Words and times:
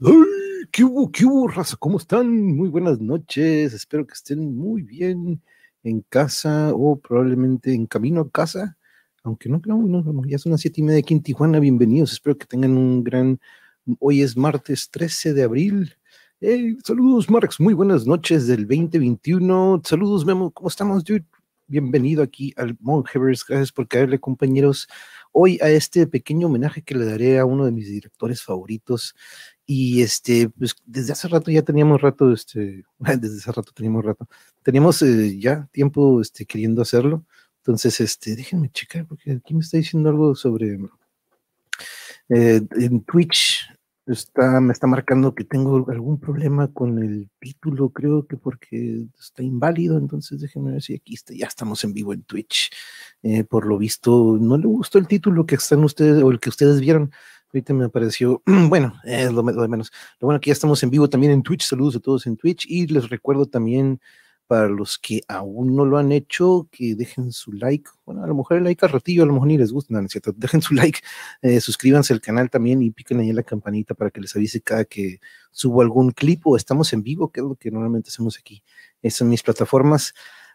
¡Ay! 0.00 0.14
¿Qué 0.70 0.84
hubo, 0.84 1.10
qué 1.10 1.24
hubo, 1.24 1.48
raza? 1.48 1.76
¿Cómo 1.76 1.98
están? 1.98 2.30
Muy 2.56 2.68
buenas 2.68 3.00
noches. 3.00 3.72
Espero 3.72 4.06
que 4.06 4.14
estén 4.14 4.56
muy 4.56 4.82
bien 4.82 5.42
en 5.82 6.02
casa 6.02 6.72
o 6.72 7.00
probablemente 7.00 7.74
en 7.74 7.86
camino 7.86 8.20
a 8.20 8.30
casa. 8.30 8.76
Aunque 9.24 9.48
no 9.48 9.60
creo, 9.60 9.82
ya 10.26 10.38
son 10.38 10.52
las 10.52 10.60
siete 10.60 10.80
y 10.80 10.84
media 10.84 11.00
aquí 11.00 11.14
en 11.14 11.22
Tijuana. 11.22 11.58
Bienvenidos. 11.58 12.12
Espero 12.12 12.38
que 12.38 12.46
tengan 12.46 12.76
un 12.76 13.02
gran. 13.02 13.40
Hoy 13.98 14.22
es 14.22 14.36
martes 14.36 14.88
13 14.90 15.34
de 15.34 15.42
abril. 15.42 15.96
Hey, 16.40 16.76
saludos, 16.84 17.28
Marx. 17.28 17.58
Muy 17.58 17.74
buenas 17.74 18.06
noches 18.06 18.46
del 18.46 18.68
2021. 18.68 19.82
Saludos, 19.84 20.24
Memo. 20.24 20.52
¿Cómo 20.52 20.68
estamos? 20.68 21.02
Bienvenido 21.66 22.22
aquí 22.22 22.54
al 22.56 22.76
Monhevers. 22.80 23.44
Gracias 23.44 23.72
por 23.72 23.88
caerle, 23.88 24.20
compañeros, 24.20 24.88
hoy 25.32 25.58
a 25.60 25.68
este 25.68 26.06
pequeño 26.06 26.46
homenaje 26.46 26.82
que 26.82 26.94
le 26.94 27.04
daré 27.04 27.38
a 27.38 27.44
uno 27.44 27.64
de 27.64 27.72
mis 27.72 27.88
directores 27.88 28.42
favoritos. 28.42 29.14
Y 29.70 30.00
este, 30.00 30.48
pues 30.48 30.74
desde 30.86 31.12
hace 31.12 31.28
rato 31.28 31.50
ya 31.50 31.60
teníamos 31.60 32.00
rato, 32.00 32.32
este, 32.32 32.86
desde 32.98 33.36
hace 33.36 33.52
rato 33.52 33.70
teníamos 33.74 34.02
rato, 34.02 34.26
teníamos 34.62 35.02
eh, 35.02 35.38
ya 35.38 35.68
tiempo 35.72 36.22
este, 36.22 36.46
queriendo 36.46 36.80
hacerlo. 36.80 37.26
Entonces, 37.58 38.00
este, 38.00 38.34
déjenme 38.34 38.70
checar, 38.70 39.06
porque 39.06 39.32
aquí 39.32 39.52
me 39.52 39.60
está 39.60 39.76
diciendo 39.76 40.08
algo 40.08 40.34
sobre 40.34 40.78
eh, 42.30 42.62
en 42.76 43.02
Twitch 43.02 43.68
está, 44.06 44.58
me 44.60 44.72
está 44.72 44.86
marcando 44.86 45.34
que 45.34 45.44
tengo 45.44 45.84
algún 45.90 46.18
problema 46.18 46.72
con 46.72 46.98
el 46.98 47.28
título, 47.38 47.90
creo 47.90 48.26
que 48.26 48.36
porque 48.36 49.04
está 49.18 49.42
inválido, 49.42 49.98
entonces 49.98 50.40
déjenme 50.40 50.72
ver 50.72 50.82
si 50.82 50.94
aquí 50.94 51.14
está, 51.14 51.34
ya 51.34 51.46
estamos 51.46 51.84
en 51.84 51.92
vivo 51.92 52.12
en 52.14 52.22
Twitch. 52.22 52.70
Eh, 53.22 53.44
por 53.44 53.66
lo 53.66 53.78
visto, 53.78 54.38
no 54.40 54.56
le 54.56 54.66
gustó 54.66 54.98
el 54.98 55.08
título 55.08 55.44
que 55.44 55.56
están 55.56 55.84
ustedes 55.84 56.22
o 56.22 56.30
el 56.30 56.40
que 56.40 56.48
ustedes 56.48 56.80
vieron. 56.80 57.10
Ahorita 57.52 57.72
me 57.74 57.86
apareció, 57.86 58.42
bueno, 58.46 58.94
es 59.04 59.32
lo, 59.32 59.42
lo 59.42 59.62
de 59.62 59.68
menos. 59.68 59.90
Lo 60.20 60.26
bueno 60.26 60.40
que 60.40 60.48
ya 60.48 60.52
estamos 60.52 60.82
en 60.82 60.90
vivo 60.90 61.08
también 61.08 61.32
en 61.32 61.42
Twitch. 61.42 61.62
Saludos 61.62 61.96
a 61.96 62.00
todos 62.00 62.26
en 62.26 62.36
Twitch 62.36 62.66
y 62.68 62.86
les 62.86 63.08
recuerdo 63.08 63.46
también 63.46 64.00
para 64.48 64.68
los 64.68 64.98
que 64.98 65.20
aún 65.28 65.76
no 65.76 65.84
lo 65.84 65.98
han 65.98 66.10
hecho, 66.10 66.68
que 66.72 66.94
dejen 66.94 67.32
su 67.32 67.52
like. 67.52 67.88
Bueno, 68.06 68.24
a 68.24 68.26
lo 68.26 68.34
mejor 68.34 68.56
el 68.56 68.64
like 68.64 68.84
al 68.84 68.92
ratillo, 68.92 69.22
a 69.22 69.26
lo 69.26 69.34
mejor 69.34 69.48
ni 69.48 69.58
les 69.58 69.70
gusta, 69.70 69.92
no, 69.92 70.00
es 70.00 70.10
cierto. 70.10 70.32
Dejen 70.36 70.62
su 70.62 70.74
like, 70.74 71.00
eh, 71.42 71.60
suscríbanse 71.60 72.14
al 72.14 72.22
canal 72.22 72.48
también 72.48 72.82
y 72.82 72.90
piquen 72.90 73.20
ahí 73.20 73.28
en 73.28 73.36
la 73.36 73.42
campanita 73.42 73.94
para 73.94 74.10
que 74.10 74.22
les 74.22 74.34
avise 74.34 74.62
cada 74.62 74.86
que 74.86 75.20
subo 75.50 75.82
algún 75.82 76.12
clip 76.12 76.46
o 76.46 76.56
estamos 76.56 76.92
en 76.94 77.02
vivo, 77.02 77.30
que 77.30 77.40
es 77.40 77.46
lo 77.46 77.56
que 77.56 77.70
normalmente 77.70 78.08
hacemos 78.08 78.38
aquí. 78.38 78.64
Esas 79.02 79.18
son 79.18 79.28
mis 79.28 79.42
plataformas. 79.42 80.14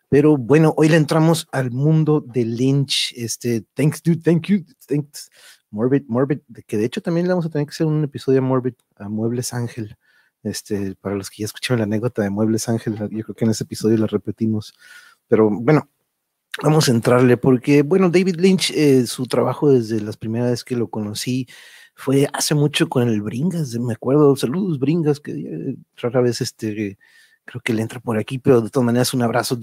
Pero 0.10 0.38
bueno, 0.38 0.74
hoy 0.76 0.90
le 0.90 0.98
entramos 0.98 1.48
al 1.52 1.70
mundo 1.70 2.22
de 2.22 2.46
Lynch. 2.46 3.14
Este, 3.16 3.62
thanks, 3.76 4.02
dude, 4.02 4.22
thank 4.24 4.48
you, 4.48 4.66
thanks. 4.88 5.30
Morbid, 5.74 6.04
Morbid, 6.08 6.40
que 6.68 6.78
de 6.78 6.86
hecho 6.86 7.02
también 7.02 7.26
le 7.26 7.34
vamos 7.34 7.48
a 7.48 7.50
tener 7.50 7.66
que 7.66 7.72
hacer 7.72 7.88
un 7.88 8.04
episodio 8.04 8.40
a 8.40 8.42
Morbid, 8.44 8.76
a 8.98 9.10
Muebles 9.10 9.54
Ángel. 9.54 9.98
Este, 10.44 10.96
para 10.96 11.16
los 11.16 11.30
que 11.30 11.42
ya 11.42 11.46
escucharon 11.46 11.80
la 11.80 11.86
anécdota 11.86 12.22
de 12.22 12.30
Muebles 12.30 12.70
Ángel, 12.70 12.96
yo 12.96 13.24
creo 13.24 13.36
que 13.36 13.46
en 13.46 13.52
ese 13.52 13.64
episodio 13.64 13.98
la 13.98 14.08
repetimos. 14.08 14.76
Pero 15.28 15.50
bueno, 15.50 15.90
vamos 16.62 16.88
a 16.88 16.92
entrarle 16.92 17.38
porque, 17.38 17.82
bueno, 17.82 18.10
David 18.12 18.36
Lynch, 18.36 18.72
eh, 18.72 19.08
su 19.08 19.26
trabajo 19.26 19.72
desde 19.72 20.00
las 20.00 20.16
primeras 20.16 20.52
veces 20.52 20.64
que 20.64 20.76
lo 20.76 20.90
conocí 20.90 21.48
fue 21.96 22.28
hace 22.34 22.54
mucho 22.54 22.88
con 22.88 23.08
el 23.10 23.22
Bringas, 23.22 23.74
me 23.80 23.94
acuerdo, 23.94 24.36
saludos 24.36 24.80
Bringas, 24.80 25.20
que 25.20 25.32
eh, 25.32 25.76
rara 25.98 26.22
vez 26.22 26.42
este 26.42 27.00
creo 27.46 27.62
que 27.62 27.74
le 27.74 27.82
entra 27.82 28.00
por 28.00 28.18
aquí, 28.18 28.40
pero 28.40 28.62
de 28.62 28.70
todas 28.70 28.86
maneras 28.86 29.14
un 29.14 29.22
abrazo. 29.22 29.58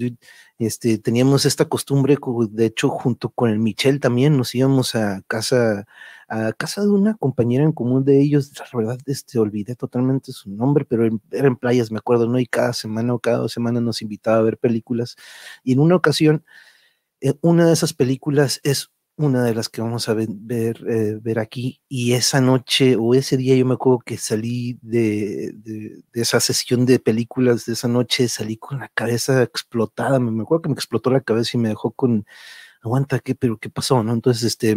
Este, 0.59 0.97
teníamos 0.99 1.45
esta 1.45 1.65
costumbre, 1.65 2.17
de 2.51 2.65
hecho, 2.65 2.89
junto 2.89 3.29
con 3.29 3.49
el 3.49 3.59
Michel 3.59 3.99
también 3.99 4.37
nos 4.37 4.53
íbamos 4.55 4.95
a 4.95 5.21
casa, 5.27 5.85
a 6.29 6.53
casa 6.53 6.81
de 6.81 6.89
una 6.89 7.15
compañera 7.15 7.63
en 7.63 7.71
común 7.71 8.05
de 8.05 8.21
ellos, 8.21 8.51
la 8.59 8.65
verdad, 8.77 8.99
este, 9.07 9.39
olvidé 9.39 9.75
totalmente 9.75 10.31
su 10.31 10.49
nombre, 10.51 10.85
pero 10.85 11.05
era 11.31 11.47
en 11.47 11.55
playas, 11.57 11.91
me 11.91 11.97
acuerdo, 11.97 12.27
¿no? 12.27 12.39
Y 12.39 12.45
cada 12.45 12.73
semana 12.73 13.13
o 13.13 13.19
cada 13.19 13.37
dos 13.37 13.51
semanas 13.53 13.81
nos 13.83 14.01
invitaba 14.01 14.37
a 14.37 14.41
ver 14.41 14.57
películas, 14.57 15.15
y 15.63 15.73
en 15.73 15.79
una 15.79 15.95
ocasión, 15.95 16.43
eh, 17.21 17.35
una 17.41 17.67
de 17.67 17.73
esas 17.73 17.93
películas 17.93 18.59
es 18.63 18.91
una 19.17 19.43
de 19.43 19.53
las 19.53 19.69
que 19.69 19.81
vamos 19.81 20.09
a 20.09 20.13
ver, 20.13 20.27
ver, 20.31 20.83
eh, 20.89 21.39
aquí. 21.39 21.81
Y 21.87 22.13
esa 22.13 22.41
noche 22.41 22.95
o 22.97 23.13
ese 23.13 23.37
día 23.37 23.55
yo 23.55 23.65
me 23.65 23.75
acuerdo 23.75 23.99
que 23.99 24.17
salí 24.17 24.79
de, 24.81 25.51
de, 25.55 26.03
esa 26.13 26.39
sesión 26.39 26.85
de 26.85 26.99
películas 26.99 27.65
de 27.65 27.73
esa 27.73 27.87
noche, 27.87 28.27
salí 28.27 28.57
con 28.57 28.79
la 28.79 28.89
cabeza 28.89 29.43
explotada. 29.43 30.19
Me, 30.19 30.41
acuerdo 30.41 30.63
que 30.63 30.69
me 30.69 30.75
explotó 30.75 31.11
la 31.11 31.21
cabeza 31.21 31.51
y 31.57 31.59
me 31.61 31.69
dejó 31.69 31.91
con, 31.91 32.25
aguanta, 32.81 33.19
¿qué? 33.19 33.35
Pero 33.35 33.57
¿qué 33.57 33.69
pasó? 33.69 34.03
¿No? 34.03 34.13
Entonces, 34.13 34.43
este, 34.43 34.75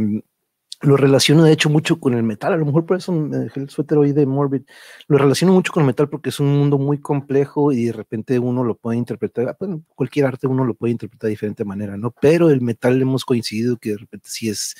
lo 0.84 0.96
relaciono 0.96 1.44
de 1.44 1.52
hecho 1.52 1.70
mucho 1.70 1.98
con 1.98 2.14
el 2.14 2.22
metal, 2.22 2.52
a 2.52 2.56
lo 2.56 2.66
mejor 2.66 2.86
por 2.86 2.96
eso 2.96 3.12
me 3.12 3.36
dejé 3.38 3.60
el 3.60 3.70
suéter 3.70 3.98
hoy 3.98 4.12
de 4.12 4.26
Morbid, 4.26 4.62
lo 5.08 5.18
relaciono 5.18 5.52
mucho 5.52 5.72
con 5.72 5.82
el 5.82 5.86
metal 5.86 6.08
porque 6.08 6.28
es 6.28 6.40
un 6.40 6.56
mundo 6.56 6.78
muy 6.78 6.98
complejo 6.98 7.72
y 7.72 7.86
de 7.86 7.92
repente 7.92 8.38
uno 8.38 8.64
lo 8.64 8.76
puede 8.76 8.98
interpretar, 8.98 9.48
ah, 9.48 9.56
bueno, 9.58 9.82
cualquier 9.94 10.26
arte 10.26 10.46
uno 10.46 10.64
lo 10.64 10.74
puede 10.74 10.92
interpretar 10.92 11.28
de 11.28 11.30
diferente 11.30 11.64
manera, 11.64 11.96
¿no? 11.96 12.14
Pero 12.20 12.50
el 12.50 12.60
metal 12.60 13.00
hemos 13.00 13.24
coincidido 13.24 13.76
que 13.78 13.90
de 13.90 13.98
repente 13.98 14.28
sí 14.30 14.48
es 14.48 14.74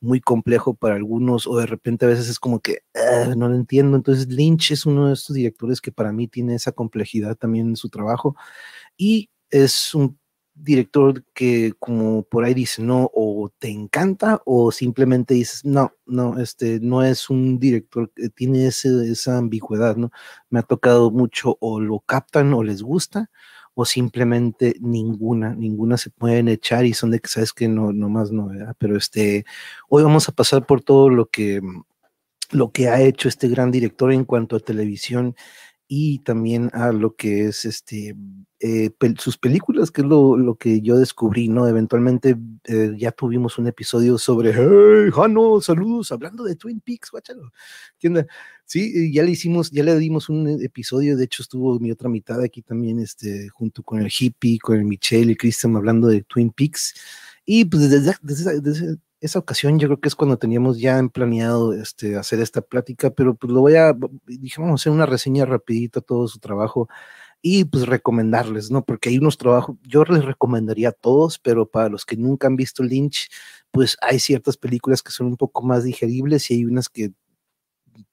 muy 0.00 0.20
complejo 0.20 0.74
para 0.74 0.96
algunos 0.96 1.46
o 1.46 1.56
de 1.58 1.66
repente 1.66 2.06
a 2.06 2.08
veces 2.08 2.28
es 2.28 2.38
como 2.38 2.60
que 2.60 2.78
ah, 2.94 3.34
no 3.36 3.48
lo 3.48 3.54
entiendo, 3.54 3.96
entonces 3.96 4.28
Lynch 4.28 4.72
es 4.72 4.86
uno 4.86 5.08
de 5.08 5.14
estos 5.14 5.34
directores 5.34 5.80
que 5.80 5.92
para 5.92 6.12
mí 6.12 6.28
tiene 6.28 6.54
esa 6.54 6.72
complejidad 6.72 7.36
también 7.36 7.68
en 7.68 7.76
su 7.76 7.88
trabajo 7.88 8.36
y 8.96 9.30
es 9.50 9.94
un 9.94 10.18
director 10.54 11.24
que 11.34 11.72
como 11.78 12.22
por 12.24 12.44
ahí 12.44 12.54
dice, 12.54 12.82
no, 12.82 13.10
o 13.14 13.50
te 13.58 13.68
encanta 13.68 14.40
o 14.44 14.70
simplemente 14.72 15.34
dices, 15.34 15.64
no, 15.64 15.92
no, 16.06 16.38
este 16.38 16.80
no 16.80 17.02
es 17.02 17.30
un 17.30 17.58
director 17.58 18.10
que 18.14 18.28
tiene 18.28 18.66
ese, 18.66 19.10
esa 19.10 19.38
ambigüedad, 19.38 19.96
¿no? 19.96 20.10
Me 20.50 20.60
ha 20.60 20.62
tocado 20.62 21.10
mucho 21.10 21.56
o 21.60 21.80
lo 21.80 22.00
captan 22.00 22.52
o 22.54 22.62
les 22.62 22.82
gusta 22.82 23.30
o 23.74 23.84
simplemente 23.84 24.76
ninguna, 24.80 25.54
ninguna 25.54 25.96
se 25.96 26.10
pueden 26.10 26.48
echar 26.48 26.84
y 26.84 26.94
son 26.94 27.10
de 27.10 27.20
que 27.20 27.28
sabes 27.28 27.52
que 27.52 27.68
no, 27.68 27.92
no 27.92 28.08
más 28.08 28.30
no, 28.30 28.48
¿verdad? 28.48 28.76
Pero 28.78 28.96
este, 28.96 29.44
hoy 29.88 30.02
vamos 30.02 30.28
a 30.28 30.32
pasar 30.32 30.66
por 30.66 30.82
todo 30.82 31.08
lo 31.08 31.26
que, 31.26 31.60
lo 32.50 32.70
que 32.72 32.88
ha 32.88 33.00
hecho 33.00 33.28
este 33.28 33.48
gran 33.48 33.70
director 33.70 34.12
en 34.12 34.24
cuanto 34.24 34.56
a 34.56 34.60
televisión 34.60 35.34
y 35.94 36.20
también 36.20 36.70
a 36.72 36.90
lo 36.90 37.16
que 37.16 37.48
es 37.48 37.66
este 37.66 38.16
eh, 38.60 38.90
sus 39.18 39.36
películas, 39.36 39.90
que 39.90 40.00
es 40.00 40.06
lo, 40.06 40.38
lo, 40.38 40.54
que 40.54 40.80
yo 40.80 40.96
descubrí, 40.96 41.48
¿no? 41.48 41.68
Eventualmente 41.68 42.34
eh, 42.64 42.94
ya 42.96 43.12
tuvimos 43.12 43.58
un 43.58 43.66
episodio 43.66 44.16
sobre, 44.16 44.54
hey, 44.56 45.10
Jano, 45.12 45.60
saludos, 45.60 46.10
hablando 46.10 46.44
de 46.44 46.56
Twin 46.56 46.80
Peaks, 46.80 47.10
guáchalo. 47.10 47.52
Sí, 48.64 49.12
ya 49.12 49.22
le 49.22 49.32
hicimos, 49.32 49.70
ya 49.70 49.82
le 49.82 49.94
dimos 49.98 50.30
un 50.30 50.48
episodio, 50.64 51.14
de 51.14 51.24
hecho 51.24 51.42
estuvo 51.42 51.78
mi 51.78 51.92
otra 51.92 52.08
mitad 52.08 52.40
aquí 52.40 52.62
también, 52.62 52.98
este, 52.98 53.50
junto 53.50 53.82
con 53.82 54.00
el 54.00 54.10
hippie, 54.10 54.60
con 54.60 54.78
el 54.78 54.86
Michelle 54.86 55.32
y 55.32 55.36
Christian 55.36 55.76
hablando 55.76 56.08
de 56.08 56.22
Twin 56.22 56.52
Peaks. 56.52 56.94
Y 57.44 57.66
pues 57.66 57.90
desde, 57.90 58.14
desde, 58.22 58.62
desde 58.62 58.96
esa 59.22 59.38
ocasión 59.38 59.78
yo 59.78 59.88
creo 59.88 60.00
que 60.00 60.08
es 60.08 60.16
cuando 60.16 60.36
teníamos 60.36 60.78
ya 60.80 61.00
planeado 61.12 61.72
este, 61.72 62.16
hacer 62.16 62.40
esta 62.40 62.60
plática, 62.60 63.10
pero 63.10 63.34
pues 63.36 63.52
lo 63.52 63.60
voy 63.60 63.76
a, 63.76 63.94
dije, 64.26 64.60
vamos 64.60 64.80
hacer 64.82 64.92
una 64.92 65.06
reseña 65.06 65.44
rapidita 65.46 66.00
todo 66.00 66.26
su 66.28 66.40
trabajo 66.40 66.88
y 67.42 67.64
pues 67.64 67.86
recomendarles, 67.86 68.70
¿no? 68.70 68.84
Porque 68.84 69.10
hay 69.10 69.18
unos 69.18 69.38
trabajos, 69.38 69.76
yo 69.82 70.04
les 70.04 70.24
recomendaría 70.24 70.90
a 70.90 70.92
todos, 70.92 71.38
pero 71.38 71.66
para 71.70 71.88
los 71.88 72.04
que 72.06 72.16
nunca 72.16 72.48
han 72.48 72.56
visto 72.56 72.82
Lynch, 72.82 73.30
pues 73.70 73.96
hay 74.02 74.18
ciertas 74.20 74.56
películas 74.56 75.02
que 75.02 75.12
son 75.12 75.28
un 75.28 75.36
poco 75.36 75.62
más 75.62 75.84
digeribles 75.84 76.50
y 76.50 76.54
hay 76.54 76.64
unas 76.64 76.88
que 76.88 77.12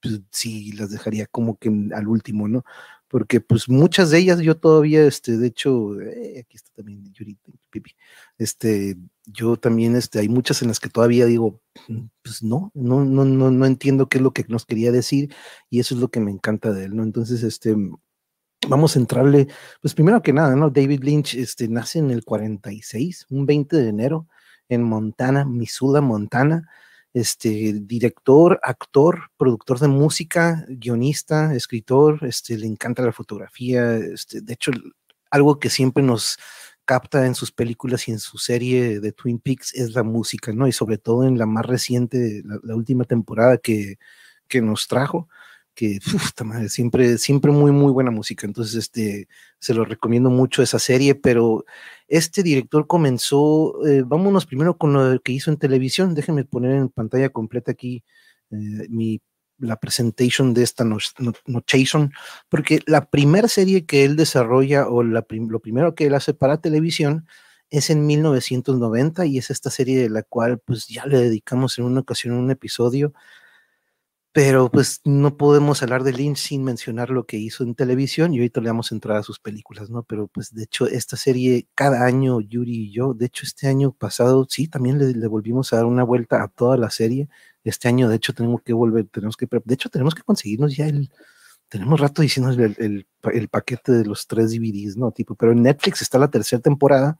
pues, 0.01 0.21
sí 0.31 0.71
las 0.73 0.91
dejaría 0.91 1.25
como 1.27 1.57
que 1.57 1.69
al 1.93 2.07
último, 2.07 2.47
¿no? 2.47 2.63
Porque 3.09 3.41
pues 3.41 3.67
muchas 3.67 4.11
de 4.11 4.19
ellas 4.19 4.39
yo 4.39 4.55
todavía, 4.57 5.03
este, 5.05 5.37
de 5.37 5.47
hecho, 5.47 5.99
eh, 5.99 6.39
aquí 6.39 6.57
está 6.57 6.71
también 6.75 7.11
Yurita, 7.11 7.51
Pipi, 7.71 7.91
este, 8.37 8.97
yo 9.25 9.57
también, 9.57 9.95
este, 9.95 10.19
hay 10.19 10.29
muchas 10.29 10.61
en 10.61 10.69
las 10.69 10.79
que 10.79 10.89
todavía 10.89 11.25
digo, 11.25 11.59
mm, 11.87 12.05
pues 12.21 12.43
no, 12.43 12.71
no, 12.75 13.03
no, 13.05 13.25
no, 13.25 13.51
no 13.51 13.65
entiendo 13.65 14.07
qué 14.07 14.19
es 14.19 14.23
lo 14.23 14.31
que 14.31 14.45
nos 14.47 14.65
quería 14.65 14.91
decir 14.91 15.33
y 15.69 15.79
eso 15.79 15.95
es 15.95 16.01
lo 16.01 16.09
que 16.09 16.19
me 16.19 16.31
encanta 16.31 16.71
de 16.71 16.85
él, 16.85 16.95
¿no? 16.95 17.03
Entonces, 17.03 17.43
este, 17.43 17.75
vamos 18.67 18.95
a 18.95 18.99
entrarle, 18.99 19.47
pues 19.81 19.93
primero 19.93 20.21
que 20.21 20.33
nada, 20.33 20.55
¿no? 20.55 20.69
David 20.69 21.03
Lynch, 21.03 21.35
este, 21.35 21.67
nace 21.67 21.99
en 21.99 22.11
el 22.11 22.23
46, 22.23 23.25
un 23.29 23.45
20 23.45 23.77
de 23.77 23.89
enero, 23.89 24.27
en 24.69 24.83
Montana, 24.83 25.45
Missoula, 25.45 26.01
Montana, 26.01 26.69
este, 27.13 27.73
director, 27.81 28.59
actor, 28.63 29.31
productor 29.37 29.79
de 29.79 29.87
música, 29.87 30.65
guionista, 30.69 31.53
escritor, 31.53 32.19
este, 32.23 32.57
le 32.57 32.67
encanta 32.67 33.03
la 33.03 33.11
fotografía, 33.11 33.95
este, 33.95 34.41
de 34.41 34.53
hecho, 34.53 34.71
algo 35.31 35.59
que 35.59 35.69
siempre 35.69 36.03
nos 36.03 36.37
capta 36.85 37.27
en 37.27 37.35
sus 37.35 37.51
películas 37.51 38.07
y 38.07 38.11
en 38.11 38.19
su 38.19 38.37
serie 38.39 38.99
de 38.99 39.11
Twin 39.11 39.39
Peaks 39.39 39.75
es 39.75 39.93
la 39.93 40.03
música, 40.03 40.51
¿no? 40.53 40.67
Y 40.67 40.71
sobre 40.71 40.97
todo 40.97 41.23
en 41.23 41.37
la 41.37 41.45
más 41.45 41.65
reciente, 41.65 42.41
la, 42.45 42.75
última 42.75 43.03
temporada 43.03 43.59
que, 43.59 43.97
que 44.47 44.61
nos 44.61 44.87
trajo, 44.87 45.29
que 45.79 45.99
madre, 46.43 46.67
siempre, 46.67 47.17
siempre 47.17 47.51
muy, 47.51 47.71
muy 47.71 47.93
buena 47.93 48.11
música. 48.11 48.45
Entonces, 48.45 48.75
este, 48.75 49.29
se 49.59 49.73
lo 49.73 49.85
recomiendo 49.85 50.29
mucho 50.29 50.61
esa 50.61 50.77
serie, 50.77 51.15
pero 51.15 51.63
este 52.09 52.43
director 52.43 52.85
comenzó, 52.85 53.85
eh, 53.87 54.03
vámonos 54.05 54.45
primero 54.45 54.77
con 54.77 54.91
lo 54.93 55.21
que 55.21 55.31
hizo 55.31 55.51
en 55.51 55.57
televisión. 55.57 56.15
Déjenme 56.15 56.43
poner 56.43 56.75
en 56.75 56.89
pantalla 56.89 57.29
completa 57.29 57.71
aquí 57.71 58.03
eh, 58.51 58.87
mi, 58.89 59.21
la 59.57 59.77
presentation 59.77 60.53
de 60.53 60.63
esta 60.63 60.83
notation, 61.45 62.11
porque 62.49 62.81
la 62.85 63.09
primera 63.09 63.47
serie 63.47 63.85
que 63.85 64.03
él 64.03 64.17
desarrolla 64.17 64.89
o 64.89 65.01
la 65.01 65.25
lo 65.29 65.59
primero 65.61 65.95
que 65.95 66.07
él 66.07 66.13
hace 66.13 66.33
para 66.33 66.59
televisión 66.59 67.25
es 67.69 67.89
en 67.89 68.05
1990 68.05 69.25
y 69.27 69.37
es 69.37 69.49
esta 69.49 69.69
serie 69.69 70.01
de 70.01 70.09
la 70.09 70.23
cual 70.23 70.59
pues 70.59 70.87
ya 70.87 71.05
le 71.05 71.19
dedicamos 71.19 71.77
en 71.77 71.85
una 71.85 72.01
ocasión 72.01 72.35
un 72.35 72.51
episodio 72.51 73.13
pero 74.31 74.69
pues 74.69 75.01
no 75.05 75.37
podemos 75.37 75.81
hablar 75.81 76.03
de 76.03 76.13
Lynch 76.13 76.37
sin 76.37 76.63
mencionar 76.63 77.09
lo 77.09 77.25
que 77.25 77.37
hizo 77.37 77.63
en 77.63 77.73
televisión 77.73 78.33
y 78.33 78.37
ahorita 78.37 78.61
le 78.61 78.67
damos 78.67 78.91
entrada 78.91 79.21
a 79.21 79.23
sus 79.23 79.39
películas, 79.39 79.89
¿no? 79.89 80.03
Pero 80.03 80.27
pues 80.27 80.53
de 80.53 80.63
hecho 80.63 80.85
esta 80.87 81.17
serie 81.17 81.67
cada 81.73 82.05
año 82.05 82.39
Yuri 82.39 82.89
y 82.89 82.91
yo, 82.91 83.15
de 83.15 83.25
hecho 83.25 83.45
este 83.45 83.67
año 83.67 83.91
pasado 83.91 84.45
sí, 84.47 84.67
también 84.67 84.99
le, 84.99 85.27
volvimos 85.27 85.73
a 85.73 85.77
dar 85.77 85.85
una 85.85 86.03
vuelta 86.03 86.43
a 86.43 86.47
toda 86.47 86.77
la 86.77 86.91
serie. 86.91 87.27
Este 87.63 87.87
año 87.87 88.07
de 88.07 88.17
hecho 88.17 88.33
tenemos 88.33 88.61
que 88.61 88.73
volver, 88.73 89.07
tenemos 89.07 89.35
que, 89.35 89.47
de 89.65 89.73
hecho 89.73 89.89
tenemos 89.89 90.13
que 90.13 90.21
conseguirnos 90.21 90.75
ya 90.75 90.87
el, 90.87 91.09
tenemos 91.67 91.99
rato 91.99 92.21
diciendo 92.21 92.51
el, 92.51 93.07
el, 93.23 93.49
paquete 93.49 93.91
de 93.93 94.05
los 94.05 94.27
tres 94.27 94.51
DVDs, 94.51 94.95
¿no? 94.97 95.11
Tipo, 95.11 95.35
pero 95.35 95.53
en 95.53 95.63
Netflix 95.63 96.01
está 96.03 96.19
la 96.19 96.29
tercera 96.29 96.61
temporada 96.61 97.17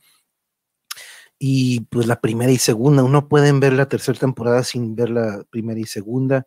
y 1.40 1.82
pues 1.82 2.06
la 2.08 2.20
primera 2.22 2.52
y 2.52 2.58
segunda, 2.58 3.04
uno 3.04 3.30
pueden 3.30 3.60
ver 3.60 3.74
la 3.74 3.88
tercera 3.88 4.20
temporada 4.20 4.64
sin 4.64 4.96
ver 4.96 5.10
la 5.10 5.44
primera 5.50 5.80
y 5.80 5.86
segunda 5.86 6.46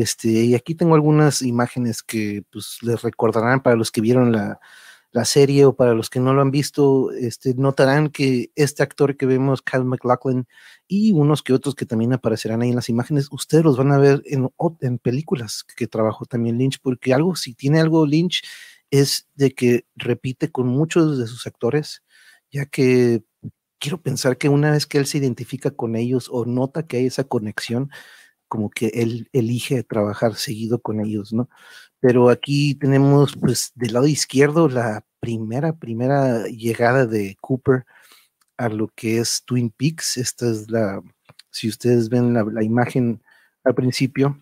este, 0.00 0.28
y 0.28 0.54
aquí 0.54 0.74
tengo 0.74 0.94
algunas 0.94 1.42
imágenes 1.42 2.02
que 2.02 2.42
pues, 2.50 2.78
les 2.82 3.02
recordarán 3.02 3.62
para 3.62 3.76
los 3.76 3.90
que 3.90 4.00
vieron 4.00 4.32
la, 4.32 4.60
la, 5.12 5.24
serie 5.24 5.64
o 5.64 5.76
para 5.76 5.94
los 5.94 6.10
que 6.10 6.20
no 6.20 6.34
lo 6.34 6.42
han 6.42 6.50
visto, 6.50 7.12
este, 7.12 7.54
notarán 7.54 8.08
que 8.10 8.50
este 8.54 8.82
actor 8.82 9.16
que 9.16 9.26
vemos, 9.26 9.62
Kyle 9.62 9.84
McLaughlin, 9.84 10.46
y 10.86 11.12
unos 11.12 11.42
que 11.42 11.52
otros 11.52 11.74
que 11.74 11.86
también 11.86 12.12
aparecerán 12.12 12.62
ahí 12.62 12.70
en 12.70 12.76
las 12.76 12.88
imágenes, 12.88 13.28
ustedes 13.30 13.64
los 13.64 13.76
van 13.76 13.92
a 13.92 13.98
ver 13.98 14.22
en, 14.26 14.48
en 14.80 14.98
películas 14.98 15.64
que 15.76 15.86
trabajó 15.86 16.24
también 16.26 16.58
Lynch, 16.58 16.80
porque 16.82 17.14
algo, 17.14 17.36
si 17.36 17.54
tiene 17.54 17.80
algo 17.80 18.06
Lynch, 18.06 18.42
es 18.90 19.28
de 19.34 19.52
que 19.54 19.86
repite 19.96 20.50
con 20.50 20.66
muchos 20.68 21.18
de 21.18 21.26
sus 21.26 21.46
actores, 21.46 22.02
ya 22.50 22.66
que 22.66 23.22
quiero 23.78 24.02
pensar 24.02 24.38
que 24.38 24.48
una 24.48 24.72
vez 24.72 24.86
que 24.86 24.98
él 24.98 25.06
se 25.06 25.18
identifica 25.18 25.70
con 25.70 25.96
ellos 25.96 26.28
o 26.30 26.44
nota 26.44 26.86
que 26.86 26.98
hay 26.98 27.06
esa 27.06 27.24
conexión, 27.24 27.90
como 28.48 28.70
que 28.70 28.88
él 28.88 29.28
elige 29.32 29.82
trabajar 29.84 30.34
seguido 30.34 30.80
con 30.80 31.00
ellos, 31.00 31.32
¿no? 31.32 31.48
Pero 32.00 32.30
aquí 32.30 32.74
tenemos, 32.74 33.36
pues, 33.36 33.72
del 33.74 33.94
lado 33.94 34.06
izquierdo 34.06 34.68
la 34.68 35.04
primera, 35.20 35.76
primera 35.76 36.46
llegada 36.46 37.06
de 37.06 37.36
Cooper 37.40 37.84
a 38.56 38.68
lo 38.68 38.88
que 38.88 39.18
es 39.18 39.42
Twin 39.44 39.70
Peaks. 39.70 40.16
Esta 40.16 40.50
es 40.50 40.70
la, 40.70 41.02
si 41.50 41.68
ustedes 41.68 42.08
ven 42.08 42.34
la, 42.34 42.62
imagen 42.64 43.22
al 43.64 43.74
principio, 43.74 44.38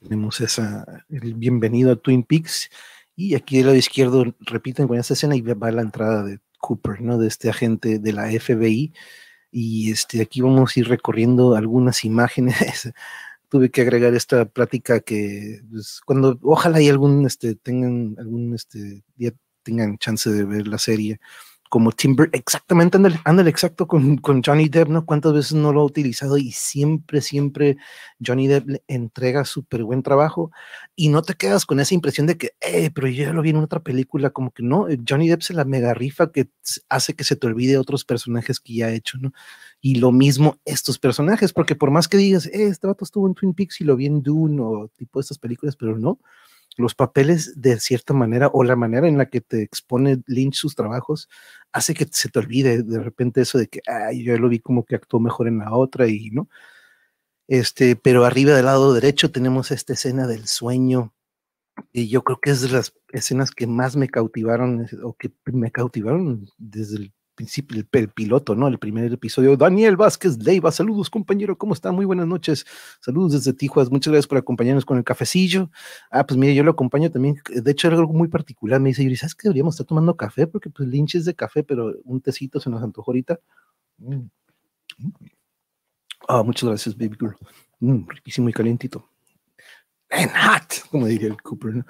tenemos 0.00 0.40
esa, 0.40 0.84
el 1.08 1.34
bienvenido 1.34 1.92
a 1.92 1.96
Twin 1.96 2.22
Peaks. 2.24 2.70
Y 3.16 3.34
aquí 3.34 3.58
del 3.58 3.66
lado 3.66 3.78
izquierdo 3.78 4.24
repiten 4.40 4.88
con 4.88 4.98
esta 4.98 5.14
escena 5.14 5.36
y 5.36 5.40
va 5.40 5.70
la 5.70 5.82
entrada 5.82 6.22
de 6.24 6.40
Cooper, 6.58 7.00
¿no? 7.00 7.18
De 7.18 7.28
este 7.28 7.48
agente 7.48 7.98
de 7.98 8.12
la 8.12 8.28
FBI 8.28 8.92
y 9.58 9.90
este, 9.90 10.20
aquí 10.20 10.42
vamos 10.42 10.76
a 10.76 10.80
ir 10.80 10.86
recorriendo 10.86 11.54
algunas 11.54 12.04
imágenes. 12.04 12.54
Tuve 13.48 13.70
que 13.70 13.80
agregar 13.80 14.12
esta 14.14 14.44
plática 14.44 15.00
que 15.00 15.62
pues, 15.70 16.02
cuando 16.04 16.38
ojalá 16.42 16.82
y 16.82 16.90
algún 16.90 17.24
este, 17.24 17.54
tengan 17.54 18.16
algún 18.18 18.54
este, 18.54 19.02
día 19.16 19.32
tengan 19.62 19.96
chance 19.96 20.28
de 20.28 20.44
ver 20.44 20.68
la 20.68 20.76
serie 20.76 21.20
como 21.68 21.92
Timber, 21.92 22.30
exactamente, 22.32 22.98
anda 23.24 23.42
el 23.42 23.48
exacto 23.48 23.86
con, 23.86 24.16
con, 24.18 24.42
Johnny 24.42 24.68
Depp, 24.68 24.88
¿no? 24.88 25.04
¿Cuántas 25.04 25.32
veces 25.32 25.54
no 25.54 25.72
lo 25.72 25.80
ha 25.80 25.84
utilizado? 25.84 26.38
Y 26.38 26.52
siempre, 26.52 27.20
siempre 27.20 27.76
Johnny 28.24 28.46
Depp 28.46 28.68
le 28.68 28.84
entrega 28.88 29.44
súper 29.44 29.84
buen 29.84 30.02
trabajo 30.02 30.50
y 30.94 31.08
no 31.08 31.22
te 31.22 31.34
quedas 31.34 31.66
con 31.66 31.80
esa 31.80 31.94
impresión 31.94 32.26
de 32.26 32.36
que, 32.36 32.52
eh, 32.60 32.90
pero 32.94 33.08
yo 33.08 33.24
ya 33.24 33.32
lo 33.32 33.42
vi 33.42 33.50
en 33.50 33.56
otra 33.56 33.80
película, 33.80 34.30
como 34.30 34.50
que 34.50 34.62
no, 34.62 34.88
eh, 34.88 34.98
Johnny 35.06 35.28
Depp 35.28 35.42
se 35.42 35.54
la 35.54 35.64
mega 35.64 35.94
rifa 35.94 36.30
que 36.30 36.48
hace 36.88 37.14
que 37.14 37.24
se 37.24 37.36
te 37.36 37.46
olvide 37.46 37.78
otros 37.78 38.04
personajes 38.04 38.60
que 38.60 38.74
ya 38.74 38.86
ha 38.86 38.92
hecho, 38.92 39.18
¿no? 39.18 39.32
Y 39.80 39.96
lo 39.96 40.12
mismo 40.12 40.58
estos 40.64 40.98
personajes, 40.98 41.52
porque 41.52 41.74
por 41.74 41.90
más 41.90 42.08
que 42.08 42.16
digas, 42.16 42.46
eh, 42.46 42.68
este 42.68 42.86
vato 42.86 43.04
estuvo 43.04 43.26
en 43.26 43.34
Twin 43.34 43.54
Peaks 43.54 43.80
y 43.80 43.84
lo 43.84 43.96
vi 43.96 44.06
en 44.06 44.22
Dune 44.22 44.60
o 44.62 44.88
tipo 44.96 45.20
estas 45.20 45.38
películas, 45.38 45.76
pero 45.76 45.98
no, 45.98 46.20
los 46.76 46.94
papeles 46.94 47.60
de 47.60 47.80
cierta 47.80 48.14
manera 48.14 48.48
o 48.52 48.64
la 48.64 48.76
manera 48.76 49.08
en 49.08 49.18
la 49.18 49.26
que 49.26 49.40
te 49.40 49.62
expone 49.62 50.22
Lynch 50.26 50.54
sus 50.56 50.74
trabajos 50.74 51.28
hace 51.72 51.94
que 51.94 52.06
se 52.10 52.28
te 52.28 52.38
olvide 52.38 52.82
de 52.82 53.00
repente 53.00 53.40
eso 53.42 53.58
de 53.58 53.68
que 53.68 53.80
ay, 53.86 54.24
yo 54.24 54.36
lo 54.38 54.48
vi 54.48 54.60
como 54.60 54.84
que 54.84 54.96
actuó 54.96 55.20
mejor 55.20 55.48
en 55.48 55.58
la 55.58 55.72
otra 55.74 56.06
y 56.08 56.30
no. 56.30 56.48
Este, 57.48 57.96
pero 57.96 58.24
arriba 58.24 58.54
del 58.54 58.64
lado 58.66 58.92
derecho 58.94 59.30
tenemos 59.30 59.70
esta 59.70 59.92
escena 59.92 60.26
del 60.26 60.46
sueño 60.48 61.14
y 61.92 62.08
yo 62.08 62.22
creo 62.24 62.40
que 62.40 62.50
es 62.50 62.60
de 62.62 62.70
las 62.70 62.94
escenas 63.12 63.50
que 63.52 63.66
más 63.66 63.96
me 63.96 64.08
cautivaron 64.08 64.86
o 65.02 65.14
que 65.14 65.32
me 65.46 65.70
cautivaron 65.70 66.48
desde 66.58 66.96
el 66.96 67.14
principio, 67.36 67.84
el, 67.92 68.08
piloto, 68.08 68.56
¿no? 68.56 68.66
El 68.66 68.78
primer 68.78 69.12
episodio. 69.12 69.56
Daniel 69.56 69.96
Vázquez 69.96 70.42
Leiva, 70.42 70.72
saludos 70.72 71.10
compañero, 71.10 71.56
¿cómo 71.56 71.74
está? 71.74 71.92
Muy 71.92 72.04
buenas 72.04 72.26
noches. 72.26 72.66
Saludos 73.00 73.32
desde 73.32 73.52
Tijuas, 73.52 73.90
muchas 73.90 74.10
gracias 74.10 74.26
por 74.26 74.38
acompañarnos 74.38 74.84
con 74.84 74.98
el 74.98 75.04
cafecillo. 75.04 75.70
Ah, 76.10 76.26
pues 76.26 76.36
mire, 76.36 76.54
yo 76.54 76.64
lo 76.64 76.72
acompaño 76.72 77.10
también, 77.10 77.40
de 77.48 77.70
hecho 77.70 77.86
era 77.86 77.96
algo 77.96 78.12
muy 78.12 78.28
particular, 78.28 78.80
me 78.80 78.88
dice, 78.88 79.04
Yuri, 79.04 79.16
¿sabes 79.16 79.34
que 79.34 79.48
deberíamos 79.48 79.74
estar 79.74 79.86
tomando 79.86 80.16
café? 80.16 80.46
Porque 80.46 80.70
pues 80.70 80.88
Lynch 80.88 81.14
es 81.14 81.24
de 81.24 81.34
café, 81.34 81.62
pero 81.62 81.94
un 82.04 82.20
tecito 82.20 82.58
se 82.58 82.70
nos 82.70 82.82
antojó 82.82 83.12
ahorita. 83.12 83.38
Mm. 83.98 84.26
Ah, 86.28 86.42
muchas 86.42 86.68
gracias, 86.68 86.96
baby 86.96 87.16
girl. 87.20 87.36
Mm, 87.80 88.08
riquísimo 88.08 88.48
y 88.48 88.52
calientito. 88.52 89.08
En 90.08 90.28
hot, 90.28 90.88
como 90.90 91.06
diría 91.06 91.28
el 91.28 91.42
Cooper, 91.42 91.74
¿no? 91.74 91.86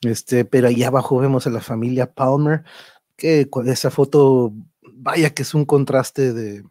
Este, 0.00 0.44
pero 0.44 0.68
ahí 0.68 0.82
abajo 0.82 1.18
vemos 1.18 1.46
a 1.46 1.50
la 1.50 1.60
familia 1.60 2.12
Palmer, 2.12 2.64
que 3.18 3.48
esa 3.66 3.90
foto 3.90 4.54
vaya 4.94 5.30
que 5.30 5.42
es 5.42 5.52
un 5.54 5.66
contraste 5.66 6.32
de, 6.32 6.64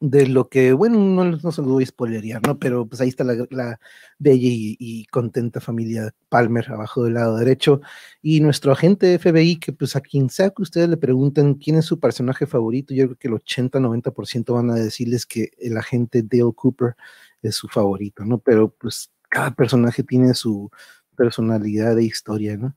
de 0.00 0.26
lo 0.28 0.48
que, 0.48 0.72
bueno, 0.72 0.98
no, 0.98 1.24
no 1.24 1.52
se 1.52 1.62
lo 1.62 1.68
voy 1.68 1.84
a 1.84 1.86
spoilerear, 1.86 2.46
¿no? 2.46 2.58
Pero 2.58 2.86
pues 2.86 3.00
ahí 3.00 3.08
está 3.08 3.24
la, 3.24 3.34
la 3.50 3.80
bella 4.18 4.48
y, 4.48 5.06
contenta 5.06 5.60
familia 5.60 6.14
Palmer 6.28 6.70
abajo 6.70 7.04
del 7.04 7.14
lado 7.14 7.36
derecho 7.38 7.80
y 8.22 8.40
nuestro 8.40 8.72
agente 8.72 9.18
FBI 9.18 9.56
que 9.56 9.72
pues 9.72 9.96
a 9.96 10.00
quien 10.00 10.28
sea 10.30 10.50
que 10.50 10.62
ustedes 10.62 10.88
le 10.88 10.96
pregunten 10.98 11.54
quién 11.54 11.76
es 11.76 11.86
su 11.86 11.98
personaje 11.98 12.46
favorito, 12.46 12.94
yo 12.94 13.06
creo 13.06 13.18
que 13.18 13.28
el 13.28 13.34
80-90% 13.34 14.54
van 14.54 14.70
a 14.70 14.74
decirles 14.74 15.26
que 15.26 15.50
el 15.58 15.76
agente 15.78 16.22
Dale 16.22 16.52
Cooper 16.54 16.94
es 17.42 17.56
su 17.56 17.68
favorito, 17.68 18.24
¿no? 18.24 18.38
Pero 18.38 18.70
pues 18.70 19.12
cada 19.28 19.52
personaje 19.52 20.02
tiene 20.02 20.34
su 20.34 20.70
personalidad 21.16 21.98
e 21.98 22.04
historia, 22.04 22.56
¿no? 22.56 22.76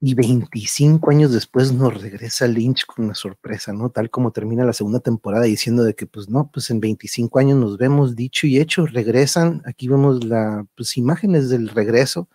Y 0.00 0.14
25 0.14 1.10
años 1.10 1.32
después 1.32 1.72
nos 1.72 2.02
regresa 2.02 2.46
Lynch 2.46 2.84
con 2.84 3.06
una 3.06 3.14
sorpresa, 3.14 3.72
¿no? 3.72 3.88
Tal 3.90 4.10
como 4.10 4.30
termina 4.30 4.62
la 4.64 4.74
segunda 4.74 5.00
temporada 5.00 5.44
diciendo 5.44 5.84
de 5.84 5.94
que, 5.94 6.06
pues 6.06 6.28
no, 6.28 6.50
pues 6.52 6.70
en 6.70 6.80
25 6.80 7.38
años 7.38 7.58
nos 7.58 7.78
vemos 7.78 8.14
dicho 8.14 8.46
y 8.46 8.58
hecho, 8.58 8.84
regresan. 8.86 9.62
Aquí 9.64 9.88
vemos 9.88 10.22
las 10.22 10.66
pues, 10.74 10.98
imágenes 10.98 11.48
del 11.48 11.70
regreso. 11.70 12.28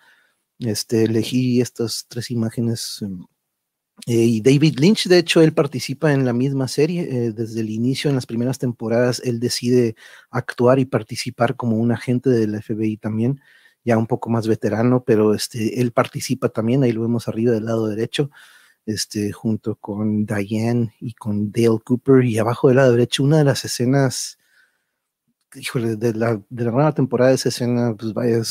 Este, 0.59 1.03
elegí 1.05 1.61
estas 1.61 2.05
tres 2.07 2.31
imágenes. 2.31 2.99
Em, 3.01 3.25
eh, 4.07 4.13
y 4.25 4.41
David 4.41 4.79
Lynch, 4.79 5.07
de 5.07 5.19
hecho, 5.19 5.41
él 5.41 5.53
participa 5.53 6.13
en 6.13 6.25
la 6.25 6.33
misma 6.33 6.67
serie. 6.67 7.03
Eh, 7.03 7.31
desde 7.33 7.61
el 7.61 7.69
inicio, 7.69 8.09
en 8.09 8.15
las 8.15 8.25
primeras 8.25 8.59
temporadas, 8.59 9.21
él 9.23 9.39
decide 9.39 9.95
actuar 10.31 10.79
y 10.79 10.85
participar 10.85 11.55
como 11.55 11.77
un 11.77 11.91
agente 11.91 12.31
del 12.31 12.61
FBI 12.61 12.97
también 12.97 13.39
ya 13.83 13.97
un 13.97 14.07
poco 14.07 14.29
más 14.29 14.47
veterano, 14.47 15.03
pero 15.03 15.33
este, 15.33 15.81
él 15.81 15.91
participa 15.91 16.49
también, 16.49 16.83
ahí 16.83 16.91
lo 16.91 17.01
vemos 17.01 17.27
arriba 17.27 17.51
del 17.51 17.65
lado 17.65 17.87
derecho, 17.87 18.29
este, 18.85 19.31
junto 19.31 19.75
con 19.75 20.25
Diane 20.25 20.93
y 20.99 21.13
con 21.13 21.51
Dale 21.51 21.79
Cooper, 21.83 22.23
y 22.25 22.37
abajo 22.37 22.67
del 22.67 22.77
lado 22.77 22.91
derecho, 22.91 23.23
una 23.23 23.39
de 23.39 23.43
las 23.45 23.65
escenas, 23.65 24.37
híjole, 25.55 25.95
de 25.97 26.13
la, 26.13 26.41
de 26.49 26.63
la 26.63 26.71
nueva 26.71 26.93
temporada 26.93 27.31
esa 27.31 27.49
escena, 27.49 27.95
pues 27.97 28.13
vaya, 28.13 28.41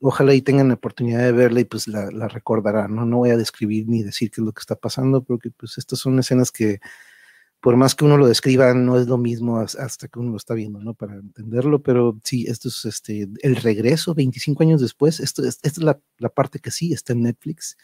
ojalá 0.00 0.34
y 0.34 0.42
tengan 0.42 0.68
la 0.68 0.74
oportunidad 0.74 1.20
de 1.20 1.32
verla 1.32 1.60
y 1.60 1.64
pues 1.64 1.86
la, 1.88 2.10
la 2.10 2.28
recordarán, 2.28 2.94
¿no? 2.94 3.06
No 3.06 3.18
voy 3.18 3.30
a 3.30 3.36
describir 3.36 3.88
ni 3.88 4.02
decir 4.02 4.30
qué 4.30 4.40
es 4.40 4.44
lo 4.44 4.52
que 4.52 4.60
está 4.60 4.74
pasando, 4.74 5.22
porque 5.22 5.50
pues 5.50 5.78
estas 5.78 6.00
son 6.00 6.18
escenas 6.18 6.50
que 6.50 6.80
por 7.60 7.76
más 7.76 7.94
que 7.94 8.04
uno 8.04 8.16
lo 8.16 8.26
describa, 8.26 8.72
no 8.74 8.98
es 8.98 9.06
lo 9.06 9.18
mismo 9.18 9.58
hasta 9.60 10.08
que 10.08 10.18
uno 10.18 10.30
lo 10.32 10.36
está 10.38 10.54
viendo, 10.54 10.80
¿no? 10.80 10.94
Para 10.94 11.14
entenderlo, 11.16 11.82
pero 11.82 12.18
sí, 12.24 12.46
esto 12.48 12.68
es 12.68 12.84
este, 12.86 13.28
el 13.42 13.56
regreso 13.56 14.14
25 14.14 14.62
años 14.62 14.80
después, 14.80 15.20
esto, 15.20 15.44
esta 15.44 15.68
es 15.68 15.78
la, 15.78 16.00
parte 16.34 16.58
que 16.58 16.70
sí 16.70 16.92
está 16.92 17.12
en 17.12 17.22
Netflix, 17.22 17.76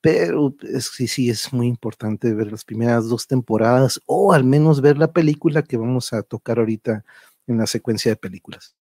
pero 0.00 0.54
sí, 0.80 1.06
sí, 1.08 1.30
es 1.30 1.52
muy 1.52 1.68
importante 1.68 2.34
ver 2.34 2.50
las 2.52 2.64
primeras 2.64 3.08
dos 3.08 3.26
temporadas 3.26 4.00
o 4.06 4.32
al 4.32 4.44
menos 4.44 4.80
ver 4.80 4.98
la 4.98 5.12
película 5.12 5.62
que 5.62 5.76
vamos 5.76 6.12
a 6.12 6.22
tocar 6.22 6.58
ahorita 6.58 7.04
en 7.46 7.58
la 7.58 7.66
secuencia 7.66 8.12
de 8.12 8.16
películas. 8.16 8.74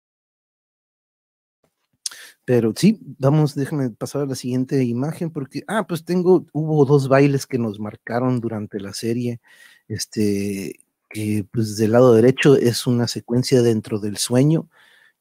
Pero 2.51 2.73
sí, 2.77 2.99
vamos, 3.21 3.55
déjame 3.55 3.91
pasar 3.91 4.23
a 4.23 4.27
la 4.27 4.35
siguiente 4.35 4.83
imagen 4.83 5.31
porque, 5.31 5.63
ah, 5.69 5.87
pues 5.87 6.05
tengo, 6.05 6.47
hubo 6.53 6.85
dos 6.85 7.09
bailes 7.09 7.47
que 7.47 7.59
nos 7.59 7.79
marcaron 7.79 8.41
durante 8.41 8.81
la 8.81 8.93
serie 8.93 9.41
este, 9.87 10.81
que 11.09 11.47
pues 11.53 11.77
del 11.77 11.93
lado 11.93 12.13
derecho 12.13 12.57
es 12.57 12.89
una 12.89 13.07
secuencia 13.07 13.63
dentro 13.63 14.01
del 14.01 14.17
sueño 14.17 14.69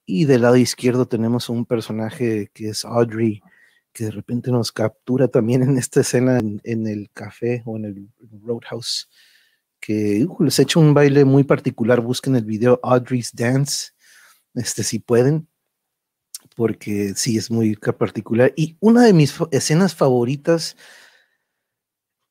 Y 0.08 0.26
del 0.26 0.42
lado 0.42 0.58
izquierdo 0.58 1.08
tenemos 1.08 1.50
un 1.50 1.68
personaje 1.68 2.50
que 2.52 2.70
es 2.70 2.84
Audrey, 2.84 3.44
que 3.94 4.06
de 4.06 4.12
repente 4.12 4.52
nos 4.52 4.72
captura 4.72 5.28
también 5.28 5.64
en 5.64 5.78
esta 5.78 6.02
escena 6.02 6.40
en, 6.40 6.88
el 6.88 7.12
café 7.14 7.62
o 7.66 7.78
en 7.78 7.86
el 7.86 8.10
Roadhouse, 8.44 9.10
que 9.80 10.28
les 10.40 10.60
he 10.60 10.64
hecho 10.64 10.80
un 10.80 10.96
baile 10.96 11.26
muy 11.26 11.44
particular. 11.44 12.02
Busquen 12.02 12.36
el 12.36 12.46
video 12.46 12.80
Audrey's 12.84 13.32
Dance, 13.36 13.92
este, 14.56 14.84
si 14.84 15.00
pueden, 15.00 15.49
porque 16.60 17.14
sí 17.16 17.38
es 17.38 17.50
muy 17.50 17.78
particular. 17.78 18.52
Y 18.58 18.76
una 18.82 19.06
de 19.06 19.14
mis 19.14 19.34
escenas 19.52 19.96
favoritas 19.96 20.76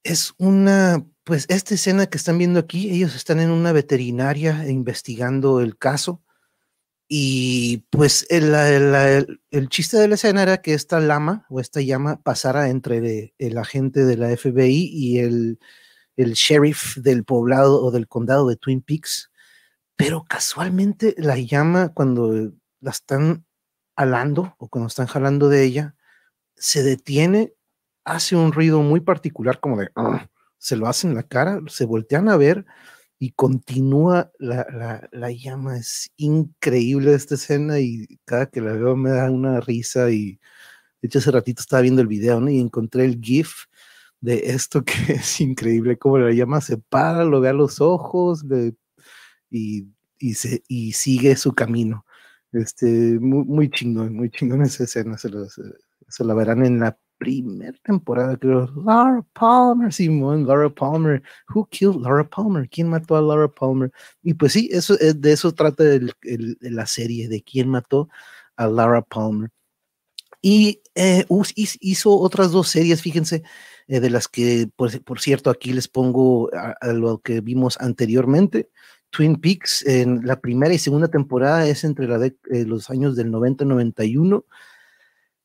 es 0.03 0.35
una, 0.37 1.03
pues 1.25 1.47
esta 1.49 1.75
escena 1.75 2.09
que 2.09 2.19
están 2.19 2.37
viendo 2.37 2.61
aquí, 2.61 2.91
ellos 2.91 3.17
están 3.17 3.41
en 3.41 3.51
una 3.51 3.73
veterinaria 3.73 4.69
investigando 4.69 5.63
el 5.63 5.79
caso 5.79 6.23
y 7.09 7.87
pues 7.89 8.27
el, 8.29 8.55
el, 9.51 9.69
chiste 9.71 9.97
de 9.97 10.09
la 10.09 10.17
escena 10.17 10.43
era 10.43 10.61
que 10.61 10.75
esta 10.75 11.01
lama 11.01 11.47
o 11.49 11.59
esta 11.59 11.81
llama 11.81 12.23
pasara 12.23 12.69
entre 12.69 13.33
el 13.39 13.57
agente 13.57 14.05
de 14.05 14.19
la 14.19 14.37
FBI 14.37 14.91
y 14.93 15.21
el, 15.21 15.59
el 16.17 16.35
sheriff 16.35 16.99
del 16.99 17.25
poblado 17.25 17.83
o 17.83 17.91
del 17.91 18.09
condado 18.09 18.47
de 18.47 18.57
Twin 18.57 18.83
Peaks. 18.83 19.31
Pero 19.97 20.27
casualmente 20.29 21.15
la 21.17 21.39
llama 21.39 21.95
cuando 21.95 22.53
la 22.81 22.91
están 22.91 23.48
alando 23.99 24.55
o 24.59 24.69
cuando 24.69 24.87
están 24.87 25.09
jalando 25.09 25.49
de 25.49 25.65
ella, 25.65 25.97
se 26.55 26.85
detiene, 26.85 27.53
hace 28.05 28.37
un 28.37 28.53
ruido 28.53 28.81
muy 28.81 29.01
particular 29.01 29.59
como 29.61 29.77
de, 29.77 29.91
ah", 29.97 30.29
se 30.59 30.77
lo 30.77 30.87
hacen 30.87 31.11
en 31.11 31.17
la 31.17 31.25
cara, 31.25 31.61
se 31.67 31.85
voltean 31.85 32.29
a 32.29 32.37
ver 32.37 32.65
y 33.19 33.33
continúa 33.33 34.31
la, 34.39 35.09
llama. 35.33 35.79
Es 35.79 36.13
increíble 36.17 37.13
esta 37.13 37.35
escena 37.35 37.81
y 37.81 38.21
cada 38.25 38.47
que 38.47 38.61
la 38.61 38.73
veo 38.73 38.97
me 38.97 39.11
da 39.11 39.31
una 39.33 39.61
risa 39.61 40.11
y 40.11 40.39
de 41.03 41.09
hecho 41.09 41.19
hace 41.19 41.33
ratito 41.33 41.61
estaba 41.61 41.83
viendo 41.83 42.01
el 42.01 42.09
video 42.09 42.41
¿no? 42.41 42.51
y 42.51 42.61
encontré 42.61 43.05
el 43.05 43.21
GIF 43.21 43.65
de 44.21 44.43
esto 44.47 44.85
que 44.85 45.15
es 45.15 45.41
increíble, 45.41 45.99
como 45.99 46.19
la 46.19 46.33
llama 46.33 46.61
se 46.61 46.79
para, 46.79 47.25
lo 47.25 47.41
ve 47.41 47.49
a 47.49 47.53
los 47.53 47.81
ojos 47.81 48.45
y, 49.51 49.89
y, 50.19 50.35
se, 50.35 50.63
y 50.69 50.93
sigue 50.93 51.35
su 51.37 51.53
camino. 51.53 52.05
Este, 52.53 52.87
muy, 53.21 53.45
muy 53.45 53.71
chingón, 53.71 54.15
muy 54.15 54.31
chingón 54.31 54.63
esa 54.63 54.85
escena, 54.85 55.19
se, 55.19 55.29
se 56.09 56.25
la 56.25 56.35
verán 56.35 56.65
en 56.65 56.81
la 56.81 56.97
primera 57.19 57.77
temporada, 57.85 58.37
creo, 58.37 58.71
Laura 58.85 59.25
Palmer, 59.35 59.93
Simón, 59.93 60.47
Laura 60.47 60.71
Palmer, 60.71 61.23
who 61.55 61.67
killed 61.71 61.97
Laura 61.97 62.25
Palmer, 62.25 62.69
quién 62.69 62.89
mató 62.89 63.17
a 63.17 63.21
Laura 63.23 63.49
Palmer, 63.49 63.93
y 64.23 64.35
pues 64.35 64.53
sí, 64.53 64.69
eso, 64.73 64.95
eh, 65.01 65.13
de 65.15 65.33
eso 65.33 65.53
trata 65.53 65.85
la 66.61 66.87
serie, 66.87 67.29
de 67.29 67.43
quién 67.43 67.69
mató 67.69 68.09
a 68.57 68.67
Laura 68.69 69.03
Palmer. 69.03 69.51
Y 70.41 70.83
eh, 70.95 71.27
hizo 71.81 72.17
otras 72.17 72.53
dos 72.53 72.69
series, 72.69 73.03
fíjense, 73.03 73.43
eh, 73.89 73.99
de 73.99 74.09
las 74.09 74.29
que, 74.29 74.71
por, 74.77 75.03
por, 75.03 75.21
cierto, 75.21 75.51
aquí 75.51 75.73
les 75.73 75.89
pongo 75.89 76.49
lo 76.83 77.19
que 77.19 77.41
vimos 77.41 77.77
anteriormente. 77.81 78.71
Twin 79.11 79.37
Peaks 79.37 79.85
en 79.87 80.27
la 80.27 80.41
primera 80.41 80.73
y 80.73 80.79
segunda 80.79 81.09
temporada 81.09 81.67
es 81.67 81.85
entre 81.85 82.07
la 82.07 82.19
de, 82.19 82.37
los 82.67 82.91
años 82.91 83.17
del 83.17 83.31
90 83.31 83.65
y 83.65 83.67
91 83.67 84.45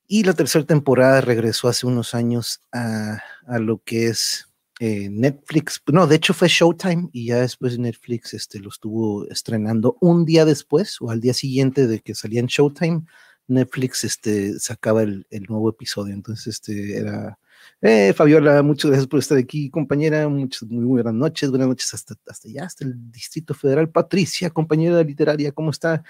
y 0.08 0.24
la 0.24 0.34
tercera 0.34 0.65
temporada 0.65 1.22
regresó 1.22 1.67
hace 1.67 1.88
unos 1.88 2.13
años 2.13 2.62
a, 2.72 3.20
lo 3.60 3.82
que 3.84 4.08
es 4.08 4.50
eh, 4.79 5.10
Netflix. 5.10 5.82
No, 5.91 6.08
de 6.08 6.17
hecho 6.17 6.34
fue 6.34 6.50
Showtime 6.50 7.10
y 7.13 7.27
ya 7.27 7.38
después 7.38 7.79
Netflix 7.79 8.34
este, 8.34 8.60
lo 8.60 8.70
estuvo 8.70 9.27
estrenando 9.29 9.98
un 10.01 10.25
día 10.25 10.46
después 10.46 10.98
o 11.01 11.10
al 11.10 11.22
día 11.22 11.34
siguiente 11.34 11.88
de 11.88 12.01
que 12.01 12.15
salía 12.15 12.41
en 12.41 12.48
Showtime. 12.48 13.03
Netflix 13.48 14.03
este, 14.03 14.60
sacaba 14.60 15.03
el, 15.03 15.25
el 15.29 15.43
nuevo 15.43 15.70
episodio. 15.70 16.13
Entonces, 16.13 16.48
este 16.48 16.98
era 16.98 17.39
eh, 17.82 18.13
Fabiola, 18.13 18.63
muchas 18.63 18.91
gracias 18.91 19.08
por 19.08 19.20
estar 19.20 19.38
aquí, 19.38 19.70
compañera. 19.70 20.27
Muchas, 20.29 20.63
muy 20.70 20.86
buenas 20.86 21.13
noches, 21.13 21.50
buenas 21.50 21.67
noches 21.67 21.93
hasta, 21.93 22.15
hasta 22.27 22.48
allá, 22.48 22.65
hasta 22.65 22.86
el 22.86 23.12
Distrito 23.12 23.53
Federal. 23.53 23.89
Patricia, 23.89 24.50
compañera 24.50 25.03
literaria, 25.03 25.51
¿cómo 25.51 25.72
está? 25.72 26.03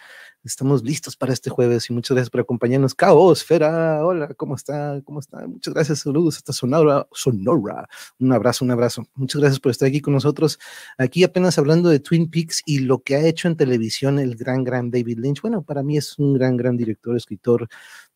Estamos 0.44 0.84
listos 0.84 1.16
para 1.16 1.32
este 1.32 1.50
jueves 1.50 1.90
y 1.90 1.94
muchas 1.94 2.16
gracias 2.16 2.30
por 2.30 2.42
acompañarnos. 2.42 2.94
Caos, 2.94 3.44
Fera, 3.44 4.06
hola, 4.06 4.34
¿cómo 4.36 4.56
está? 4.56 5.02
¿Cómo 5.06 5.20
está? 5.20 5.48
Muchas 5.48 5.74
gracias, 5.74 6.00
saludos 6.00 6.38
hasta 6.38 6.54
Sonora, 6.54 7.08
Sonora. 7.12 7.88
Un 8.20 8.34
abrazo, 8.34 8.66
un 8.66 8.72
abrazo. 8.72 9.08
Muchas 9.16 9.42
gracias 9.42 9.60
por 9.60 9.72
estar 9.72 9.88
aquí 9.88 10.02
con 10.02 10.14
nosotros. 10.14 10.60
Aquí 10.98 11.24
apenas 11.24 11.58
hablando 11.58 11.90
de 11.90 12.00
Twin 12.00 12.30
Peaks 12.30 12.62
y 12.66 12.80
lo 12.80 13.02
que 13.02 13.16
ha 13.16 13.26
hecho 13.26 13.48
en 13.48 13.56
televisión 13.56 14.20
el 14.20 14.36
gran, 14.36 14.64
gran 14.64 14.92
David 14.92 15.20
Lynch. 15.20 15.42
Bueno, 15.42 15.64
para 15.64 15.82
mí 15.82 15.98
es 15.98 16.20
un 16.20 16.34
gran, 16.34 16.58
gran 16.58 16.76
director, 16.78 17.16
escritor. 17.16 17.68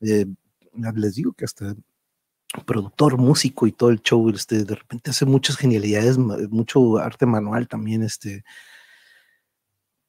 Eh, 0.02 0.26
les 0.96 1.16
digo 1.16 1.34
que 1.34 1.46
hasta 1.46 1.76
productor, 2.66 3.18
músico 3.18 3.68
y 3.68 3.72
todo 3.72 3.90
el 3.90 4.02
show, 4.02 4.30
este, 4.30 4.64
de 4.64 4.76
repente 4.76 5.12
hace 5.12 5.26
muchas 5.26 5.58
genialidades, 5.58 6.18
mucho 6.18 6.98
arte 6.98 7.26
manual 7.26 7.68
también, 7.68 8.04
este. 8.04 8.44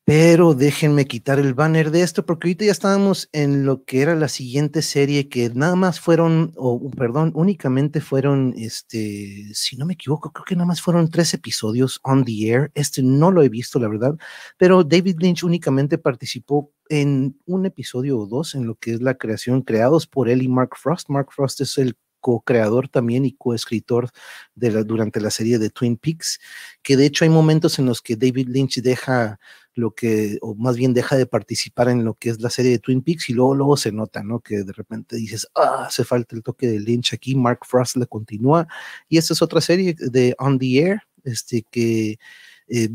Pero 0.04 0.54
déjenme 0.54 1.04
quitar 1.04 1.38
el 1.38 1.52
banner 1.52 1.90
de 1.90 2.00
esto 2.00 2.24
porque 2.24 2.48
ahorita 2.48 2.64
ya 2.64 2.72
estábamos 2.72 3.28
en 3.32 3.66
lo 3.66 3.84
que 3.84 4.00
era 4.00 4.14
la 4.14 4.28
siguiente 4.28 4.80
serie 4.80 5.28
que 5.28 5.50
nada 5.50 5.76
más 5.76 6.00
fueron, 6.00 6.54
o 6.56 6.90
perdón, 6.92 7.30
únicamente 7.34 8.00
fueron, 8.00 8.54
este, 8.56 9.50
si 9.52 9.76
no 9.76 9.84
me 9.84 9.92
equivoco, 9.92 10.32
creo 10.32 10.46
que 10.46 10.56
nada 10.56 10.64
más 10.64 10.80
fueron 10.80 11.10
tres 11.10 11.34
episodios 11.34 12.00
on 12.04 12.24
the 12.24 12.32
air. 12.50 12.70
Este 12.74 13.02
no 13.02 13.30
lo 13.30 13.42
he 13.42 13.50
visto, 13.50 13.78
la 13.78 13.88
verdad, 13.88 14.16
pero 14.56 14.82
David 14.82 15.16
Lynch 15.18 15.44
únicamente 15.44 15.98
participó 15.98 16.72
en 16.88 17.38
un 17.44 17.66
episodio 17.66 18.18
o 18.18 18.26
dos 18.26 18.54
en 18.54 18.66
lo 18.66 18.76
que 18.76 18.94
es 18.94 19.02
la 19.02 19.18
creación, 19.18 19.60
creados 19.60 20.06
por 20.06 20.30
él 20.30 20.40
y 20.40 20.48
Mark 20.48 20.70
Frost. 20.78 21.10
Mark 21.10 21.28
Frost 21.32 21.60
es 21.60 21.76
el 21.76 21.98
co-creador 22.20 22.88
también 22.88 23.24
y 23.24 23.32
co-escritor 23.32 24.10
la, 24.54 24.82
durante 24.84 25.20
la 25.20 25.30
serie 25.30 25.58
de 25.58 25.70
Twin 25.70 25.96
Peaks, 25.96 26.40
que 26.82 26.96
de 26.96 27.06
hecho 27.06 27.24
hay 27.24 27.30
momentos 27.30 27.78
en 27.78 27.86
los 27.86 28.02
que 28.02 28.16
David 28.16 28.48
Lynch 28.48 28.80
deja 28.82 29.38
lo 29.74 29.94
que, 29.94 30.38
o 30.42 30.54
más 30.56 30.76
bien 30.76 30.92
deja 30.92 31.16
de 31.16 31.26
participar 31.26 31.88
en 31.88 32.04
lo 32.04 32.14
que 32.14 32.30
es 32.30 32.40
la 32.40 32.50
serie 32.50 32.72
de 32.72 32.78
Twin 32.80 33.00
Peaks 33.00 33.30
y 33.30 33.32
luego, 33.32 33.54
luego 33.54 33.76
se 33.76 33.92
nota, 33.92 34.24
¿no? 34.24 34.40
Que 34.40 34.64
de 34.64 34.72
repente 34.72 35.16
dices, 35.16 35.46
ah, 35.54 35.84
hace 35.86 36.04
falta 36.04 36.34
el 36.34 36.42
toque 36.42 36.66
de 36.66 36.80
Lynch 36.80 37.14
aquí, 37.14 37.36
Mark 37.36 37.60
Frost 37.64 37.96
le 37.96 38.06
continúa. 38.06 38.66
Y 39.08 39.18
esta 39.18 39.34
es 39.34 39.40
otra 39.42 39.60
serie 39.60 39.94
de 39.96 40.34
On 40.38 40.58
the 40.58 40.80
Air, 40.80 41.02
este 41.22 41.64
que 41.70 42.18
eh, 42.68 42.90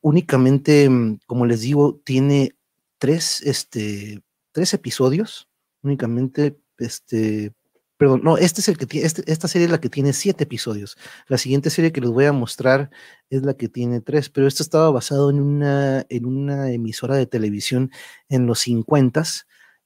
únicamente, 0.00 0.88
mm, 0.88 1.20
como 1.26 1.46
les 1.46 1.62
digo, 1.62 2.00
tiene 2.04 2.54
tres, 2.98 3.40
este, 3.42 4.22
tres 4.52 4.74
episodios, 4.74 5.48
únicamente, 5.82 6.58
este, 6.78 7.52
Perdón, 7.96 8.20
no, 8.24 8.36
este 8.36 8.60
es 8.60 8.68
el 8.68 8.76
que 8.76 8.86
tiene, 8.86 9.06
este, 9.06 9.30
esta 9.30 9.48
serie 9.48 9.66
es 9.66 9.70
la 9.70 9.80
que 9.80 9.88
tiene 9.88 10.12
siete 10.12 10.44
episodios. 10.44 10.98
La 11.28 11.38
siguiente 11.38 11.70
serie 11.70 11.92
que 11.92 12.02
les 12.02 12.10
voy 12.10 12.26
a 12.26 12.32
mostrar 12.32 12.90
es 13.30 13.42
la 13.42 13.54
que 13.54 13.68
tiene 13.68 14.00
tres, 14.02 14.28
pero 14.28 14.46
esto 14.46 14.62
estaba 14.62 14.90
basado 14.90 15.30
en 15.30 15.40
una, 15.40 16.04
en 16.10 16.26
una 16.26 16.70
emisora 16.72 17.16
de 17.16 17.26
televisión 17.26 17.90
en 18.28 18.46
los 18.46 18.60
50 18.60 19.24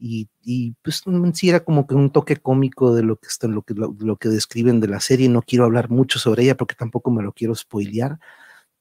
y, 0.00 0.28
y 0.42 0.72
pues 0.82 1.02
sí 1.34 1.50
era 1.50 1.60
como 1.64 1.86
que 1.86 1.94
un 1.94 2.10
toque 2.10 2.36
cómico 2.36 2.94
de 2.94 3.02
lo 3.02 3.16
que 3.16 3.28
está, 3.28 3.46
lo 3.46 3.62
que, 3.62 3.74
lo, 3.74 4.16
que 4.16 4.28
describen 4.28 4.80
de 4.80 4.88
la 4.88 5.00
serie. 5.00 5.28
No 5.28 5.42
quiero 5.42 5.64
hablar 5.64 5.90
mucho 5.90 6.18
sobre 6.18 6.44
ella 6.44 6.56
porque 6.56 6.74
tampoco 6.74 7.10
me 7.10 7.22
lo 7.22 7.32
quiero 7.32 7.54
spoilear, 7.54 8.18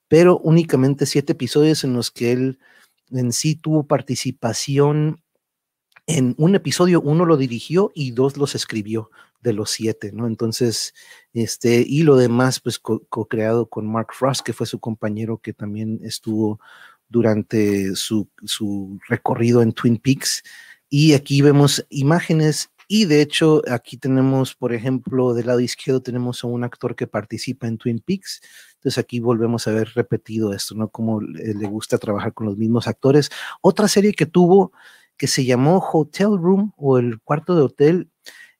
pero 0.07 0.39
únicamente 0.39 1.05
siete 1.05 1.33
episodios 1.33 1.83
en 1.83 1.93
los 1.93 2.11
que 2.11 2.31
él 2.31 2.59
en 3.11 3.33
sí 3.33 3.55
tuvo 3.55 3.87
participación 3.87 5.21
en 6.09 6.33
un 6.39 6.55
episodio 6.55 7.01
uno 7.01 7.23
lo 7.23 7.37
dirigió 7.37 7.91
y 7.93 8.11
dos 8.11 8.35
los 8.35 8.55
escribió 8.55 9.11
de 9.41 9.53
los 9.53 9.69
siete, 9.69 10.11
¿no? 10.11 10.25
Entonces, 10.25 10.95
este, 11.33 11.85
y 11.87 12.01
lo 12.01 12.15
demás, 12.17 12.59
pues 12.59 12.79
co-creado 12.79 13.67
con 13.67 13.85
Mark 13.85 14.09
Frost, 14.13 14.41
que 14.41 14.51
fue 14.51 14.65
su 14.65 14.79
compañero 14.79 15.37
que 15.37 15.53
también 15.53 15.99
estuvo 16.03 16.59
durante 17.09 17.95
su, 17.95 18.27
su 18.43 18.99
recorrido 19.07 19.61
en 19.61 19.71
Twin 19.71 19.97
Peaks. 19.97 20.43
Y 20.89 21.13
aquí 21.13 21.43
vemos 21.43 21.85
imágenes 21.89 22.71
y 22.87 23.05
de 23.05 23.21
hecho, 23.21 23.61
aquí 23.69 23.97
tenemos, 23.97 24.55
por 24.55 24.73
ejemplo, 24.73 25.35
del 25.35 25.45
lado 25.45 25.59
izquierdo 25.59 26.01
tenemos 26.01 26.43
a 26.43 26.47
un 26.47 26.63
actor 26.63 26.95
que 26.95 27.05
participa 27.05 27.67
en 27.67 27.77
Twin 27.77 27.99
Peaks. 27.99 28.41
Entonces 28.73 28.97
aquí 28.97 29.19
volvemos 29.19 29.67
a 29.67 29.71
ver 29.71 29.91
repetido 29.93 30.53
esto, 30.53 30.73
¿no? 30.73 30.89
Como 30.89 31.21
le 31.21 31.67
gusta 31.67 31.99
trabajar 31.99 32.33
con 32.33 32.47
los 32.47 32.57
mismos 32.57 32.87
actores. 32.87 33.29
Otra 33.61 33.87
serie 33.87 34.13
que 34.13 34.25
tuvo 34.25 34.71
que 35.19 35.27
se 35.27 35.45
llamó 35.45 35.85
Hotel 35.93 36.37
Room 36.39 36.73
o 36.77 36.97
el 36.97 37.21
cuarto 37.21 37.55
de 37.55 37.61
hotel. 37.61 38.09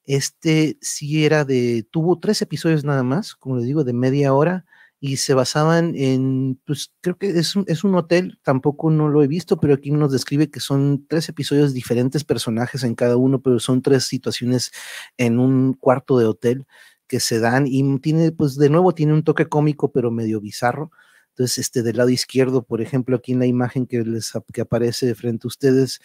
Este 0.04 0.78
sí 0.80 1.24
era 1.24 1.44
de, 1.44 1.86
tuvo 1.90 2.20
tres 2.20 2.42
episodios 2.42 2.84
nada 2.84 3.02
más, 3.02 3.34
como 3.34 3.56
les 3.56 3.66
digo, 3.66 3.82
de 3.82 3.94
media 3.94 4.34
hora 4.34 4.66
y 5.00 5.16
se 5.16 5.32
basaban 5.32 5.94
en, 5.96 6.60
pues 6.66 6.92
creo 7.00 7.16
que 7.16 7.30
es 7.30 7.56
un, 7.56 7.64
es 7.66 7.84
un 7.84 7.94
hotel, 7.94 8.38
tampoco 8.42 8.90
no 8.90 9.08
lo 9.08 9.22
he 9.22 9.26
visto, 9.26 9.58
pero 9.58 9.72
aquí 9.74 9.90
nos 9.90 10.12
describe 10.12 10.50
que 10.50 10.60
son 10.60 11.06
tres 11.08 11.30
episodios 11.30 11.72
diferentes 11.72 12.22
personajes 12.24 12.84
en 12.84 12.94
cada 12.94 13.16
uno, 13.16 13.40
pero 13.40 13.58
son 13.60 13.80
tres 13.80 14.04
situaciones 14.04 14.72
en 15.16 15.38
un 15.38 15.72
cuarto 15.72 16.18
de 16.18 16.26
hotel 16.26 16.66
que 17.06 17.20
se 17.20 17.40
dan 17.40 17.66
y 17.66 17.98
tiene, 18.00 18.32
pues 18.32 18.56
de 18.56 18.68
nuevo 18.68 18.94
tiene 18.94 19.14
un 19.14 19.24
toque 19.24 19.46
cómico, 19.46 19.90
pero 19.90 20.10
medio 20.10 20.40
bizarro. 20.40 20.90
Entonces, 21.30 21.58
este 21.58 21.82
del 21.82 21.96
lado 21.96 22.10
izquierdo, 22.10 22.62
por 22.62 22.82
ejemplo, 22.82 23.16
aquí 23.16 23.32
en 23.32 23.38
la 23.38 23.46
imagen 23.46 23.86
que 23.86 24.02
les 24.04 24.32
que 24.52 24.60
aparece 24.60 25.14
frente 25.14 25.46
a 25.46 25.48
ustedes, 25.48 26.00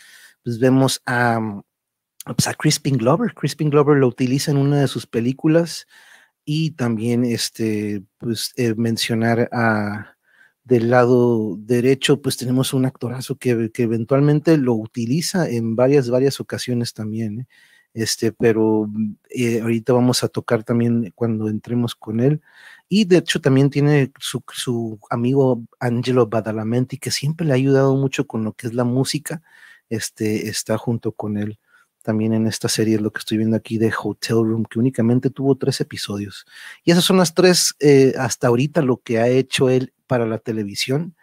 pues 0.46 0.60
vemos 0.60 1.02
a, 1.08 1.62
pues 2.26 2.48
a 2.48 2.54
Crispin 2.54 2.98
Glover. 2.98 3.34
Crispin 3.34 3.72
Glover 3.72 3.98
lo 3.98 4.08
utiliza 4.08 4.52
en 4.52 4.58
una 4.58 4.80
de 4.80 4.88
sus 4.88 5.08
películas 5.08 5.88
y 6.46 6.72
también 6.72 7.26
este, 7.26 8.04
pues, 8.20 8.54
eh, 8.56 8.76
mencionar 8.78 9.50
a 9.52 10.16
del 10.64 10.90
lado 10.90 11.58
derecho, 11.60 12.22
pues 12.22 12.38
tenemos 12.38 12.74
un 12.74 12.86
actorazo 12.86 13.38
que, 13.38 13.72
que 13.72 13.84
eventualmente 13.84 14.58
lo 14.58 14.74
utiliza 14.74 15.48
en 15.50 15.76
varias, 15.76 16.10
varias 16.10 16.40
ocasiones 16.40 16.94
también. 16.94 17.42
¿eh? 17.42 17.48
Este, 17.94 18.32
pero 18.34 18.90
eh, 19.30 19.62
ahorita 19.62 19.94
vamos 19.94 20.24
a 20.24 20.28
tocar 20.28 20.64
también 20.64 21.12
cuando 21.16 21.50
entremos 21.50 21.96
con 21.96 22.20
él. 22.20 22.42
Y 22.90 23.06
de 23.06 23.18
hecho 23.18 23.42
también 23.42 23.70
tiene 23.70 24.12
su, 24.20 24.44
su 24.54 25.00
amigo 25.10 25.64
Angelo 25.80 26.28
Badalamenti, 26.28 26.98
que 26.98 27.12
siempre 27.12 27.48
le 27.48 27.54
ha 27.54 27.56
ayudado 27.56 27.96
mucho 27.96 28.28
con 28.28 28.44
lo 28.44 28.54
que 28.54 28.68
es 28.68 28.74
la 28.74 28.84
música. 28.84 29.42
Este, 29.90 30.50
está 30.50 30.78
junto 30.78 31.12
con 31.12 31.38
él 31.38 31.60
también 32.06 32.34
en 32.34 32.48
esta 32.48 32.70
serie, 32.70 33.00
lo 33.00 33.12
que 33.12 33.20
estoy 33.20 33.38
viendo 33.38 33.58
aquí 33.58 33.78
de 33.80 33.92
Hotel 34.02 34.38
Room, 34.38 34.64
que 34.70 34.80
únicamente 34.80 35.32
tuvo 35.32 35.56
tres 35.58 35.82
episodios. 35.82 36.46
Y 36.84 36.92
esas 36.92 37.04
son 37.04 37.18
las 37.18 37.34
tres, 37.34 37.76
eh, 37.80 38.14
hasta 38.18 38.48
ahorita, 38.48 38.82
lo 38.84 38.98
que 38.98 39.20
ha 39.20 39.28
hecho 39.28 39.70
él 39.70 39.92
para 40.08 40.26
la 40.28 40.38
televisión. 40.38 41.16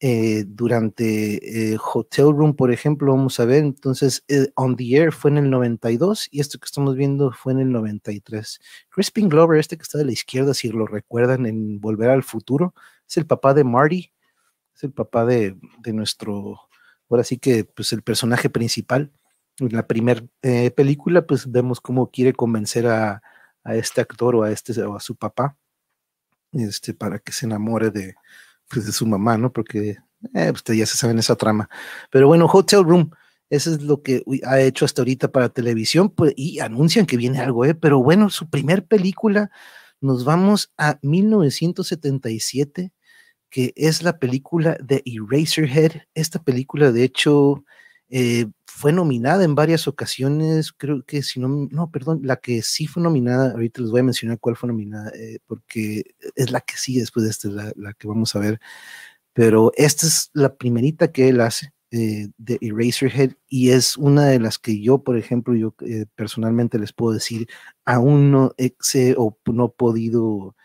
Eh, 0.00 0.44
durante 0.46 1.72
eh, 1.72 1.78
Hotel 1.94 2.26
Room, 2.32 2.54
por 2.56 2.72
ejemplo, 2.72 3.12
vamos 3.12 3.38
a 3.40 3.44
ver, 3.44 3.62
entonces 3.62 4.24
On 4.56 4.76
the 4.76 4.96
Air 4.96 5.12
fue 5.12 5.30
en 5.30 5.38
el 5.38 5.48
92 5.48 6.26
y 6.32 6.40
esto 6.40 6.58
que 6.58 6.66
estamos 6.66 6.96
viendo 6.96 7.30
fue 7.32 7.52
en 7.52 7.60
el 7.60 7.70
93. 7.70 8.60
Crispin 8.90 9.28
Glover, 9.28 9.60
este 9.60 9.76
que 9.76 9.84
está 9.84 9.98
de 9.98 10.04
la 10.04 10.12
izquierda, 10.12 10.54
si 10.54 10.68
lo 10.68 10.86
recuerdan 10.86 11.46
en 11.46 11.80
Volver 11.80 12.10
al 12.10 12.24
Futuro, 12.24 12.74
es 13.08 13.16
el 13.16 13.26
papá 13.26 13.54
de 13.54 13.64
Marty, 13.64 14.12
es 14.74 14.84
el 14.84 14.92
papá 14.92 15.24
de, 15.24 15.56
de 15.78 15.92
nuestro, 15.92 16.68
ahora 17.14 17.24
sí 17.24 17.38
que, 17.38 17.64
pues 17.64 17.92
el 17.92 18.02
personaje 18.02 18.50
principal 18.50 19.12
en 19.58 19.72
la 19.72 19.86
primera 19.86 20.22
eh, 20.42 20.70
película, 20.70 21.26
pues 21.26 21.50
vemos 21.50 21.80
cómo 21.80 22.10
quiere 22.10 22.32
convencer 22.32 22.86
a, 22.86 23.22
este 23.64 24.00
actor 24.00 24.34
o 24.34 24.42
a, 24.42 24.50
este, 24.50 24.80
o 24.82 24.96
a 24.96 25.00
su 25.00 25.14
papá 25.14 25.56
este, 26.52 26.94
para 26.94 27.20
que 27.20 27.32
se 27.32 27.46
enamore 27.46 27.90
de, 27.90 28.14
pues, 28.68 28.86
de 28.86 28.92
su 28.92 29.06
mamá, 29.06 29.38
¿no? 29.38 29.52
Porque 29.52 29.98
eh, 30.34 30.50
ustedes 30.52 30.80
ya 30.80 30.86
se 30.86 30.96
saben 30.96 31.18
esa 31.18 31.36
trama. 31.36 31.68
Pero 32.10 32.26
bueno, 32.26 32.46
Hotel 32.46 32.84
Room, 32.84 33.10
eso 33.50 33.70
es 33.70 33.82
lo 33.82 34.02
que 34.02 34.24
ha 34.44 34.60
hecho 34.60 34.84
hasta 34.84 35.02
ahorita 35.02 35.30
para 35.30 35.48
televisión 35.50 36.10
pues, 36.10 36.32
y 36.36 36.60
anuncian 36.60 37.06
que 37.06 37.16
viene 37.16 37.38
algo, 37.40 37.64
¿eh? 37.64 37.74
Pero 37.74 38.02
bueno, 38.02 38.30
su 38.30 38.48
primer 38.48 38.86
película, 38.86 39.50
nos 40.00 40.24
vamos 40.24 40.72
a 40.78 40.98
1977, 41.02 42.92
que 43.52 43.74
es 43.76 44.02
la 44.02 44.18
película 44.18 44.78
de 44.82 45.02
Eraserhead. 45.04 45.92
Esta 46.14 46.42
película, 46.42 46.90
de 46.90 47.04
hecho, 47.04 47.64
eh, 48.08 48.46
fue 48.66 48.92
nominada 48.94 49.44
en 49.44 49.54
varias 49.54 49.86
ocasiones, 49.86 50.72
creo 50.72 51.04
que 51.04 51.22
si 51.22 51.38
no, 51.38 51.68
no, 51.70 51.90
perdón, 51.90 52.20
la 52.24 52.36
que 52.36 52.62
sí 52.62 52.86
fue 52.86 53.02
nominada, 53.02 53.52
ahorita 53.52 53.82
les 53.82 53.90
voy 53.90 54.00
a 54.00 54.04
mencionar 54.04 54.38
cuál 54.40 54.56
fue 54.56 54.68
nominada, 54.68 55.10
eh, 55.14 55.38
porque 55.46 56.14
es 56.34 56.50
la 56.50 56.62
que 56.62 56.76
sí 56.78 56.98
después 56.98 57.24
de 57.24 57.30
esta, 57.30 57.48
la, 57.48 57.72
la, 57.76 57.92
que 57.92 58.08
vamos 58.08 58.34
a 58.34 58.38
ver, 58.38 58.58
pero 59.34 59.72
esta 59.76 60.06
es 60.06 60.30
la 60.32 60.56
primerita 60.56 61.12
que 61.12 61.28
él 61.28 61.42
hace 61.42 61.74
eh, 61.90 62.28
de 62.38 62.58
Eraserhead 62.62 63.32
y 63.48 63.70
es 63.70 63.98
una 63.98 64.26
de 64.28 64.40
las 64.40 64.58
que 64.58 64.80
yo, 64.80 65.02
por 65.02 65.18
ejemplo, 65.18 65.54
yo 65.54 65.74
personalmente 66.16 66.78
les 66.78 66.94
puedo 66.94 67.12
decir, 67.12 67.48
aún 67.84 68.30
no 68.30 68.54
sé 68.80 69.14
o 69.18 69.36
no 69.46 69.66
he 69.66 69.70
podido 69.70 70.56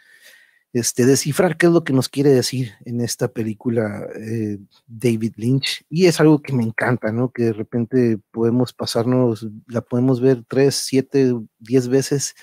este, 0.79 1.05
descifrar 1.05 1.57
qué 1.57 1.67
es 1.67 1.71
lo 1.71 1.83
que 1.83 1.93
nos 1.93 2.09
quiere 2.09 2.29
decir 2.29 2.73
en 2.85 3.01
esta 3.01 3.27
película 3.27 4.07
eh, 4.15 4.59
David 4.87 5.33
Lynch. 5.37 5.85
Y 5.89 6.05
es 6.05 6.19
algo 6.19 6.41
que 6.41 6.53
me 6.53 6.63
encanta, 6.63 7.11
¿no? 7.11 7.31
Que 7.31 7.43
de 7.43 7.53
repente 7.53 8.19
podemos 8.31 8.73
pasarnos, 8.73 9.47
la 9.67 9.81
podemos 9.81 10.21
ver 10.21 10.43
tres, 10.47 10.75
siete, 10.75 11.33
diez 11.59 11.87
veces 11.87 12.35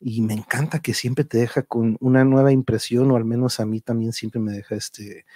y 0.00 0.22
me 0.22 0.34
encanta 0.34 0.80
que 0.80 0.94
siempre 0.94 1.24
te 1.24 1.38
deja 1.38 1.62
con 1.62 1.96
una 2.00 2.24
nueva 2.24 2.52
impresión, 2.52 3.10
o 3.10 3.16
al 3.16 3.24
menos 3.24 3.60
a 3.60 3.66
mí 3.66 3.80
también 3.80 4.12
siempre 4.12 4.40
me 4.40 4.52
deja 4.52 4.76
este, 4.76 5.26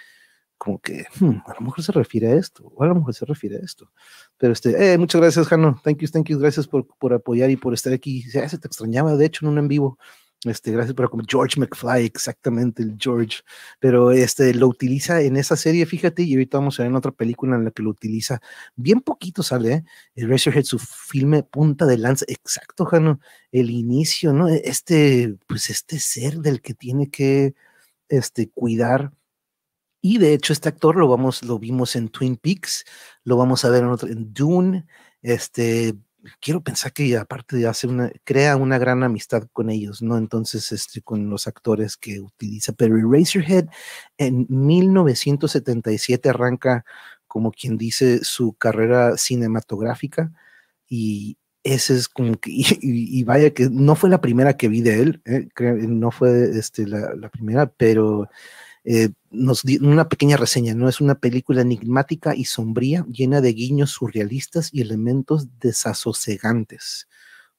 como 0.57 0.79
que 0.79 1.05
hmm, 1.19 1.41
a 1.45 1.53
lo 1.55 1.61
mejor 1.61 1.83
se 1.83 1.91
refiere 1.91 2.27
a 2.27 2.35
esto, 2.35 2.71
o 2.73 2.83
a 2.83 2.87
lo 2.87 2.95
mejor 2.95 3.13
se 3.13 3.25
refiere 3.25 3.57
a 3.57 3.59
esto. 3.59 3.91
Pero 4.37 4.53
este, 4.53 4.93
eh, 4.93 4.97
muchas 4.97 5.19
gracias, 5.19 5.47
Jano. 5.47 5.81
Thank 5.83 5.99
you, 5.99 6.07
thank 6.07 6.29
you. 6.29 6.39
Gracias 6.39 6.67
por, 6.67 6.87
por 6.97 7.13
apoyar 7.13 7.49
y 7.49 7.57
por 7.57 7.73
estar 7.73 7.91
aquí. 7.91 8.23
Ya 8.31 8.47
se 8.47 8.57
te 8.57 8.67
extrañaba, 8.67 9.15
de 9.17 9.25
hecho, 9.25 9.45
en 9.45 9.51
un 9.51 9.57
en 9.57 9.67
vivo. 9.67 9.97
Este, 10.45 10.71
gracias 10.71 10.93
por 10.93 11.09
George 11.27 11.59
McFly, 11.59 12.05
exactamente 12.05 12.83
el 12.83 12.97
George, 12.99 13.39
pero 13.79 14.11
este 14.11 14.53
lo 14.53 14.67
utiliza 14.67 15.21
en 15.21 15.37
esa 15.37 15.55
serie, 15.55 15.85
fíjate, 15.85 16.23
y 16.23 16.33
ahorita 16.33 16.57
vamos 16.57 16.79
a 16.79 16.83
ver 16.83 16.89
en 16.89 16.97
otra 16.97 17.11
película 17.11 17.55
en 17.55 17.65
la 17.65 17.71
que 17.71 17.83
lo 17.83 17.89
utiliza. 17.91 18.41
Bien 18.75 18.99
poquito 19.01 19.41
sale, 19.43 19.73
¿eh? 19.73 19.83
El 20.15 20.29
Razorhead, 20.29 20.63
su 20.63 20.79
filme 20.79 21.43
punta 21.43 21.85
de 21.85 21.97
lanza, 21.97 22.25
exacto, 22.27 22.85
Jano, 22.85 23.19
el 23.51 23.69
inicio, 23.69 24.33
¿no? 24.33 24.49
Este, 24.49 25.35
pues 25.47 25.69
este 25.69 25.99
ser 25.99 26.39
del 26.39 26.61
que 26.61 26.73
tiene 26.73 27.09
que 27.09 27.55
este, 28.09 28.49
cuidar. 28.49 29.11
Y 30.01 30.17
de 30.17 30.33
hecho, 30.33 30.53
este 30.53 30.69
actor 30.69 30.97
lo 30.97 31.07
vamos, 31.07 31.43
lo 31.43 31.59
vimos 31.59 31.95
en 31.95 32.09
Twin 32.09 32.35
Peaks, 32.37 32.85
lo 33.23 33.37
vamos 33.37 33.63
a 33.65 33.69
ver 33.69 33.83
en, 33.83 33.89
otro, 33.89 34.09
en 34.09 34.33
Dune, 34.33 34.85
este, 35.21 35.95
quiero 36.39 36.61
pensar 36.61 36.93
que 36.93 37.17
aparte 37.17 37.57
de 37.57 37.67
hacer 37.67 37.89
una, 37.89 38.11
crea 38.23 38.55
una 38.57 38.77
gran 38.77 39.03
amistad 39.03 39.47
con 39.51 39.69
ellos, 39.69 40.01
¿no? 40.01 40.17
Entonces, 40.17 40.71
este, 40.71 41.01
con 41.01 41.29
los 41.29 41.47
actores 41.47 41.97
que 41.97 42.19
utiliza. 42.19 42.73
Pero 42.73 42.97
Eraserhead 42.97 43.67
en 44.17 44.45
1977 44.49 46.29
arranca, 46.29 46.85
como 47.27 47.51
quien 47.51 47.77
dice, 47.77 48.23
su 48.23 48.53
carrera 48.53 49.17
cinematográfica 49.17 50.31
y 50.87 51.37
ese 51.63 51.95
es 51.95 52.09
como 52.09 52.35
que, 52.37 52.51
y, 52.81 53.23
vaya 53.23 53.51
que 53.53 53.69
no 53.69 53.95
fue 53.95 54.09
la 54.09 54.21
primera 54.21 54.57
que 54.57 54.67
vi 54.67 54.81
de 54.81 55.01
él, 55.01 55.21
¿eh? 55.25 55.47
no 55.87 56.11
fue 56.11 56.57
este, 56.57 56.87
la, 56.87 57.15
la 57.15 57.29
primera, 57.29 57.67
pero 57.67 58.29
eh, 58.83 59.09
nos 59.33 59.63
una 59.81 60.07
pequeña 60.09 60.37
reseña, 60.37 60.75
¿no? 60.75 60.87
Es 60.87 61.01
una 61.01 61.15
película 61.15 61.61
enigmática 61.61 62.35
y 62.35 62.45
sombría, 62.45 63.05
llena 63.09 63.41
de 63.41 63.53
guiños 63.53 63.91
surrealistas 63.91 64.69
y 64.73 64.81
elementos 64.81 65.59
desasosegantes. 65.59 67.07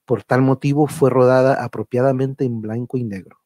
Por 0.05 0.23
tal 0.25 0.43
motivo 0.43 0.87
fue 0.87 1.11
rodada 1.11 1.63
apropiadamente 1.65 2.45
en 2.45 2.61
blanco 2.61 2.97
y 2.99 3.05
negro. 3.05 3.39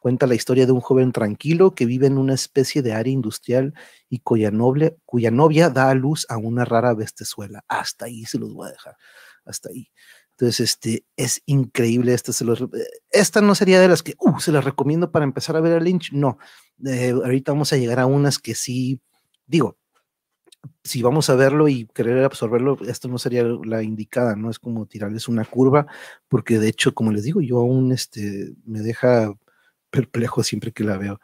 Cuenta 0.00 0.26
la 0.28 0.36
historia 0.36 0.64
de 0.64 0.72
un 0.72 0.80
joven 0.80 1.12
tranquilo 1.12 1.74
que 1.74 1.84
vive 1.84 2.06
en 2.06 2.18
una 2.18 2.34
especie 2.34 2.82
de 2.82 2.92
área 2.92 3.12
industrial 3.12 3.74
y 4.08 4.20
cuya, 4.20 4.50
noble, 4.50 4.96
cuya 5.04 5.30
novia 5.30 5.70
da 5.70 5.90
a 5.90 5.94
luz 5.94 6.24
a 6.28 6.36
una 6.36 6.64
rara 6.64 6.94
bestezuela. 6.94 7.64
Hasta 7.68 8.06
ahí 8.06 8.24
se 8.24 8.38
los 8.38 8.54
voy 8.54 8.68
a 8.68 8.72
dejar. 8.72 8.96
Hasta 9.44 9.70
ahí. 9.70 9.90
Entonces, 10.40 10.60
este, 10.60 11.04
es 11.16 11.42
increíble. 11.46 12.14
Esta, 12.14 12.32
se 12.32 12.44
los, 12.44 12.64
esta 13.10 13.40
no 13.40 13.56
sería 13.56 13.80
de 13.80 13.88
las 13.88 14.04
que 14.04 14.14
uh, 14.20 14.38
se 14.38 14.52
las 14.52 14.64
recomiendo 14.64 15.10
para 15.10 15.24
empezar 15.24 15.56
a 15.56 15.60
ver 15.60 15.72
a 15.72 15.80
Lynch. 15.80 16.12
No, 16.12 16.38
eh, 16.86 17.10
ahorita 17.10 17.50
vamos 17.50 17.72
a 17.72 17.76
llegar 17.76 17.98
a 17.98 18.06
unas 18.06 18.38
que 18.38 18.54
sí, 18.54 19.00
digo, 19.46 19.78
si 20.84 21.02
vamos 21.02 21.28
a 21.28 21.34
verlo 21.34 21.68
y 21.68 21.86
querer 21.86 22.22
absorberlo, 22.24 22.78
esto 22.86 23.08
no 23.08 23.18
sería 23.18 23.42
la 23.42 23.82
indicada, 23.82 24.36
¿no? 24.36 24.48
Es 24.48 24.60
como 24.60 24.86
tirarles 24.86 25.26
una 25.26 25.44
curva, 25.44 25.86
porque 26.28 26.60
de 26.60 26.68
hecho, 26.68 26.94
como 26.94 27.10
les 27.10 27.24
digo, 27.24 27.40
yo 27.40 27.58
aún 27.58 27.90
este, 27.90 28.54
me 28.64 28.80
deja 28.80 29.34
perplejo 29.90 30.44
siempre 30.44 30.70
que 30.70 30.84
la 30.84 30.98
veo. 30.98 31.20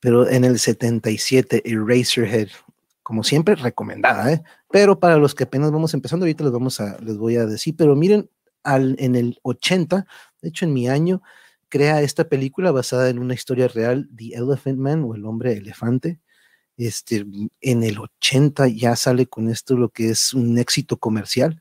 Pero 0.00 0.28
en 0.28 0.44
el 0.44 0.58
77, 0.58 1.62
Eraserhead, 1.64 2.48
como 3.04 3.22
siempre, 3.22 3.54
recomendada, 3.54 4.32
¿eh? 4.32 4.42
Pero 4.72 4.98
para 4.98 5.18
los 5.18 5.36
que 5.36 5.44
apenas 5.44 5.70
vamos 5.70 5.94
empezando, 5.94 6.24
ahorita 6.24 6.42
les, 6.42 6.52
vamos 6.52 6.80
a, 6.80 6.98
les 7.00 7.16
voy 7.16 7.36
a 7.36 7.46
decir, 7.46 7.76
pero 7.76 7.94
miren, 7.94 8.28
en 8.66 9.16
el 9.16 9.38
80, 9.42 10.06
de 10.42 10.48
hecho 10.48 10.64
en 10.64 10.72
mi 10.72 10.88
año, 10.88 11.22
crea 11.68 12.02
esta 12.02 12.28
película 12.28 12.72
basada 12.72 13.08
en 13.10 13.18
una 13.18 13.34
historia 13.34 13.68
real, 13.68 14.08
The 14.16 14.34
Elephant 14.34 14.78
Man 14.78 15.04
o 15.04 15.14
El 15.14 15.24
hombre 15.26 15.52
elefante. 15.54 16.20
Este, 16.76 17.26
en 17.62 17.82
el 17.84 17.98
80 17.98 18.68
ya 18.68 18.96
sale 18.96 19.26
con 19.26 19.48
esto 19.48 19.76
lo 19.76 19.88
que 19.90 20.10
es 20.10 20.34
un 20.34 20.58
éxito 20.58 20.98
comercial, 20.98 21.60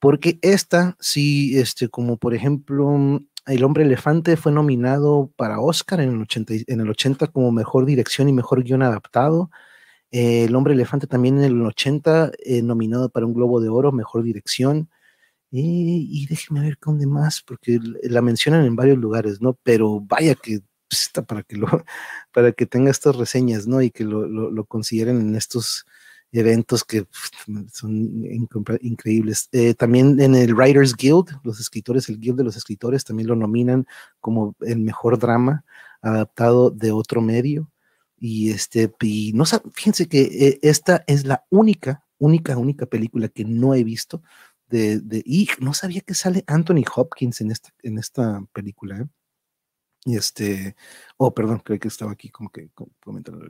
porque 0.00 0.38
esta 0.42 0.96
sí, 1.00 1.58
este, 1.58 1.88
como 1.88 2.16
por 2.18 2.34
ejemplo, 2.34 3.20
El 3.46 3.64
hombre 3.64 3.84
elefante 3.84 4.36
fue 4.36 4.52
nominado 4.52 5.32
para 5.36 5.60
Oscar 5.60 6.00
en 6.00 6.10
el 6.10 6.22
80, 6.22 6.54
en 6.66 6.80
el 6.80 6.90
80 6.90 7.28
como 7.28 7.52
mejor 7.52 7.86
dirección 7.86 8.28
y 8.28 8.32
mejor 8.32 8.64
guion 8.64 8.82
adaptado. 8.82 9.50
el 10.10 10.54
hombre 10.56 10.74
elefante 10.74 11.06
también 11.06 11.38
en 11.38 11.44
el 11.44 11.62
80 11.62 12.32
eh, 12.44 12.62
nominado 12.62 13.10
para 13.10 13.26
un 13.26 13.34
Globo 13.34 13.60
de 13.60 13.68
Oro, 13.68 13.92
mejor 13.92 14.22
dirección. 14.24 14.90
Y, 15.58 16.26
déjenme 16.26 16.60
ver 16.60 16.78
dónde 16.84 17.06
más, 17.06 17.42
porque 17.42 17.78
la 18.02 18.20
mencionan 18.20 18.64
en 18.64 18.76
varios 18.76 18.98
lugares, 18.98 19.40
¿no? 19.40 19.58
Pero 19.62 20.00
vaya 20.00 20.34
que 20.34 20.60
pues, 20.88 21.02
está 21.02 21.22
para 21.22 21.42
que 21.42 21.56
lo, 21.56 21.66
para 22.32 22.52
que 22.52 22.66
tenga 22.66 22.90
estas 22.90 23.16
reseñas, 23.16 23.66
¿no? 23.66 23.80
Y 23.80 23.90
que 23.90 24.04
lo, 24.04 24.26
lo, 24.26 24.64
consideren 24.64 25.20
en 25.20 25.34
estos 25.36 25.86
eventos 26.32 26.84
que 26.84 27.06
son 27.72 28.24
increíbles. 28.82 29.48
Eh, 29.52 29.74
también 29.74 30.20
en 30.20 30.34
el 30.34 30.54
Writers 30.54 30.94
Guild, 30.94 31.40
los 31.44 31.60
escritores, 31.60 32.08
el 32.08 32.20
Guild 32.20 32.38
de 32.38 32.44
los 32.44 32.56
Escritores, 32.56 33.04
también 33.04 33.28
lo 33.28 33.36
nominan 33.36 33.86
como 34.20 34.54
el 34.60 34.80
mejor 34.80 35.18
drama 35.18 35.64
adaptado 36.02 36.70
de 36.70 36.92
otro 36.92 37.22
medio. 37.22 37.70
Y 38.18 38.50
este, 38.50 38.92
y 39.00 39.32
no 39.34 39.44
fíjense 39.72 40.08
que 40.08 40.22
eh, 40.22 40.58
esta 40.62 41.04
es 41.06 41.24
la 41.24 41.44
única 41.50 42.06
única, 42.18 42.56
única 42.56 42.86
película 42.86 43.28
que 43.28 43.44
no 43.44 43.74
he 43.74 43.84
visto 43.84 44.22
de, 44.68 45.00
de 45.00 45.22
y 45.24 45.48
no 45.60 45.74
sabía 45.74 46.00
que 46.00 46.14
sale 46.14 46.44
Anthony 46.46 46.84
Hopkins 46.94 47.40
en 47.40 47.50
esta, 47.50 47.70
en 47.82 47.98
esta 47.98 48.44
película, 48.52 48.98
¿eh? 48.98 49.06
Y 50.04 50.16
este, 50.16 50.76
oh, 51.16 51.34
perdón, 51.34 51.60
creo 51.64 51.80
que 51.80 51.88
estaba 51.88 52.12
aquí 52.12 52.28
como 52.30 52.50
que 52.50 52.70
comentando 53.00 53.44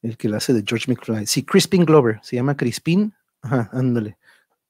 el 0.00 0.16
que 0.16 0.30
la 0.30 0.38
hace 0.38 0.54
de 0.54 0.64
George 0.66 0.90
McFly. 0.90 1.26
Sí, 1.26 1.44
Crispin 1.44 1.84
Glover, 1.84 2.20
se 2.22 2.36
llama 2.36 2.56
Crispin, 2.56 3.12
ajá, 3.42 3.68
ándale. 3.72 4.16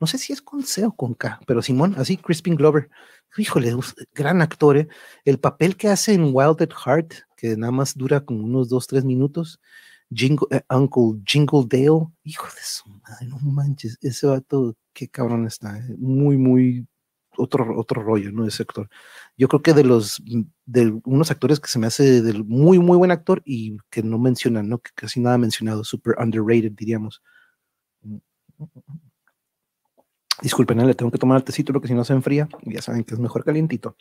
No 0.00 0.07
sé 0.09 0.18
si 0.18 0.33
es 0.33 0.42
con 0.42 0.64
C 0.64 0.85
o 0.87 0.92
con 0.92 1.14
K, 1.14 1.40
pero 1.46 1.62
Simón, 1.62 1.94
así, 1.98 2.16
Crispin 2.16 2.57
Glover. 2.57 2.90
Híjole, 3.37 3.76
gran 4.12 4.42
actor, 4.42 4.76
¿eh? 4.79 4.88
El 5.24 5.38
papel 5.38 5.76
que 5.76 5.88
hace 5.88 6.14
en 6.14 6.31
Wild 6.33 6.62
at 6.62 6.72
Heart, 6.72 7.12
que 7.37 7.57
nada 7.57 7.70
más 7.70 7.96
dura 7.96 8.24
como 8.24 8.42
unos 8.44 8.68
dos, 8.68 8.88
tres 8.88 9.05
minutos, 9.05 9.61
Jingle, 10.12 10.46
eh, 10.51 10.62
Uncle 10.70 11.23
Jingle 11.25 11.64
Dale, 11.68 12.09
hijo 12.25 12.46
de 12.46 12.62
su 12.62 12.88
madre, 12.88 13.27
no 13.27 13.38
manches, 13.38 13.96
ese 14.01 14.27
vato, 14.27 14.77
qué 14.92 15.09
cabrón 15.09 15.46
está, 15.46 15.79
eh, 15.79 15.96
muy, 15.99 16.37
muy 16.37 16.87
otro, 17.37 17.79
otro 17.79 18.03
rollo, 18.03 18.33
¿no? 18.33 18.46
Ese 18.46 18.62
actor. 18.62 18.88
Yo 19.37 19.49
creo 19.49 19.62
que 19.62 19.73
de 19.73 19.85
los, 19.85 20.23
de 20.66 21.01
unos 21.05 21.31
actores 21.31 21.61
que 21.61 21.68
se 21.68 21.79
me 21.79 21.87
hace 21.87 22.23
del 22.23 22.44
muy, 22.44 22.79
muy 22.79 22.96
buen 22.96 23.11
actor 23.11 23.42
y 23.44 23.79
que 23.90 24.03
no 24.03 24.18
mencionan, 24.18 24.68
¿no? 24.68 24.79
Que 24.79 24.90
casi 24.94 25.20
nada 25.20 25.38
mencionado, 25.38 25.85
super 25.85 26.16
underrated, 26.18 26.73
diríamos. 26.73 27.23
Disculpen, 30.42 30.81
¿eh? 30.81 30.87
le 30.87 30.94
tengo 30.94 31.11
que 31.11 31.18
tomar 31.18 31.38
el 31.38 31.44
tecito 31.44 31.73
porque 31.73 31.88
si 31.88 31.94
no 31.94 32.05
se 32.05 32.14
enfría, 32.14 32.49
ya 32.62 32.83
saben 32.83 33.05
que 33.05 33.14
es 33.14 33.20
mejor 33.20 33.44
calientito. 33.44 33.96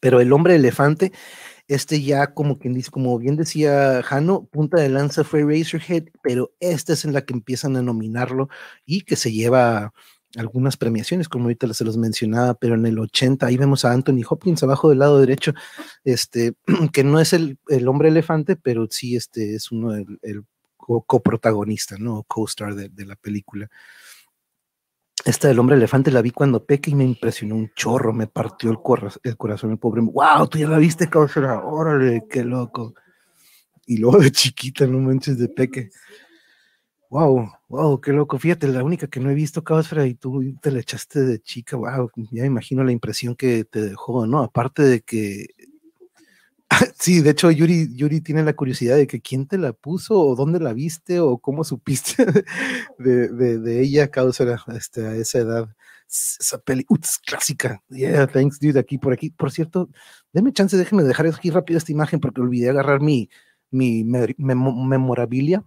Pero 0.00 0.20
el 0.20 0.32
hombre 0.32 0.56
elefante, 0.56 1.12
este 1.68 2.02
ya 2.02 2.34
como 2.34 2.58
quien 2.58 2.74
dice, 2.74 2.90
como 2.90 3.18
bien 3.18 3.36
decía 3.36 4.02
Jano, 4.02 4.46
punta 4.46 4.80
de 4.80 4.88
lanza 4.88 5.24
fue 5.24 5.42
Razorhead, 5.42 6.04
pero 6.22 6.52
esta 6.60 6.92
es 6.92 7.04
en 7.04 7.12
la 7.12 7.22
que 7.24 7.34
empiezan 7.34 7.76
a 7.76 7.82
nominarlo 7.82 8.48
y 8.84 9.02
que 9.02 9.16
se 9.16 9.32
lleva 9.32 9.92
algunas 10.36 10.76
premiaciones, 10.76 11.28
como 11.28 11.44
ahorita 11.44 11.72
se 11.74 11.84
los 11.84 11.96
mencionaba, 11.96 12.54
pero 12.54 12.74
en 12.74 12.86
el 12.86 12.98
80 12.98 13.46
ahí 13.46 13.56
vemos 13.56 13.84
a 13.84 13.92
Anthony 13.92 14.22
Hopkins 14.28 14.62
abajo 14.62 14.90
del 14.90 14.98
lado 14.98 15.20
derecho, 15.20 15.54
este, 16.04 16.54
que 16.92 17.04
no 17.04 17.20
es 17.20 17.32
el, 17.32 17.58
hombre 17.86 18.08
elefante, 18.08 18.56
pero 18.56 18.86
sí 18.90 19.16
este 19.16 19.54
es 19.54 19.70
uno 19.70 19.92
del 19.92 20.18
el 20.22 20.44
coprotagonista, 20.86 21.96
¿no? 21.98 22.24
Co-star 22.24 22.74
de, 22.74 23.06
la 23.06 23.16
película. 23.16 23.70
Esta 25.24 25.48
del 25.48 25.58
hombre 25.58 25.76
elefante 25.76 26.10
la 26.10 26.20
vi 26.20 26.30
cuando 26.30 26.66
peque 26.66 26.90
y 26.90 26.94
me 26.94 27.04
impresionó 27.04 27.54
un 27.54 27.70
chorro, 27.74 28.12
me 28.12 28.26
partió 28.26 28.70
el, 28.70 28.78
el 29.22 29.36
corazón 29.38 29.70
el 29.70 29.78
pobre. 29.78 30.02
¡Wow! 30.02 30.48
¿Tú 30.48 30.58
ya 30.58 30.68
la 30.68 30.76
viste, 30.76 31.08
cabrón? 31.08 31.60
¡Órale! 31.64 32.24
¡Qué 32.28 32.44
loco! 32.44 32.94
Y 33.86 33.96
luego 33.96 34.18
de 34.18 34.30
chiquita, 34.30 34.86
no 34.86 34.98
manches, 34.98 35.38
de 35.38 35.48
peque. 35.48 35.88
¡Wow! 37.08 37.50
¡Wow! 37.68 38.00
¡Qué 38.02 38.12
loco! 38.12 38.38
Fíjate, 38.38 38.68
la 38.68 38.84
única 38.84 39.06
que 39.06 39.18
no 39.18 39.30
he 39.30 39.34
visto, 39.34 39.64
Cabasfera, 39.64 40.06
y 40.06 40.14
tú 40.14 40.42
te 40.60 40.70
la 40.70 40.80
echaste 40.80 41.22
de 41.22 41.40
chica. 41.40 41.76
¡Wow! 41.76 42.10
Ya 42.30 42.42
me 42.42 42.48
imagino 42.48 42.84
la 42.84 42.92
impresión 42.92 43.34
que 43.34 43.64
te 43.64 43.80
dejó, 43.80 44.26
¿no? 44.26 44.42
Aparte 44.42 44.82
de 44.82 45.00
que 45.00 45.46
Sí, 46.98 47.20
de 47.20 47.30
hecho 47.30 47.50
Yuri, 47.50 47.94
Yuri 47.94 48.20
tiene 48.20 48.42
la 48.42 48.54
curiosidad 48.54 48.96
de 48.96 49.06
que 49.06 49.20
quién 49.20 49.46
te 49.46 49.58
la 49.58 49.72
puso 49.72 50.18
o 50.20 50.34
dónde 50.34 50.60
la 50.60 50.72
viste 50.72 51.20
o 51.20 51.38
cómo 51.38 51.64
supiste 51.64 52.24
de, 52.98 53.28
de, 53.28 53.58
de 53.58 53.82
ella 53.82 54.08
causa 54.10 54.44
este, 54.74 55.06
a 55.06 55.14
esa 55.16 55.38
edad. 55.38 55.68
Esa 56.06 56.58
peli, 56.58 56.84
uts, 56.88 57.18
clásica. 57.18 57.82
Yeah, 57.88 58.26
thanks, 58.26 58.60
dude, 58.60 58.78
aquí 58.78 58.98
por 58.98 59.12
aquí. 59.12 59.30
Por 59.30 59.50
cierto, 59.50 59.88
déme 60.32 60.52
chance, 60.52 60.76
déjeme 60.76 61.02
dejar 61.02 61.26
aquí 61.26 61.50
rápido 61.50 61.78
esta 61.78 61.90
imagen 61.92 62.20
porque 62.20 62.40
olvidé 62.40 62.70
agarrar 62.70 63.00
mi, 63.00 63.28
mi 63.70 64.04
memorabilia. 64.04 65.64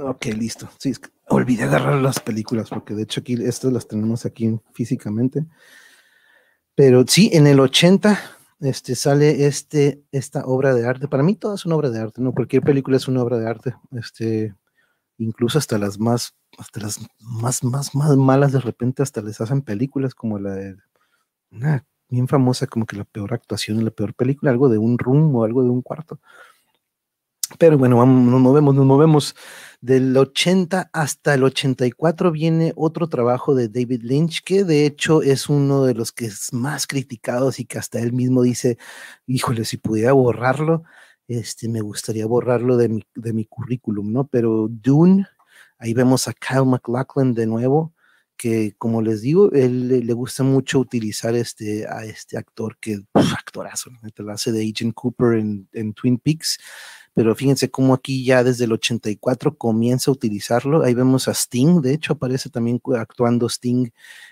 Ok, 0.00 0.26
listo. 0.26 0.68
Olvidé 1.28 1.64
agarrar 1.64 2.00
las 2.00 2.20
películas 2.20 2.70
porque 2.70 2.94
de 2.94 3.02
hecho 3.02 3.20
aquí 3.20 3.34
estas 3.34 3.72
las 3.72 3.88
tenemos 3.88 4.24
aquí 4.24 4.58
físicamente. 4.72 5.44
Pero 6.76 7.04
sí, 7.06 7.30
en 7.32 7.48
el 7.48 7.58
80 7.58 8.20
este, 8.60 8.94
sale 8.94 9.46
este, 9.46 10.04
esta 10.12 10.44
obra 10.46 10.72
de 10.72 10.86
arte. 10.86 11.08
Para 11.08 11.24
mí 11.24 11.34
toda 11.34 11.56
es 11.56 11.66
una 11.66 11.74
obra 11.74 11.90
de 11.90 12.00
arte, 12.00 12.20
¿no? 12.20 12.32
Cualquier 12.32 12.62
película 12.62 12.96
es 12.96 13.08
una 13.08 13.22
obra 13.22 13.38
de 13.38 13.48
arte. 13.48 13.74
Este, 13.90 14.54
incluso 15.18 15.58
hasta 15.58 15.78
las 15.78 15.98
más, 15.98 16.36
hasta 16.58 16.80
las 16.80 17.00
más, 17.18 17.64
más, 17.64 17.94
más 17.96 18.16
malas 18.16 18.52
de 18.52 18.60
repente 18.60 19.02
hasta 19.02 19.20
les 19.20 19.40
hacen 19.40 19.62
películas 19.62 20.14
como 20.14 20.38
la 20.38 20.54
de 20.54 20.76
una 21.50 21.84
bien 22.08 22.28
famosa, 22.28 22.68
como 22.68 22.86
que 22.86 22.96
la 22.96 23.04
peor 23.04 23.34
actuación 23.34 23.78
en 23.78 23.84
la 23.84 23.90
peor 23.90 24.14
película, 24.14 24.52
algo 24.52 24.68
de 24.68 24.78
un 24.78 24.96
room 24.96 25.34
o 25.34 25.44
algo 25.44 25.64
de 25.64 25.70
un 25.70 25.82
cuarto. 25.82 26.20
Pero 27.56 27.78
bueno, 27.78 27.96
vamos, 27.96 28.30
nos 28.30 28.40
movemos, 28.40 28.74
nos 28.74 28.84
movemos. 28.84 29.36
Del 29.80 30.16
80 30.16 30.90
hasta 30.92 31.34
el 31.34 31.44
84 31.44 32.32
viene 32.32 32.72
otro 32.76 33.08
trabajo 33.08 33.54
de 33.54 33.68
David 33.68 34.02
Lynch, 34.02 34.42
que 34.42 34.64
de 34.64 34.84
hecho 34.84 35.22
es 35.22 35.48
uno 35.48 35.84
de 35.84 35.94
los 35.94 36.10
que 36.10 36.26
es 36.26 36.52
más 36.52 36.86
criticados 36.86 37.60
y 37.60 37.64
que 37.64 37.78
hasta 37.78 38.00
él 38.00 38.12
mismo 38.12 38.42
dice, 38.42 38.76
híjole, 39.26 39.64
si 39.64 39.76
pudiera 39.76 40.12
borrarlo, 40.12 40.82
este, 41.28 41.68
me 41.68 41.80
gustaría 41.80 42.26
borrarlo 42.26 42.76
de 42.76 42.88
mi, 42.88 43.04
de 43.14 43.32
mi 43.32 43.44
currículum, 43.44 44.12
¿no? 44.12 44.26
Pero 44.26 44.66
Dune, 44.68 45.26
ahí 45.78 45.94
vemos 45.94 46.26
a 46.26 46.32
Kyle 46.32 46.66
MacLachlan 46.66 47.34
de 47.34 47.46
nuevo, 47.46 47.94
que 48.36 48.74
como 48.78 49.02
les 49.02 49.20
digo, 49.20 49.50
él 49.52 50.06
le, 50.06 50.12
gusta 50.12 50.42
mucho 50.42 50.80
utilizar 50.80 51.34
este, 51.34 51.86
a 51.88 52.04
este 52.04 52.36
actor 52.36 52.78
que, 52.80 53.00
actorazo, 53.14 53.90
lo 54.16 54.32
hace 54.32 54.52
de 54.52 54.62
Agent 54.68 54.94
Cooper 54.94 55.38
en, 55.38 55.68
en 55.72 55.92
Twin 55.92 56.18
Peaks 56.18 56.58
pero 57.18 57.34
fíjense 57.34 57.68
cómo 57.68 57.94
aquí 57.94 58.24
ya 58.24 58.44
desde 58.44 58.66
el 58.66 58.70
84 58.70 59.56
comienza 59.58 60.08
a 60.08 60.14
utilizarlo. 60.14 60.84
Ahí 60.84 60.94
vemos 60.94 61.26
a 61.26 61.32
Sting, 61.34 61.80
de 61.80 61.92
hecho 61.92 62.12
aparece 62.12 62.48
también 62.48 62.80
actuando 62.96 63.48
Sting 63.48 63.88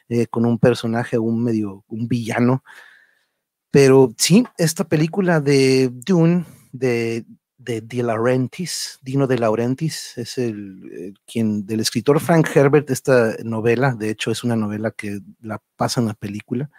eh, 0.08 0.28
con 0.28 0.46
un 0.46 0.56
personaje, 0.56 1.18
un 1.18 1.42
medio, 1.42 1.84
un 1.88 2.06
villano. 2.06 2.62
Pero 3.72 4.14
sí, 4.16 4.44
esta 4.56 4.84
película 4.84 5.40
de 5.40 5.90
Dune, 5.92 6.44
de, 6.70 7.24
de, 7.58 7.80
de 7.80 8.02
Laurentiis, 8.04 9.00
Dino 9.02 9.26
de 9.26 9.40
Laurentiis, 9.40 10.16
es 10.16 10.38
el, 10.38 10.88
eh, 10.92 11.12
quien, 11.26 11.66
del 11.66 11.80
escritor 11.80 12.20
Frank 12.20 12.48
Herbert, 12.54 12.88
esta 12.90 13.34
novela, 13.42 13.96
de 13.96 14.10
hecho 14.10 14.30
es 14.30 14.44
una 14.44 14.54
novela 14.54 14.92
que 14.92 15.18
la 15.40 15.60
pasa 15.74 16.00
en 16.00 16.06
la 16.06 16.14
película 16.14 16.70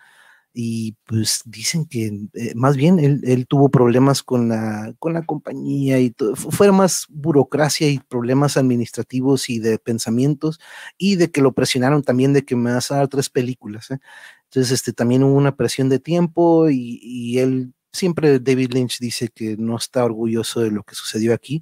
y 0.59 0.95
pues 1.05 1.43
dicen 1.45 1.85
que 1.85 2.07
eh, 2.33 2.53
más 2.55 2.75
bien 2.75 2.97
él, 2.97 3.45
tuvo 3.47 3.69
problemas 3.69 4.23
con 4.23 4.49
la, 4.49 4.91
con 4.97 5.13
la 5.13 5.23
compañía 5.23 5.99
y 5.99 6.09
todo, 6.09 6.35
fue 6.35 6.71
más 6.71 7.05
burocracia 7.09 7.87
y 7.87 7.99
problemas 7.99 8.57
administrativos 8.57 9.51
y 9.51 9.59
de 9.59 9.77
pensamientos 9.77 10.59
y 10.97 11.15
de 11.15 11.29
que 11.29 11.41
lo 11.41 11.53
presionaron 11.53 12.01
también 12.01 12.33
de 12.33 12.43
que 12.43 12.55
me 12.55 12.73
vas 12.73 12.89
a 12.89 12.95
dar 12.95 13.07
tres 13.07 13.29
películas. 13.29 13.91
¿eh? 13.91 13.99
Entonces 14.45 14.71
este, 14.71 14.93
también 14.93 15.21
hubo 15.21 15.35
una 15.35 15.55
presión 15.55 15.89
de 15.89 15.99
tiempo 15.99 16.71
y, 16.71 16.99
y 17.03 17.37
él 17.37 17.75
siempre, 17.93 18.39
David 18.39 18.73
Lynch 18.73 18.97
dice 18.97 19.29
que 19.29 19.57
no 19.57 19.77
está 19.77 20.05
orgulloso 20.05 20.61
de 20.61 20.71
lo 20.71 20.81
que 20.81 20.95
sucedió 20.95 21.35
aquí. 21.35 21.61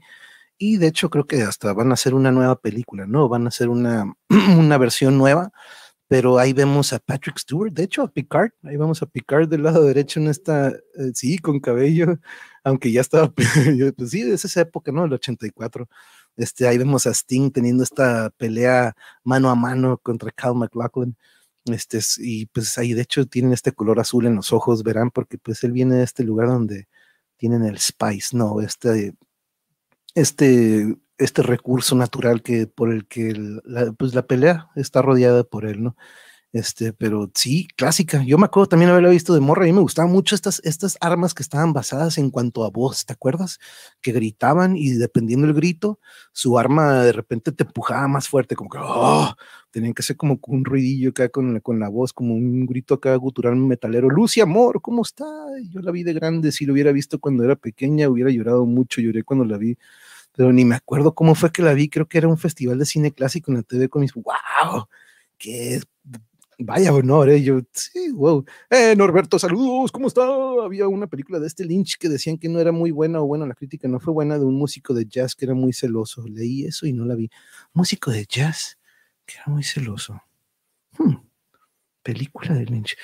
Y 0.57 0.77
de 0.77 0.87
hecho 0.87 1.09
creo 1.09 1.27
que 1.27 1.41
hasta 1.43 1.73
van 1.73 1.91
a 1.91 1.95
hacer 1.95 2.13
una 2.13 2.31
nueva 2.31 2.61
película, 2.61 3.05
¿no? 3.05 3.27
Van 3.27 3.43
a 3.43 3.49
hacer 3.49 3.67
una, 3.67 4.15
una 4.57 4.77
versión 4.77 5.17
nueva 5.17 5.51
pero 6.07 6.37
ahí 6.37 6.53
vemos 6.53 6.93
a 6.93 6.99
Patrick 6.99 7.37
Stewart, 7.39 7.73
de 7.73 7.83
hecho 7.83 8.03
a 8.03 8.07
Picard, 8.07 8.51
ahí 8.63 8.77
vamos 8.77 9.01
a 9.01 9.07
Picard 9.07 9.47
del 9.49 9.63
lado 9.63 9.83
derecho 9.83 10.19
en 10.19 10.27
esta, 10.27 10.69
eh, 10.69 11.11
sí, 11.13 11.39
con 11.39 11.59
cabello, 11.59 12.19
aunque 12.63 12.91
ya 12.91 13.01
estaba, 13.01 13.31
pues 13.97 14.11
sí, 14.11 14.21
es 14.21 14.45
esa 14.45 14.61
época, 14.61 14.91
¿no? 14.91 15.05
El 15.05 15.13
84. 15.13 15.87
Este, 16.37 16.67
ahí 16.67 16.77
vemos 16.77 17.07
a 17.07 17.11
Sting 17.11 17.51
teniendo 17.51 17.83
esta 17.83 18.29
pelea 18.37 18.95
mano 19.23 19.49
a 19.49 19.55
mano 19.55 19.97
contra 19.97 20.31
Cal 20.31 20.55
McLaughlin. 20.55 21.15
Este, 21.65 21.99
y 22.19 22.45
pues 22.47 22.77
ahí 22.77 22.93
de 22.93 23.01
hecho 23.01 23.25
tienen 23.25 23.53
este 23.53 23.71
color 23.71 23.99
azul 23.99 24.25
en 24.27 24.35
los 24.35 24.53
ojos, 24.53 24.83
verán, 24.83 25.11
porque 25.11 25.37
pues 25.37 25.63
él 25.63 25.71
viene 25.71 25.95
de 25.95 26.03
este 26.03 26.23
lugar 26.23 26.47
donde 26.47 26.87
tienen 27.37 27.63
el 27.65 27.79
spice, 27.79 28.37
no, 28.37 28.61
este, 28.61 29.15
este 30.15 30.95
este 31.17 31.41
recurso 31.43 31.95
natural 31.95 32.41
que 32.41 32.67
por 32.67 32.91
el 32.91 33.07
que 33.07 33.33
la, 33.63 33.91
pues 33.93 34.15
la 34.15 34.27
pelea 34.27 34.69
está 34.75 35.01
rodeada 35.01 35.43
por 35.43 35.65
él, 35.65 35.83
¿no? 35.83 35.95
Este, 36.55 36.93
pero 36.93 37.29
sí, 37.35 37.67
clásica. 37.75 38.23
Yo 38.23 38.37
me 38.37 38.45
acuerdo 38.45 38.69
también 38.69 38.89
haberla 38.89 39.09
visto 39.09 39.33
de 39.33 39.41
morra. 39.41 39.65
Mí 39.65 39.73
me 39.73 39.81
gustaban 39.81 40.09
mucho 40.09 40.35
estas, 40.35 40.61
estas 40.63 40.97
armas 41.01 41.33
que 41.33 41.43
estaban 41.43 41.73
basadas 41.73 42.17
en 42.17 42.31
cuanto 42.31 42.63
a 42.63 42.69
voz, 42.69 43.05
¿te 43.05 43.11
acuerdas? 43.11 43.59
Que 44.01 44.13
gritaban 44.13 44.77
y 44.77 44.91
dependiendo 44.91 45.47
del 45.47 45.55
grito, 45.55 45.99
su 46.31 46.57
arma 46.57 47.03
de 47.03 47.11
repente 47.11 47.51
te 47.51 47.65
empujaba 47.65 48.07
más 48.07 48.29
fuerte, 48.29 48.55
como 48.55 48.69
que 48.69 48.77
oh, 48.81 49.35
tenían 49.69 49.93
que 49.93 50.01
hacer 50.01 50.15
como 50.15 50.39
un 50.47 50.63
ruidillo 50.63 51.09
acá 51.09 51.27
con, 51.27 51.59
con 51.59 51.77
la 51.77 51.89
voz, 51.89 52.13
como 52.13 52.35
un 52.35 52.65
grito 52.65 52.93
acá 52.93 53.13
gutural 53.17 53.57
metalero. 53.57 54.09
Lucy, 54.09 54.39
amor, 54.39 54.81
¿cómo 54.81 55.01
está? 55.01 55.25
Yo 55.69 55.81
la 55.81 55.91
vi 55.91 56.03
de 56.03 56.13
grande. 56.13 56.53
Si 56.53 56.65
lo 56.65 56.71
hubiera 56.71 56.93
visto 56.93 57.19
cuando 57.19 57.43
era 57.43 57.57
pequeña, 57.57 58.07
hubiera 58.07 58.31
llorado 58.31 58.65
mucho. 58.65 59.01
Lloré 59.01 59.23
cuando 59.23 59.43
la 59.43 59.57
vi 59.57 59.77
pero 60.35 60.53
ni 60.53 60.65
me 60.65 60.75
acuerdo 60.75 61.15
cómo 61.15 61.35
fue 61.35 61.51
que 61.51 61.61
la 61.61 61.73
vi, 61.73 61.89
creo 61.89 62.07
que 62.07 62.17
era 62.17 62.27
un 62.27 62.37
festival 62.37 62.79
de 62.79 62.85
cine 62.85 63.11
clásico 63.11 63.51
en 63.51 63.57
la 63.57 63.63
TV 63.63 63.89
con 63.89 64.01
mis, 64.01 64.13
wow, 64.13 64.87
qué 65.37 65.81
Vaya 66.57 66.93
honor, 66.93 67.29
¿eh? 67.29 67.43
Yo, 67.43 67.59
sí, 67.73 68.11
wow. 68.11 68.45
Eh, 68.69 68.95
Norberto, 68.95 69.37
saludos, 69.37 69.91
¿cómo 69.91 70.07
está? 70.07 70.23
Había 70.63 70.87
una 70.87 71.07
película 71.07 71.39
de 71.39 71.47
este 71.47 71.65
Lynch 71.65 71.97
que 71.97 72.07
decían 72.07 72.37
que 72.37 72.47
no 72.47 72.59
era 72.59 72.71
muy 72.71 72.91
buena, 72.91 73.19
o 73.19 73.25
bueno, 73.25 73.45
la 73.45 73.55
crítica 73.55 73.87
no 73.89 73.99
fue 73.99 74.13
buena, 74.13 74.39
de 74.39 74.45
un 74.45 74.55
músico 74.55 74.93
de 74.93 75.05
jazz 75.05 75.35
que 75.35 75.45
era 75.45 75.53
muy 75.53 75.73
celoso. 75.73 76.23
Leí 76.27 76.65
eso 76.65 76.85
y 76.85 76.93
no 76.93 77.03
la 77.05 77.15
vi. 77.15 77.29
Músico 77.73 78.09
de 78.11 78.25
jazz 78.25 78.77
que 79.25 79.35
era 79.35 79.45
muy 79.47 79.63
celoso. 79.63 80.21
Hmm. 80.97 81.15
Película 82.01 82.53
de 82.53 82.65
Lynch. 82.65 82.95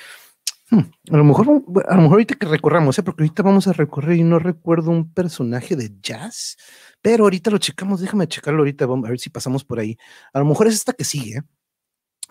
Hmm. 0.70 0.90
A 1.10 1.16
lo 1.18 1.24
mejor, 1.24 1.46
a 1.86 1.96
lo 1.96 2.02
mejor 2.02 2.14
ahorita 2.14 2.36
que 2.36 2.46
recorramos, 2.46 2.98
¿eh? 2.98 3.02
porque 3.02 3.22
ahorita 3.24 3.42
vamos 3.42 3.68
a 3.68 3.74
recorrer 3.74 4.16
y 4.16 4.22
no 4.22 4.38
recuerdo 4.38 4.90
un 4.90 5.12
personaje 5.12 5.76
de 5.76 5.92
jazz, 6.00 6.56
pero 7.02 7.24
ahorita 7.24 7.50
lo 7.50 7.58
checamos, 7.58 8.00
déjame 8.00 8.28
checarlo 8.28 8.60
ahorita, 8.60 8.86
vamos 8.86 9.06
a 9.06 9.10
ver 9.10 9.18
si 9.18 9.28
pasamos 9.28 9.64
por 9.64 9.80
ahí. 9.80 9.98
A 10.32 10.38
lo 10.38 10.44
mejor 10.44 10.68
es 10.68 10.74
esta 10.74 10.92
que 10.92 11.04
sigue, 11.04 11.42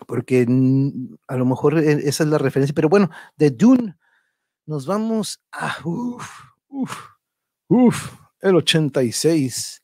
porque 0.06 0.46
a 1.28 1.36
lo 1.36 1.44
mejor 1.44 1.78
e, 1.78 1.92
esa 2.08 2.24
es 2.24 2.30
la 2.30 2.38
referencia, 2.38 2.74
pero 2.74 2.88
bueno, 2.88 3.10
de 3.36 3.50
Dune 3.50 3.96
nos 4.66 4.86
vamos 4.86 5.42
a, 5.52 5.76
uff, 5.84 6.26
uff, 6.68 6.98
uff, 7.68 8.12
el 8.40 8.56
86, 8.56 9.82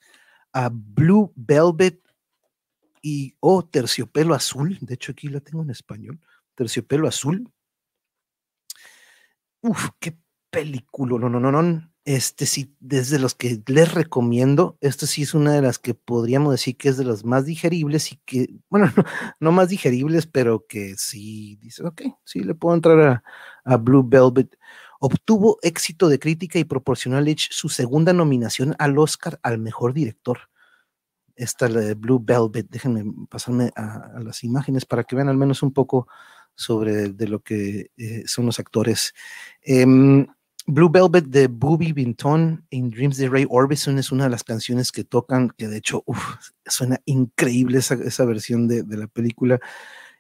a 0.55 0.71
Blue 0.73 1.33
Velvet 1.37 2.01
y, 3.03 3.35
oh, 3.41 3.65
terciopelo 3.65 4.35
azul, 4.35 4.79
de 4.81 4.95
hecho 4.95 5.13
aquí 5.13 5.29
la 5.29 5.41
tengo 5.41 5.63
en 5.63 5.71
español, 5.71 6.19
terciopelo 6.55 7.07
azul. 7.07 7.53
Uf, 9.61 9.91
qué 9.99 10.17
película, 10.51 11.19
no, 11.19 11.29
no, 11.29 11.41
no, 11.41 11.51
no, 11.51 11.89
este 12.09 12.47
sí, 12.47 12.75
desde 12.81 13.19
los 13.19 13.35
que 13.35 13.63
les 13.67 13.93
recomiendo, 13.93 14.79
esto 14.81 15.07
sí 15.07 15.23
es 15.23 15.35
una 15.35 15.53
de 15.53 15.61
las 15.61 15.79
que 15.79 15.93
podríamos 15.93 16.53
decir 16.53 16.75
que 16.79 16.89
es 16.89 16.97
de 16.97 17.05
las 17.05 17.23
más 17.23 17.45
digeribles 17.45 18.13
y 18.13 18.17
que, 18.25 18.49
bueno, 18.71 18.91
no, 19.41 19.53
más 19.53 19.69
digeribles, 19.69 20.27
pero 20.27 20.65
que 20.67 20.95
sí, 20.97 21.57
dice, 21.57 21.85
ok, 21.85 22.03
sí 22.25 22.41
le 22.41 22.55
puedo 22.55 22.75
entrar 22.75 23.23
a, 23.65 23.77
Blue 23.77 24.03
Velvet. 24.09 24.57
Obtuvo 25.01 25.59
éxito 25.61 26.09
de 26.09 26.19
crítica 26.19 26.59
y 26.59 26.65
proporcionó 26.65 27.19
a 27.19 27.23
su 27.37 27.69
segunda 27.69 28.15
nominación 28.15 28.75
al 28.79 28.99
Oscar 28.99 29.39
al 29.43 29.59
mejor 29.59 29.93
director. 29.93 30.39
Esta 31.37 31.69
de 31.69 31.93
Blue 31.93 32.23
Velvet, 32.25 32.69
déjenme 32.71 33.05
pasarme 33.29 33.71
a, 33.77 34.19
las 34.21 34.43
imágenes 34.45 34.87
para 34.87 35.05
que 35.05 35.15
vean 35.15 35.29
al 35.29 35.37
menos 35.37 35.63
un 35.63 35.75
poco 35.75 36.09
sobre 36.55 37.11
de 37.11 37.29
lo 37.29 37.41
que 37.41 37.91
eh, 37.99 38.23
son 38.27 38.47
los 38.47 38.59
actores. 38.59 39.13
Em, 39.63 40.27
Blue 40.71 40.91
Velvet 40.91 41.25
de 41.25 41.47
Booby 41.47 41.95
Binton 41.95 42.63
en 42.71 42.91
Dreams 42.91 43.17
de 43.17 43.31
Ray 43.31 43.47
Orbison 43.49 43.99
es 43.99 44.13
una 44.13 44.25
de 44.25 44.31
las 44.31 44.45
canciones 44.45 44.93
que 44.93 45.03
tocan, 45.03 45.49
que 45.57 45.67
de 45.67 45.79
hecho 45.79 46.05
suena 46.67 47.01
increíble 47.07 47.79
esa, 47.79 48.25
versión 48.27 48.69
de, 48.69 48.85
la 48.87 49.07
película. 49.07 49.61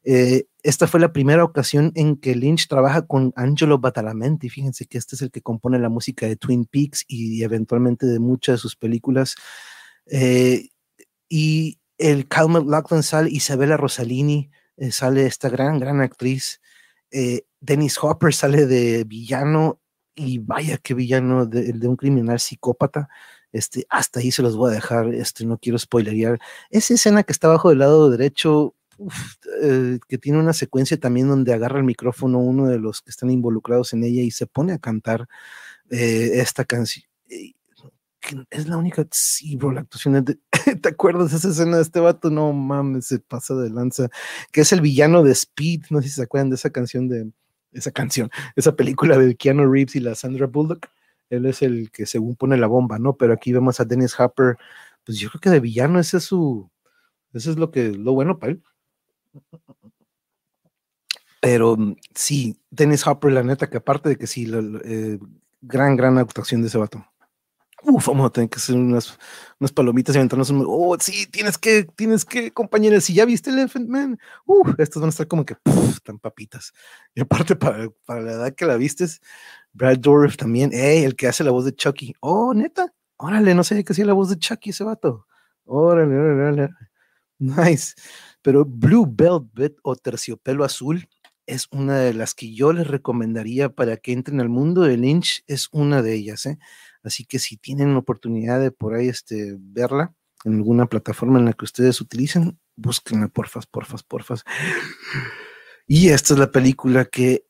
Eh, 0.04 0.46
esta 0.62 0.86
fue 0.86 1.00
la 1.00 1.12
primera 1.12 1.44
ocasión 1.44 1.92
en 1.96 2.16
que 2.16 2.34
Lynch 2.34 2.66
trabaja 2.66 3.06
con 3.06 3.34
Angelo 3.36 3.78
Badalamenti. 3.78 4.48
Fíjense 4.48 4.86
que 4.86 4.96
este 4.96 5.16
es 5.16 5.22
el 5.22 5.30
que 5.30 5.42
compone 5.42 5.78
la 5.78 5.90
música 5.90 6.26
de 6.26 6.36
Twin 6.36 6.64
Peaks 6.64 7.04
y, 7.06 7.42
eventualmente 7.42 8.06
de 8.06 8.18
muchas 8.18 8.54
de 8.54 8.58
sus 8.58 8.74
películas. 8.74 9.34
Eh, 10.06 10.70
y 11.28 11.78
el 11.98 12.26
Calmer 12.26 12.62
Lachlan 12.62 13.02
sale, 13.02 13.28
Isabella 13.28 13.76
Rossellini, 13.76 14.50
eh, 14.78 14.92
sale 14.92 15.26
esta 15.26 15.50
gran, 15.50 15.78
gran 15.78 16.00
actriz. 16.00 16.62
Dennis 17.60 17.98
Hopper 18.02 18.32
sale 18.32 18.66
de 18.66 19.04
villano 19.04 19.80
y 20.18 20.38
vaya 20.38 20.78
qué 20.78 20.94
villano 20.94 21.46
de, 21.46 21.72
de, 21.72 21.88
un 21.88 21.96
criminal 21.96 22.40
psicópata. 22.40 23.08
Este, 23.52 23.86
hasta 23.88 24.20
ahí 24.20 24.30
se 24.30 24.42
los 24.42 24.56
voy 24.56 24.70
a 24.70 24.74
dejar, 24.74 25.14
este, 25.14 25.46
no 25.46 25.58
quiero 25.58 25.78
spoilerear. 25.78 26.38
Esa 26.70 26.94
escena 26.94 27.22
que 27.22 27.32
está 27.32 27.46
abajo 27.48 27.70
del 27.70 27.78
lado 27.78 28.10
derecho, 28.10 28.74
eh, 29.62 29.98
que 30.08 30.18
tiene 30.18 30.38
una 30.38 30.52
secuencia 30.52 30.98
también 30.98 31.28
donde 31.28 31.54
agarra 31.54 31.78
el 31.78 31.84
micrófono 31.84 32.38
uno 32.38 32.66
de 32.66 32.78
los 32.78 33.00
que 33.00 33.10
están 33.10 33.30
involucrados 33.30 33.92
en 33.92 34.04
ella 34.04 34.22
y 34.22 34.30
se 34.32 34.46
pone 34.46 34.72
a 34.72 34.78
cantar 34.78 35.28
eh, 35.90 36.32
esta 36.34 36.64
canción. 36.64 37.06
Es 38.50 38.66
la 38.68 38.76
única, 38.76 39.06
sí, 39.10 39.56
bro, 39.56 39.72
la 39.72 39.80
actuación 39.80 40.22
de, 40.22 40.38
¿te 40.82 40.88
acuerdas 40.88 41.30
de 41.30 41.38
esa 41.38 41.48
escena 41.48 41.76
de 41.76 41.82
este 41.82 42.00
vato? 42.00 42.28
No 42.28 42.52
mames, 42.52 43.06
se 43.06 43.20
pasa 43.20 43.54
de 43.54 43.70
lanza, 43.70 44.08
que 44.52 44.62
es 44.62 44.72
el 44.72 44.82
villano 44.82 45.22
de 45.22 45.32
Speed, 45.32 45.84
no 45.90 46.02
sé 46.02 46.08
si 46.08 46.14
se 46.14 46.22
acuerdan 46.24 46.50
de 46.50 46.56
esa 46.56 46.70
canción 46.70 47.08
de, 47.08 47.30
esa 47.72 47.90
canción, 47.90 48.30
esa 48.56 48.74
película 48.76 49.18
de 49.18 49.36
Keanu 49.36 49.70
Reeves 49.70 49.96
y 49.96 50.00
la 50.00 50.14
Sandra 50.14 50.46
Bullock. 50.46 50.88
Él 51.30 51.46
es 51.46 51.62
el 51.62 51.90
que 51.90 52.06
según 52.06 52.36
pone 52.36 52.56
la 52.56 52.66
bomba, 52.66 52.98
¿no? 52.98 53.16
Pero 53.16 53.32
aquí 53.34 53.52
vemos 53.52 53.80
a 53.80 53.84
Dennis 53.84 54.18
Hopper, 54.18 54.56
pues 55.04 55.18
yo 55.18 55.28
creo 55.30 55.40
que 55.40 55.50
de 55.50 55.60
villano 55.60 56.00
ese 56.00 56.18
es 56.18 56.24
su, 56.24 56.70
eso 57.32 57.50
es 57.50 57.56
lo 57.58 57.70
que, 57.70 57.90
lo 57.92 58.12
bueno 58.12 58.38
para 58.38 58.52
él. 58.52 58.62
Pero 61.40 61.76
mm, 61.76 61.96
sí, 62.14 62.58
Dennis 62.70 63.06
Hopper, 63.06 63.32
la 63.32 63.42
neta, 63.42 63.68
que 63.68 63.78
aparte 63.78 64.08
de 64.10 64.16
que 64.16 64.26
sí, 64.26 64.50
eh, 64.84 65.18
gran, 65.60 65.96
gran 65.96 66.18
actuación 66.18 66.62
de 66.62 66.68
ese 66.68 66.78
vato. 66.78 67.04
Uf, 67.84 68.08
vamos 68.08 68.26
a 68.26 68.30
tener 68.30 68.50
que 68.50 68.56
hacer 68.56 68.74
unas, 68.76 69.18
unas 69.60 69.72
palomitas 69.72 70.14
y 70.14 70.18
aventarnos 70.18 70.50
un. 70.50 70.64
Oh, 70.66 70.96
sí, 70.98 71.26
tienes 71.26 71.58
que, 71.58 71.84
tienes 71.84 72.24
que, 72.24 72.50
compañeros. 72.50 73.04
Si 73.04 73.14
ya 73.14 73.24
viste 73.24 73.50
Elephant 73.50 73.88
Man, 73.88 74.18
uf, 74.46 74.74
estos 74.78 75.00
van 75.00 75.08
a 75.08 75.10
estar 75.10 75.28
como 75.28 75.44
que 75.46 75.56
tan 76.04 76.18
papitas. 76.18 76.72
Y 77.14 77.20
aparte, 77.20 77.54
para, 77.56 77.88
para, 78.04 78.20
la 78.20 78.32
edad 78.32 78.54
que 78.54 78.66
la 78.66 78.76
vistes, 78.76 79.20
Brad 79.72 79.98
Dourif 79.98 80.36
también, 80.36 80.70
hey, 80.72 81.04
el 81.04 81.14
que 81.14 81.28
hace 81.28 81.44
la 81.44 81.52
voz 81.52 81.64
de 81.64 81.74
Chucky. 81.74 82.14
Oh, 82.20 82.52
neta, 82.52 82.92
órale, 83.16 83.54
no 83.54 83.62
sé 83.62 83.82
qué 83.84 83.92
hacía 83.92 84.06
la 84.06 84.12
voz 84.12 84.30
de 84.30 84.38
Chucky 84.38 84.70
ese 84.70 84.84
vato. 84.84 85.26
Órale, 85.64 86.16
órale, 86.16 86.42
órale. 86.42 86.68
Nice. 87.38 87.94
Pero 88.42 88.64
Blue 88.64 89.06
Velvet 89.08 89.76
o 89.82 89.94
Terciopelo 89.94 90.64
Azul 90.64 91.08
es 91.46 91.68
una 91.70 91.98
de 91.98 92.12
las 92.14 92.34
que 92.34 92.52
yo 92.52 92.72
les 92.72 92.86
recomendaría 92.86 93.70
para 93.70 93.96
que 93.96 94.12
entren 94.12 94.40
al 94.40 94.48
mundo 94.48 94.82
de 94.82 94.96
Lynch, 94.96 95.44
es 95.46 95.68
una 95.72 96.02
de 96.02 96.14
ellas, 96.14 96.46
¿eh? 96.46 96.58
Así 97.02 97.24
que 97.24 97.38
si 97.38 97.56
tienen 97.56 97.96
oportunidad 97.96 98.60
de 98.60 98.70
por 98.70 98.94
ahí 98.94 99.08
este, 99.08 99.56
verla 99.58 100.14
en 100.44 100.56
alguna 100.56 100.86
plataforma 100.86 101.38
en 101.38 101.46
la 101.46 101.52
que 101.52 101.64
ustedes 101.64 102.00
utilicen, 102.00 102.58
búsquenla, 102.76 103.28
porfas, 103.28 103.66
porfas, 103.66 104.02
porfas. 104.02 104.44
Y 105.86 106.10
esta 106.10 106.34
es 106.34 106.40
la 106.40 106.52
película 106.52 107.06
que, 107.06 107.44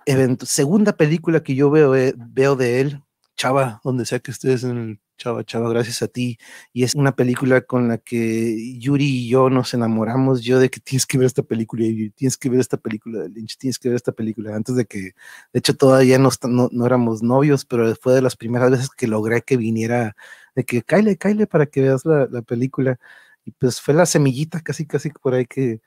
segunda 0.44 0.96
película 0.96 1.42
que 1.42 1.56
yo 1.56 1.70
veo, 1.70 1.96
eh, 1.96 2.14
veo 2.16 2.54
de 2.54 2.80
él, 2.80 3.02
Chava, 3.36 3.80
donde 3.82 4.06
sea 4.06 4.20
que 4.20 4.30
estés 4.30 4.62
en 4.62 4.78
el 4.78 5.00
Chava, 5.18 5.44
Chava, 5.44 5.68
gracias 5.68 6.02
a 6.02 6.08
ti. 6.08 6.38
Y 6.72 6.84
es 6.84 6.94
una 6.94 7.14
película 7.14 7.60
con 7.62 7.88
la 7.88 7.98
que 7.98 8.78
Yuri 8.78 9.04
y 9.04 9.28
yo 9.28 9.50
nos 9.50 9.74
enamoramos. 9.74 10.42
Yo 10.42 10.58
de 10.60 10.70
que 10.70 10.80
tienes 10.80 11.06
que 11.06 11.18
ver 11.18 11.26
esta 11.26 11.42
película, 11.42 11.84
y 11.84 12.10
tienes 12.10 12.38
que 12.38 12.48
ver 12.48 12.60
esta 12.60 12.78
película 12.78 13.20
de 13.20 13.28
Lynch, 13.28 13.58
tienes 13.58 13.78
que 13.78 13.88
ver 13.88 13.96
esta 13.96 14.12
película. 14.12 14.56
Antes 14.56 14.76
de 14.76 14.86
que, 14.86 15.00
de 15.00 15.12
hecho, 15.58 15.76
todavía 15.76 16.18
no, 16.18 16.30
no, 16.48 16.86
éramos 16.86 17.22
novios, 17.22 17.64
pero 17.66 17.94
fue 17.96 18.14
de 18.14 18.22
las 18.22 18.36
primeras 18.36 18.70
veces 18.70 18.90
que 18.90 19.06
logré 19.08 19.42
que 19.42 19.56
viniera, 19.58 20.16
de 20.54 20.64
que 20.64 20.82
Kyle, 20.82 21.18
Kyle, 21.18 21.46
para 21.46 21.66
que 21.66 21.82
veas 21.82 22.04
la, 22.06 22.26
la 22.30 22.42
película. 22.42 22.98
Y 23.44 23.52
pues 23.52 23.80
fue 23.80 23.94
la 23.94 24.06
semillita 24.06 24.60
casi, 24.62 24.86
casi 24.86 25.10
por 25.10 25.34
ahí 25.34 25.46
que, 25.46 25.80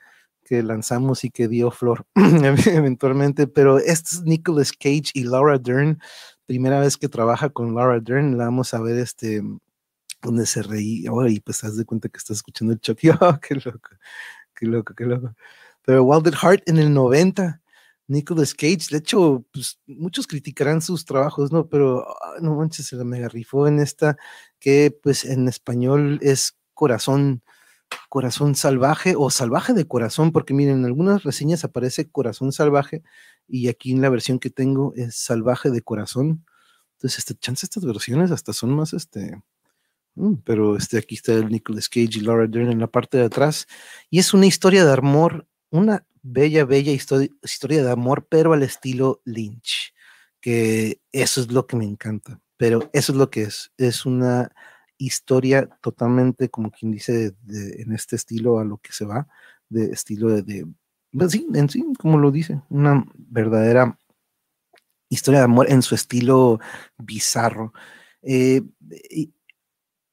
que 0.44 0.64
lanzamos 0.64 1.24
y 1.24 1.30
que 1.30 1.48
dio 1.48 1.72
flor 1.72 2.06
eventualmente. 2.16 3.48
Pero 3.48 3.78
este 3.78 4.16
es 4.16 4.22
Nicolas 4.24 4.74
Cage 4.74 5.12
y 5.14 5.24
Laura 5.24 5.58
Dern 5.58 6.00
primera 6.52 6.82
vez 6.82 6.98
que 6.98 7.08
trabaja 7.08 7.50
con 7.50 7.74
Laura 7.74 8.02
Dern, 8.02 8.38
la 8.38 8.44
vamos 8.44 8.74
a 8.74 8.82
ver 8.82 8.98
este, 8.98 9.42
donde 10.22 10.46
se 10.46 10.62
reí, 10.62 11.08
oh, 11.08 11.26
y 11.26 11.40
pues 11.40 11.64
haz 11.64 11.78
de 11.78 11.86
cuenta 11.86 12.10
que 12.10 12.18
estás 12.18 12.38
escuchando 12.40 12.74
el 12.74 12.82
Chucky, 12.82 13.10
oh, 13.22 13.40
qué 13.42 13.56
loco, 13.56 13.90
qué 14.54 14.66
loco, 14.66 14.94
qué 14.94 15.06
loco. 15.06 15.34
Pero 15.86 16.04
Wilded 16.04 16.34
Heart 16.34 16.64
en 16.68 16.78
el 16.78 16.94
90, 16.94 17.62
Nicolas 18.08 18.54
Cage, 18.54 18.90
de 18.92 18.98
hecho, 18.98 19.46
pues 19.54 19.80
muchos 19.88 20.28
criticarán 20.28 20.82
sus 20.82 21.06
trabajos, 21.06 21.54
¿no? 21.54 21.70
Pero 21.70 22.06
ah, 22.22 22.36
no 22.42 22.58
manches, 22.58 22.88
se 22.88 22.98
la 22.98 23.06
mega 23.06 23.30
rifó 23.30 23.66
en 23.66 23.80
esta, 23.80 24.18
que 24.60 24.94
pues 25.02 25.24
en 25.24 25.48
español 25.48 26.20
es 26.22 26.58
Corazón, 26.74 27.44
Corazón 28.10 28.56
Salvaje 28.56 29.14
o 29.18 29.30
Salvaje 29.30 29.72
de 29.72 29.88
Corazón, 29.88 30.34
porque 30.34 30.54
miren, 30.54 30.80
en 30.80 30.86
algunas 30.86 31.24
reseñas 31.24 31.64
aparece 31.64 32.12
Corazón 32.12 32.52
Salvaje 32.52 33.04
y 33.52 33.68
aquí 33.68 33.92
en 33.92 34.02
la 34.02 34.10
versión 34.10 34.40
que 34.40 34.50
tengo 34.50 34.94
es 34.96 35.16
Salvaje 35.16 35.70
de 35.72 35.82
Corazón. 35.82 36.46
Entonces, 36.94 37.20
este, 37.20 37.36
chance 37.36 37.66
estas 37.66 37.86
versiones 37.86 38.32
hasta 38.32 38.54
son 38.54 38.74
más, 38.74 38.94
este, 38.94 39.42
mm, 40.16 40.36
pero 40.46 40.78
este, 40.78 40.98
aquí 40.98 41.16
está 41.16 41.34
el 41.34 41.50
Nicolas 41.50 41.90
Cage 41.90 42.18
y 42.18 42.22
Laura 42.22 42.48
Dern 42.48 42.72
en 42.72 42.80
la 42.80 42.88
parte 42.88 43.18
de 43.18 43.26
atrás. 43.26 43.68
Y 44.10 44.20
es 44.20 44.34
una 44.34 44.46
historia 44.46 44.86
de 44.86 44.94
amor, 44.94 45.48
una 45.70 46.06
bella, 46.24 46.66
bella 46.66 46.92
historia, 46.94 47.30
historia 47.44 47.84
de 47.84 47.92
amor, 47.92 48.28
pero 48.30 48.54
al 48.54 48.64
estilo 48.64 49.22
Lynch, 49.26 49.94
que 50.40 51.02
eso 51.12 51.42
es 51.42 51.52
lo 51.52 51.68
que 51.68 51.76
me 51.76 51.86
encanta. 51.86 52.40
Pero 52.58 52.90
eso 52.94 53.12
es 53.12 53.18
lo 53.18 53.30
que 53.30 53.44
es. 53.44 53.72
Es 53.78 54.06
una 54.06 54.50
historia 54.98 55.68
totalmente, 55.82 56.50
como 56.50 56.72
quien 56.72 56.92
dice, 56.92 57.36
en 57.50 57.92
este 57.94 58.16
estilo 58.16 58.60
a 58.60 58.66
lo 58.66 58.78
que 58.78 58.94
se 58.94 59.06
va, 59.06 59.28
de 59.70 59.92
estilo 59.92 60.30
de, 60.30 60.66
pues 61.18 61.32
sí, 61.32 61.48
en 61.54 61.70
sí, 61.70 61.84
como 62.00 62.18
lo 62.18 62.32
dice, 62.32 62.62
una 62.70 63.06
verdadera 63.16 63.98
historia 65.10 65.42
de 65.42 65.46
amor 65.46 65.70
en 65.70 65.82
su 65.82 65.96
estilo 65.96 66.60
bizarro. 66.98 67.74
Eh, 68.24 68.62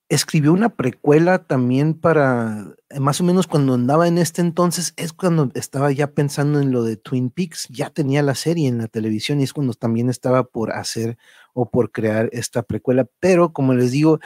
escribió 0.09 0.53
una 0.53 0.71
precuela 0.71 1.45
también 1.45 1.95
para, 1.95 2.75
eh, 2.89 2.99
más 2.99 3.21
o 3.21 3.25
menos 3.25 3.47
cuando 3.47 3.75
andaba 3.75 4.09
en 4.09 4.19
este 4.19 4.41
entonces, 4.41 4.95
es 4.97 5.13
cuando 5.13 5.51
estaba 5.55 5.93
ya 5.93 6.13
pensando 6.13 6.61
en 6.61 6.73
lo 6.73 6.83
de 6.83 6.97
Twin 6.97 7.31
Peaks, 7.31 7.69
ya 7.69 7.91
tenía 7.91 8.23
la 8.23 8.35
serie 8.35 8.69
en 8.69 8.79
la 8.79 8.89
televisión 8.89 9.41
y 9.41 9.45
es 9.45 9.53
cuando 9.53 9.75
también 9.75 10.09
estaba 10.09 10.45
por 10.45 10.73
hacer 10.73 11.19
o 11.53 11.71
por 11.71 11.93
crear 11.93 12.31
esta 12.33 12.63
precuela, 12.63 13.07
pero 13.21 13.53
como 13.53 13.75
les 13.75 13.93
digo, 13.93 14.19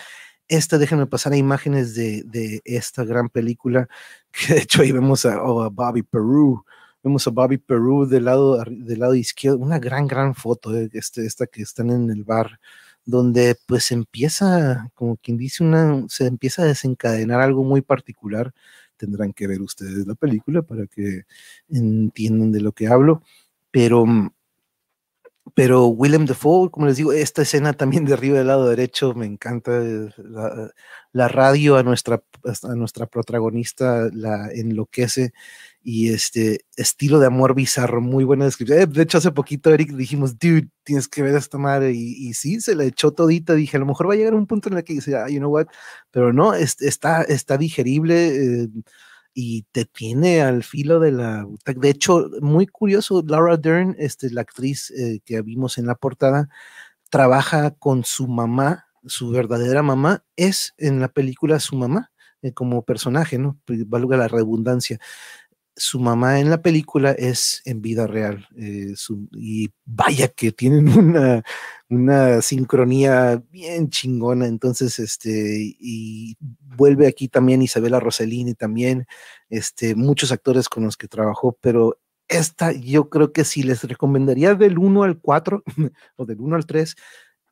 esta, 0.57 0.79
déjenme 0.79 1.07
pasar 1.07 1.33
a 1.33 1.37
imágenes 1.37 1.95
de, 1.95 2.23
de 2.25 2.61
esta 2.65 3.05
gran 3.05 3.29
película, 3.29 3.89
que 4.33 4.55
de 4.55 4.61
hecho 4.63 4.83
ahí 4.83 4.93
vemos 4.93 5.25
a, 5.27 5.43
oh, 5.43 5.63
a 5.63 5.69
Bobby 5.69 6.03
Peru, 6.03 6.65
vemos 7.03 7.27
a 7.27 7.31
Bobby 7.31 7.59
Peru 7.59 8.07
del 8.07 8.27
lado, 8.27 8.63
del 8.69 9.01
lado 9.01 9.15
izquierdo, 9.15 9.59
una 9.59 9.79
gran, 9.79 10.07
gran 10.07 10.35
foto, 10.35 10.77
eh, 10.77 10.89
este, 10.93 11.27
esta 11.27 11.47
que 11.47 11.63
están 11.63 11.91
en 11.91 12.11
el 12.11 12.25
bar 12.25 12.59
donde 13.05 13.57
pues 13.67 13.91
empieza, 13.93 14.91
como 14.95 15.17
quien 15.17 15.37
dice, 15.37 15.65
una, 15.65 16.05
se 16.09 16.27
empieza 16.27 16.63
a 16.63 16.67
desencadenar 16.67 17.41
algo 17.41 17.65
muy 17.65 17.81
particular. 17.83 18.53
Tendrán 18.97 19.33
que 19.33 19.47
ver 19.49 19.61
ustedes 19.63 20.07
la 20.07 20.15
película 20.15 20.63
para 20.63 20.87
que 20.87 21.25
entiendan 21.69 22.53
de 22.53 22.61
lo 22.61 22.73
que 22.73 22.87
hablo, 22.87 23.23
pero, 23.71 24.05
pero 25.55 25.87
Willem 25.87 26.27
Dafoe, 26.27 26.71
como 26.71 26.87
les 26.87 26.97
digo, 26.97 27.13
esta 27.13 27.43
escena 27.43 27.73
también 27.73 28.05
de 28.05 28.15
arriba 28.15 28.39
del 28.39 28.47
lado 28.47 28.69
derecho 28.69 29.15
me 29.15 29.27
encanta, 29.27 29.73
la, 30.17 30.71
la 31.13 31.29
radio 31.29 31.77
a 31.77 31.83
nuestra, 31.83 32.23
a 32.63 32.75
nuestra 32.75 33.07
protagonista 33.07 34.09
la 34.13 34.51
enloquece 34.53 35.33
y 35.85 36.11
este 36.11 36.65
estilo 36.77 37.19
de 37.19 37.27
amor 37.27 37.55
bizarro, 37.55 38.01
muy 38.01 38.25
buena 38.25 38.45
descripción. 38.45 38.81
Eh, 38.81 38.87
de 38.87 39.03
hecho, 39.03 39.19
hace 39.19 39.33
poquito, 39.33 39.73
Eric, 39.75 39.91
dijimos, 39.93 40.39
dude, 40.39 40.69
tienes 40.85 41.09
que 41.09 41.23
ver 41.23 41.35
a 41.35 41.39
esta 41.39 41.59
madre. 41.59 41.93
Y, 41.93 42.29
y, 42.29 42.35
sí, 42.35 42.61
se 42.61 42.75
la 42.77 42.85
echó 42.85 43.13
todita. 43.13 43.55
Dije, 43.55 43.77
a 43.77 43.81
lo 43.81 43.87
mejor 43.87 44.09
va 44.09 44.15
a 44.15 44.17
llegar 44.17 44.35
un 44.35 44.47
punto 44.47 44.69
en 44.69 44.77
el 44.77 44.85
que 44.85 44.95
dice, 44.95 45.17
ah, 45.17 45.29
you 45.29 45.39
know 45.39 45.51
what, 45.51 45.67
pero 46.11 46.33
no, 46.33 46.55
es, 46.55 46.81
está, 46.81 47.23
está 47.23 47.59
digerible. 47.59 48.63
Eh, 48.63 48.69
y 49.35 49.63
te 49.73 49.85
tiene 49.85 50.43
al 50.43 50.63
filo 50.65 51.01
de 51.01 51.13
la 51.13 51.47
De 51.67 51.91
hecho, 51.91 52.31
muy 52.41 52.67
curioso, 52.67 53.23
Laura 53.27 53.57
Dern, 53.57 53.95
este, 53.99 54.31
la 54.31 54.43
actriz 54.43 54.91
eh, 54.91 55.21
que 55.25 55.43
vimos 55.43 55.79
en 55.79 55.87
la 55.87 55.95
portada, 55.95 56.49
trabaja 57.11 57.73
con 57.73 58.05
su 58.05 58.29
mamá, 58.29 58.87
su 59.07 59.31
verdadera 59.31 59.83
mamá, 59.83 60.25
es 60.37 60.75
en 60.79 61.01
la 61.01 61.09
película 61.09 61.61
su 61.61 61.77
mamá 61.77 62.11
eh, 62.43 62.53
como 62.53 62.85
personaje, 62.85 63.39
¿no? 63.39 63.59
Valga 63.67 64.17
la 64.17 64.29
redundancia 64.29 64.99
su 65.77 65.99
mamá 66.01 66.41
en 66.41 66.51
la 66.51 66.63
película 66.63 67.13
es 67.13 67.63
en 67.65 67.83
vida 67.83 68.07
real. 68.07 68.47
Eh, 68.57 68.95
y 69.33 69.71
vaya 69.85 70.29
que 70.29 70.53
tienen 70.53 70.89
una, 70.99 71.43
una 71.89 72.43
sincronía 72.43 73.43
bien 73.51 73.91
chingona. 73.91 74.47
Entonces, 74.47 74.99
este, 74.99 75.75
y 75.79 76.37
vuelve 76.41 77.07
aquí 77.07 77.29
también 77.29 77.63
Isabela 77.63 78.01
Rossellini, 78.01 78.55
también 78.55 79.07
este, 79.51 79.95
muchos 79.95 80.33
actores 80.33 80.69
con 80.69 80.85
los 80.85 80.97
que 80.97 81.09
trabajó, 81.09 81.57
pero 81.61 81.99
esta 82.29 82.73
yo 82.73 83.11
creo 83.11 83.33
que 83.33 83.45
si 83.45 83.63
les 83.63 83.85
recomendaría 83.85 84.55
del 84.55 84.79
1 84.79 85.03
al 85.03 85.19
4 85.21 85.63
o 86.17 86.27
del 86.27 86.41
1 86.41 86.57
al 86.57 86.67
3, 86.67 86.97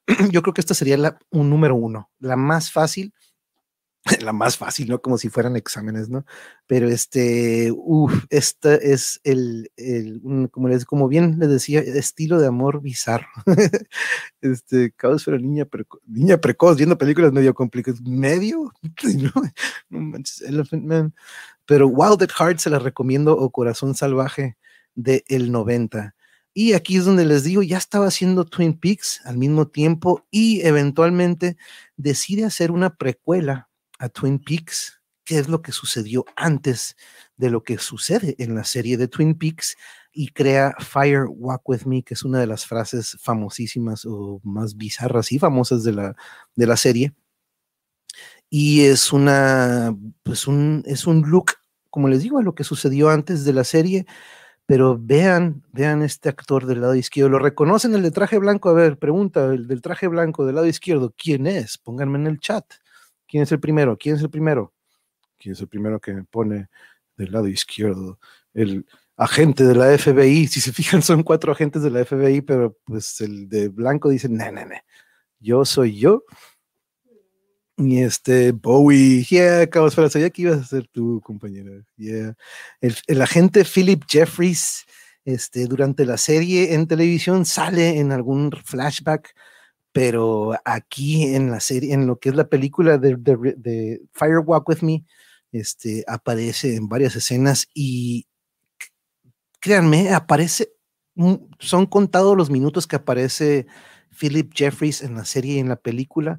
yo 0.31 0.43
creo 0.43 0.55
que 0.55 0.61
esta 0.61 0.75
sería 0.75 0.97
la, 0.97 1.19
un 1.31 1.51
número 1.51 1.75
uno, 1.75 2.11
la 2.19 2.37
más 2.37 2.73
fácil 2.73 3.13
la 4.23 4.33
más 4.33 4.57
fácil, 4.57 4.89
¿no? 4.89 5.01
Como 5.01 5.19
si 5.19 5.29
fueran 5.29 5.57
exámenes, 5.57 6.09
¿no? 6.09 6.25
Pero 6.67 6.89
este, 6.89 7.71
uff, 7.75 8.25
esta 8.31 8.75
es 8.75 9.21
el, 9.25 9.71
el 9.77 10.21
como 10.51 10.69
les, 10.69 10.85
como 10.85 11.09
bien 11.09 11.39
les 11.39 11.51
decía, 11.51 11.81
estilo 11.81 12.39
de 12.41 12.47
amor 12.47 12.81
bizarro. 12.81 13.29
este, 14.41 14.93
caos 14.93 15.25
pero 15.25 15.39
niña, 15.39 15.65
preco 15.67 16.01
niña 16.07 16.39
precoz, 16.39 16.77
viendo 16.77 16.97
películas 16.97 17.33
medio 17.33 17.55
complicadas, 17.55 18.01
medio, 18.01 18.73
no, 19.03 19.33
no 19.91 20.01
manches, 20.01 20.43
Elephant 20.43 20.85
Man. 20.85 21.15
Pero 21.67 21.89
Wild 21.89 22.23
at 22.23 22.31
Heart 22.39 22.59
se 22.59 22.71
la 22.71 22.79
recomiendo 22.79 23.37
o 23.37 23.51
Corazón 23.51 23.95
Salvaje 23.95 24.57
de 24.95 25.25
el 25.29 25.53
90. 25.53 26.15
Y 26.53 26.73
aquí 26.73 26.97
es 26.97 27.05
donde 27.05 27.25
les 27.25 27.45
digo, 27.45 27.63
ya 27.63 27.79
estaba 27.79 28.07
haciendo 28.07 28.45
Twin 28.45 28.79
Peaks 28.79 29.21
al 29.25 29.39
mismo 29.39 29.69
tiempo 29.69 30.27
y 30.33 30.63
eventualmente 30.63 31.57
decide 31.97 32.45
hacer 32.45 32.73
una 32.73 32.97
precuela 32.97 33.70
a 34.01 34.09
Twin 34.09 34.39
Peaks, 34.39 35.01
qué 35.25 35.39
es 35.39 35.49
lo 35.49 35.63
que 35.63 35.73
sucedió 35.73 36.25
antes 36.35 36.97
de 37.37 37.51
lo 37.51 37.63
que 37.63 37.79
sucede 37.79 38.35
en 38.39 38.55
la 38.55 38.65
serie 38.65 38.97
de 38.97 39.07
Twin 39.07 39.39
Peaks 39.39 39.77
y 40.13 40.29
crea 40.29 40.75
Fire 40.81 41.27
Walk 41.29 41.69
With 41.69 41.83
Me, 41.85 42.03
que 42.03 42.15
es 42.15 42.25
una 42.25 42.41
de 42.41 42.47
las 42.47 42.67
frases 42.67 43.17
famosísimas 43.21 44.05
o 44.07 44.41
más 44.43 44.77
bizarras 44.77 45.31
y 45.31 45.39
famosas 45.39 45.85
de 45.85 45.93
la, 45.93 46.17
de 46.57 46.67
la 46.67 46.77
serie. 46.77 47.15
Y 48.49 48.83
es 48.87 49.13
una, 49.13 49.97
pues 50.25 50.49
un, 50.49 50.83
es 50.87 51.07
un 51.07 51.23
look, 51.31 51.53
como 51.91 52.09
les 52.09 52.23
digo, 52.23 52.39
a 52.39 52.43
lo 52.43 52.55
que 52.55 52.65
sucedió 52.65 53.11
antes 53.11 53.45
de 53.45 53.53
la 53.53 53.65
serie, 53.65 54.07
pero 54.67 54.99
vean, 54.99 55.63
vean 55.73 56.03
este 56.03 56.29
actor 56.29 56.67
del 56.67 56.81
lado 56.81 56.95
izquierdo, 56.95 57.29
lo 57.29 57.39
reconocen 57.39 57.95
el 57.95 58.03
de 58.03 58.11
traje 58.11 58.39
blanco, 58.39 58.71
a 58.71 58.73
ver, 58.73 58.99
pregunta, 58.99 59.47
el 59.47 59.69
del 59.69 59.83
traje 59.83 60.09
blanco 60.09 60.47
del 60.47 60.57
lado 60.57 60.67
izquierdo, 60.67 61.15
¿quién 61.17 61.47
es? 61.47 61.79
Pónganme 61.79 62.19
en 62.19 62.27
el 62.27 62.41
chat. 62.41 62.65
¿Quién 63.31 63.45
es 63.45 63.53
el 63.53 63.61
primero? 63.61 63.97
¿Quién 63.97 64.17
es 64.17 64.23
el 64.23 64.31
primero? 64.31 64.75
¿Quién 65.39 65.53
es 65.53 65.61
el 65.61 65.69
primero 65.69 66.01
que 66.01 66.13
me 66.13 66.25
pone 66.25 66.69
del 67.17 67.31
lado 67.31 67.47
izquierdo? 67.47 68.19
El 68.53 68.85
agente 69.17 69.63
de 69.63 69.77
la 69.77 69.97
FBI. 69.97 70.49
Si 70.49 70.61
se 70.61 70.73
fijan, 70.73 71.01
son 71.01 71.23
cuatro 71.23 71.53
agentes 71.53 71.83
de 71.83 71.91
la 71.91 72.05
FBI, 72.05 72.41
pero 72.41 72.77
pues 72.85 73.21
el 73.21 73.49
de 73.49 73.69
blanco 73.69 74.09
dice, 74.09 74.29
no, 74.29 74.51
no, 74.51 74.67
no, 74.67 74.75
yo 75.39 75.65
soy 75.65 75.97
yo. 75.97 76.25
Y 77.77 78.03
este 78.03 78.51
Bowie, 78.51 79.25
yeah, 79.25 79.67
cabos, 79.69 79.95
pero 79.95 80.11
sabía 80.11 80.31
que 80.31 80.43
ibas 80.43 80.59
a 80.59 80.65
ser 80.65 80.89
tu 80.89 81.21
compañera. 81.21 81.71
Yeah. 81.97 82.35
El, 82.81 82.97
el, 83.07 83.23
agente 83.23 83.65
Philip 83.65 84.03
Jeffries, 84.09 84.85
este, 85.25 85.67
durante 85.67 86.05
la 86.05 86.19
serie 86.19 86.75
en 86.75 86.89
televisión, 86.89 87.47
sale 87.47 88.01
en 88.01 88.11
algún 88.11 88.51
flashback 88.51 89.35
pero 89.93 90.53
aquí 90.65 91.35
en 91.35 91.51
la 91.51 91.61
serie, 91.61 91.93
en 91.95 92.07
lo 92.07 92.19
que 92.19 92.29
es 92.31 92.37
la 92.37 92.49
película 92.49 92.99
de, 92.99 93.17
de, 93.17 94.03
Fire 94.13 94.39
Walk 94.39 94.69
With 94.69 94.83
Me, 94.83 95.05
este, 95.53 96.05
aparece 96.07 96.77
en 96.77 96.89
varias 96.89 97.17
escenas 97.17 97.69
y 97.75 98.27
créanme, 99.61 100.11
aparece, 100.15 100.73
son 101.59 101.87
contados 101.87 102.37
los 102.37 102.51
minutos 102.51 102.87
que 102.87 102.97
aparece 102.97 103.67
Philip 104.11 104.53
Jeffries 104.55 105.03
en 105.03 105.15
la 105.17 105.25
serie 105.25 105.57
y 105.57 105.59
en 105.59 105.69
la 105.69 105.77
película, 105.77 106.39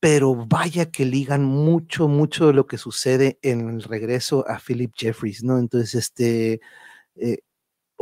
pero 0.00 0.34
vaya 0.34 0.90
que 0.90 1.04
ligan 1.04 1.44
mucho, 1.44 2.08
mucho 2.08 2.48
de 2.48 2.54
lo 2.54 2.66
que 2.66 2.78
sucede 2.78 3.38
en 3.42 3.70
el 3.70 3.82
regreso 3.84 4.44
a 4.48 4.58
Philip 4.58 4.92
Jeffries, 4.96 5.44
¿no? 5.44 5.58
Entonces, 5.58 5.94
este, 5.94 6.60
eh, 7.16 7.38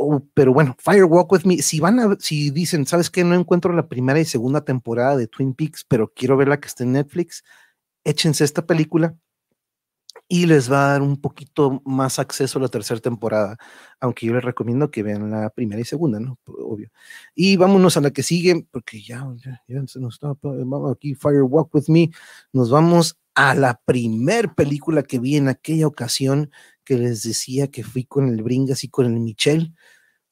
Oh, 0.03 0.25
pero 0.33 0.51
bueno, 0.51 0.75
Fire 0.79 1.03
Walk 1.03 1.31
With 1.31 1.45
Me, 1.45 1.57
si 1.59 1.79
van 1.79 1.99
a, 1.99 2.15
si 2.19 2.49
dicen, 2.49 2.87
¿sabes 2.87 3.11
qué? 3.11 3.23
No 3.23 3.35
encuentro 3.35 3.71
la 3.71 3.87
primera 3.87 4.19
y 4.19 4.25
segunda 4.25 4.65
temporada 4.65 5.15
de 5.15 5.27
Twin 5.27 5.53
Peaks, 5.53 5.85
pero 5.87 6.11
quiero 6.11 6.35
ver 6.37 6.47
la 6.47 6.59
que 6.59 6.67
está 6.67 6.83
en 6.83 6.93
Netflix, 6.93 7.43
échense 8.03 8.43
esta 8.43 8.65
película 8.65 9.15
y 10.27 10.47
les 10.47 10.71
va 10.71 10.85
a 10.85 10.91
dar 10.93 11.03
un 11.03 11.21
poquito 11.21 11.83
más 11.85 12.17
acceso 12.17 12.57
a 12.57 12.63
la 12.63 12.69
tercera 12.69 12.99
temporada, 12.99 13.57
aunque 13.99 14.25
yo 14.25 14.33
les 14.33 14.43
recomiendo 14.43 14.89
que 14.89 15.03
vean 15.03 15.29
la 15.29 15.51
primera 15.51 15.79
y 15.79 15.85
segunda, 15.85 16.19
¿no? 16.19 16.39
Obvio. 16.45 16.89
Y 17.35 17.57
vámonos 17.57 17.95
a 17.95 18.01
la 18.01 18.09
que 18.09 18.23
sigue, 18.23 18.65
porque 18.71 19.03
ya, 19.03 19.27
ya, 19.37 19.61
ya 19.67 19.85
se 19.85 19.99
nos 19.99 20.15
está, 20.15 20.33
vamos 20.41 20.95
aquí, 20.95 21.13
Fire 21.13 21.43
Walk 21.43 21.75
With 21.75 21.89
Me, 21.89 22.09
nos 22.53 22.71
vamos 22.71 23.19
a 23.35 23.53
la 23.53 23.79
primer 23.85 24.55
película 24.55 25.03
que 25.03 25.19
vi 25.19 25.37
en 25.37 25.47
aquella 25.47 25.85
ocasión 25.85 26.49
que 26.83 26.97
les 26.97 27.21
decía 27.23 27.67
que 27.69 27.83
fui 27.83 28.03
con 28.05 28.27
el 28.27 28.41
Bringas 28.41 28.83
y 28.83 28.89
con 28.89 29.05
el 29.05 29.19
Michel, 29.19 29.75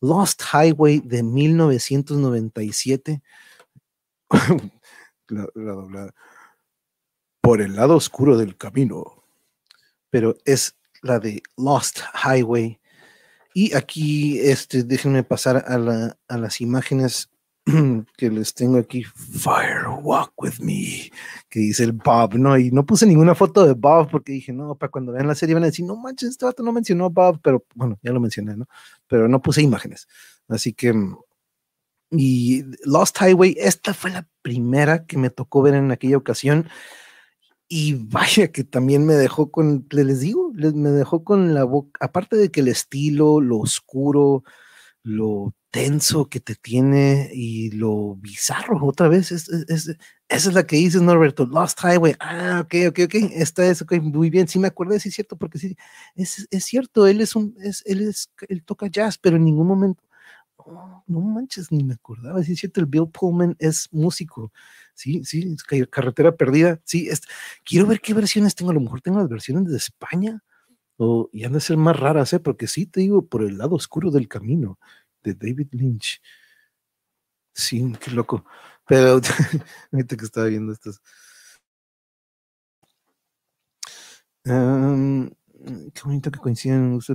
Lost 0.02 0.44
Highway 0.54 1.02
de 1.04 1.24
1997. 1.24 3.22
la, 5.28 5.48
la 5.56 6.14
Por 7.42 7.62
el 7.62 7.76
lado 7.76 7.96
oscuro 7.96 8.38
del 8.38 8.58
camino. 8.58 9.24
Pero 10.10 10.36
es 10.46 10.76
la 11.02 11.20
de 11.20 11.42
Lost 11.58 12.00
Highway. 12.24 12.80
Y 13.54 13.76
aquí, 13.76 14.40
este, 14.40 14.84
déjenme 14.84 15.24
pasar 15.24 15.66
a 15.68 16.38
las 16.38 16.62
imágenes 16.62 17.30
que 18.18 18.30
les 18.30 18.54
tengo 18.54 18.78
aquí, 18.78 19.04
Fire 19.04 19.88
Walk 20.02 20.34
With 20.38 20.60
Me, 20.60 21.12
que 21.50 21.60
dice 21.60 21.84
el 21.84 21.92
Bob, 21.92 22.36
¿no? 22.36 22.58
Y 22.58 22.72
no 22.72 22.86
puse 22.86 23.06
ninguna 23.06 23.36
foto 23.36 23.66
de 23.66 23.74
Bob 23.74 24.10
porque 24.10 24.32
dije, 24.32 24.54
no, 24.54 24.76
para 24.76 24.92
cuando 24.92 25.12
vean 25.12 25.28
la 25.28 25.36
serie 25.36 25.56
van 25.56 25.64
a 25.64 25.68
decir, 25.68 25.86
no 25.86 25.96
manches, 25.96 26.30
este 26.30 26.46
vato 26.46 26.64
no 26.64 26.72
mencionó 26.72 27.06
a 27.06 27.10
Bob, 27.10 27.40
pero 27.44 27.66
bueno, 27.76 28.00
ya 28.02 28.12
lo 28.12 28.20
mencioné, 28.20 28.56
¿no? 28.56 28.66
Pero 29.08 29.28
no 29.28 29.42
puse 29.42 29.62
imágenes. 29.62 30.08
Así 30.48 30.74
que, 30.74 30.94
y 32.12 32.64
Lost 32.86 33.18
Highway, 33.22 33.56
esta 33.60 33.94
fue 33.94 34.12
la 34.12 34.28
primera 34.42 35.06
que 35.06 35.18
me 35.18 35.30
tocó 35.30 35.62
ver 35.62 35.76
en 35.76 35.92
aquella 35.92 36.18
ocasión. 36.18 36.70
Y 37.68 37.94
vaya 37.94 38.52
que 38.52 38.64
también 38.64 39.06
me 39.06 39.14
dejó 39.14 39.52
con, 39.52 39.86
les 39.92 40.22
digo, 40.22 40.52
me 40.54 40.90
dejó 40.90 41.24
con 41.24 41.54
la 41.54 41.66
boca, 41.66 42.00
aparte 42.04 42.36
de 42.36 42.50
que 42.50 42.62
el 42.62 42.68
estilo, 42.68 43.42
lo 43.42 43.60
oscuro, 43.60 44.44
lo 45.04 45.54
tenso 45.72 46.30
que 46.30 46.40
te 46.40 46.56
tiene 46.56 47.30
y 47.34 47.72
lo 47.72 48.16
bizarro 48.16 48.84
otra 48.86 49.08
vez. 49.08 49.32
Es, 49.32 49.50
esa 49.50 49.96
es 50.28 50.54
la 50.54 50.66
que 50.66 50.78
dices, 50.78 51.02
Norberto. 51.02 51.46
Lost 51.46 51.80
Highway. 51.84 52.16
Ah, 52.20 52.62
ok, 52.64 52.76
ok, 52.90 53.00
ok. 53.06 53.16
Esta 53.34 53.66
es 53.68 53.84
muy 54.02 54.30
bien. 54.30 54.48
Sí 54.48 54.60
me 54.60 54.68
acordé, 54.68 55.00
sí 55.00 55.10
es 55.10 55.16
cierto, 55.16 55.38
porque 55.38 55.60
sí, 55.60 55.76
es, 56.16 56.48
es 56.52 56.66
cierto. 56.66 57.08
Él 57.08 57.22
es 57.22 57.36
un, 57.36 57.56
es, 57.62 57.84
él 57.86 58.02
es, 58.02 58.32
él 58.48 58.64
toca 58.64 58.88
jazz, 58.88 59.18
pero 59.18 59.38
en 59.38 59.46
ningún 59.46 59.68
momento. 59.68 60.04
Oh, 60.58 61.04
no 61.08 61.22
manches, 61.22 61.72
ni 61.72 61.84
me 61.84 61.94
acordaba. 61.96 62.44
Sí 62.44 62.54
es 62.54 62.60
cierto, 62.60 62.80
el 62.82 62.86
Bill 62.88 63.10
Pullman 63.12 63.56
es 63.60 63.88
músico. 63.92 64.52
Sí, 64.94 65.24
sí, 65.24 65.56
carretera 65.90 66.36
perdida. 66.36 66.80
Sí, 66.84 67.08
es, 67.10 67.22
quiero 67.64 67.88
ver 67.88 68.02
qué 68.02 68.14
versiones 68.14 68.56
tengo. 68.56 68.72
A 68.72 68.74
lo 68.74 68.82
mejor 68.82 69.02
tengo 69.02 69.20
las 69.20 69.30
versiones 69.30 69.72
de 69.72 69.78
España. 69.78 70.44
O, 70.98 71.30
y 71.32 71.46
han 71.46 71.54
de 71.54 71.62
ser 71.62 71.78
más 71.78 71.98
raras, 71.98 72.34
¿eh? 72.34 72.42
porque 72.42 72.68
sí 72.68 72.86
te 72.86 73.00
digo, 73.00 73.26
por 73.26 73.44
el 73.44 73.58
lado 73.58 73.76
oscuro 73.76 74.12
del 74.12 74.28
camino 74.28 74.78
de 75.24 75.34
David 75.34 75.70
Lynch. 75.72 76.22
Sí, 77.54 77.94
qué 78.00 78.12
loco. 78.12 78.46
Pero 78.88 79.20
ahorita 79.92 80.18
que 80.18 80.26
estaba 80.26 80.48
viendo 80.48 80.74
estas. 80.74 81.02
qué 85.94 86.02
bonito 86.06 86.32
que 86.32 86.40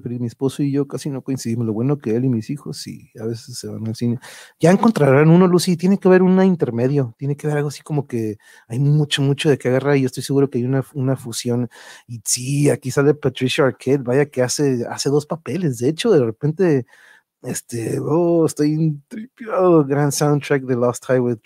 pero 0.02 0.18
mi 0.18 0.26
esposo 0.26 0.62
y 0.62 0.70
yo 0.70 0.86
casi 0.86 1.10
no 1.10 1.22
coincidimos. 1.22 1.66
Lo 1.66 1.72
bueno 1.72 1.98
que 1.98 2.14
él 2.14 2.24
y 2.26 2.28
mis 2.28 2.50
hijos 2.50 2.78
sí, 2.78 3.10
a 3.20 3.26
veces 3.26 3.58
se 3.58 3.68
van 3.68 3.86
al 3.86 3.96
cine. 3.96 4.18
Ya 4.60 4.70
encontrarán 4.70 5.30
uno, 5.30 5.48
Lucy, 5.48 5.76
tiene 5.76 5.98
que 5.98 6.08
haber 6.08 6.22
un 6.22 6.42
intermedio, 6.44 7.14
tiene 7.18 7.36
que 7.36 7.46
haber 7.46 7.58
algo 7.58 7.68
así 7.68 7.82
como 7.82 8.06
que 8.06 8.36
hay 8.68 8.78
mucho, 8.78 9.22
mucho 9.22 9.48
de 9.50 9.58
que 9.58 9.68
agarrar 9.68 9.96
y 9.96 10.02
yo 10.02 10.06
estoy 10.06 10.22
seguro 10.22 10.50
que 10.50 10.58
hay 10.58 10.64
una, 10.64 10.84
una 10.94 11.16
fusión. 11.16 11.68
Y 12.06 12.20
sí, 12.24 12.70
aquí 12.70 12.90
sale 12.90 13.14
Patricia 13.14 13.64
Arquette, 13.64 14.02
vaya 14.02 14.26
que 14.26 14.42
hace, 14.42 14.84
hace 14.88 15.08
dos 15.10 15.26
papeles. 15.26 15.78
De 15.78 15.88
hecho, 15.88 16.10
de 16.10 16.24
repente 16.24 16.86
este, 17.44 17.98
oh, 18.00 18.46
estoy 18.46 19.00
tripiado, 19.08 19.84
gran 19.84 20.10
soundtrack 20.12 20.62
de 20.62 20.76
Lost 20.76 21.04
Highway, 21.08 21.36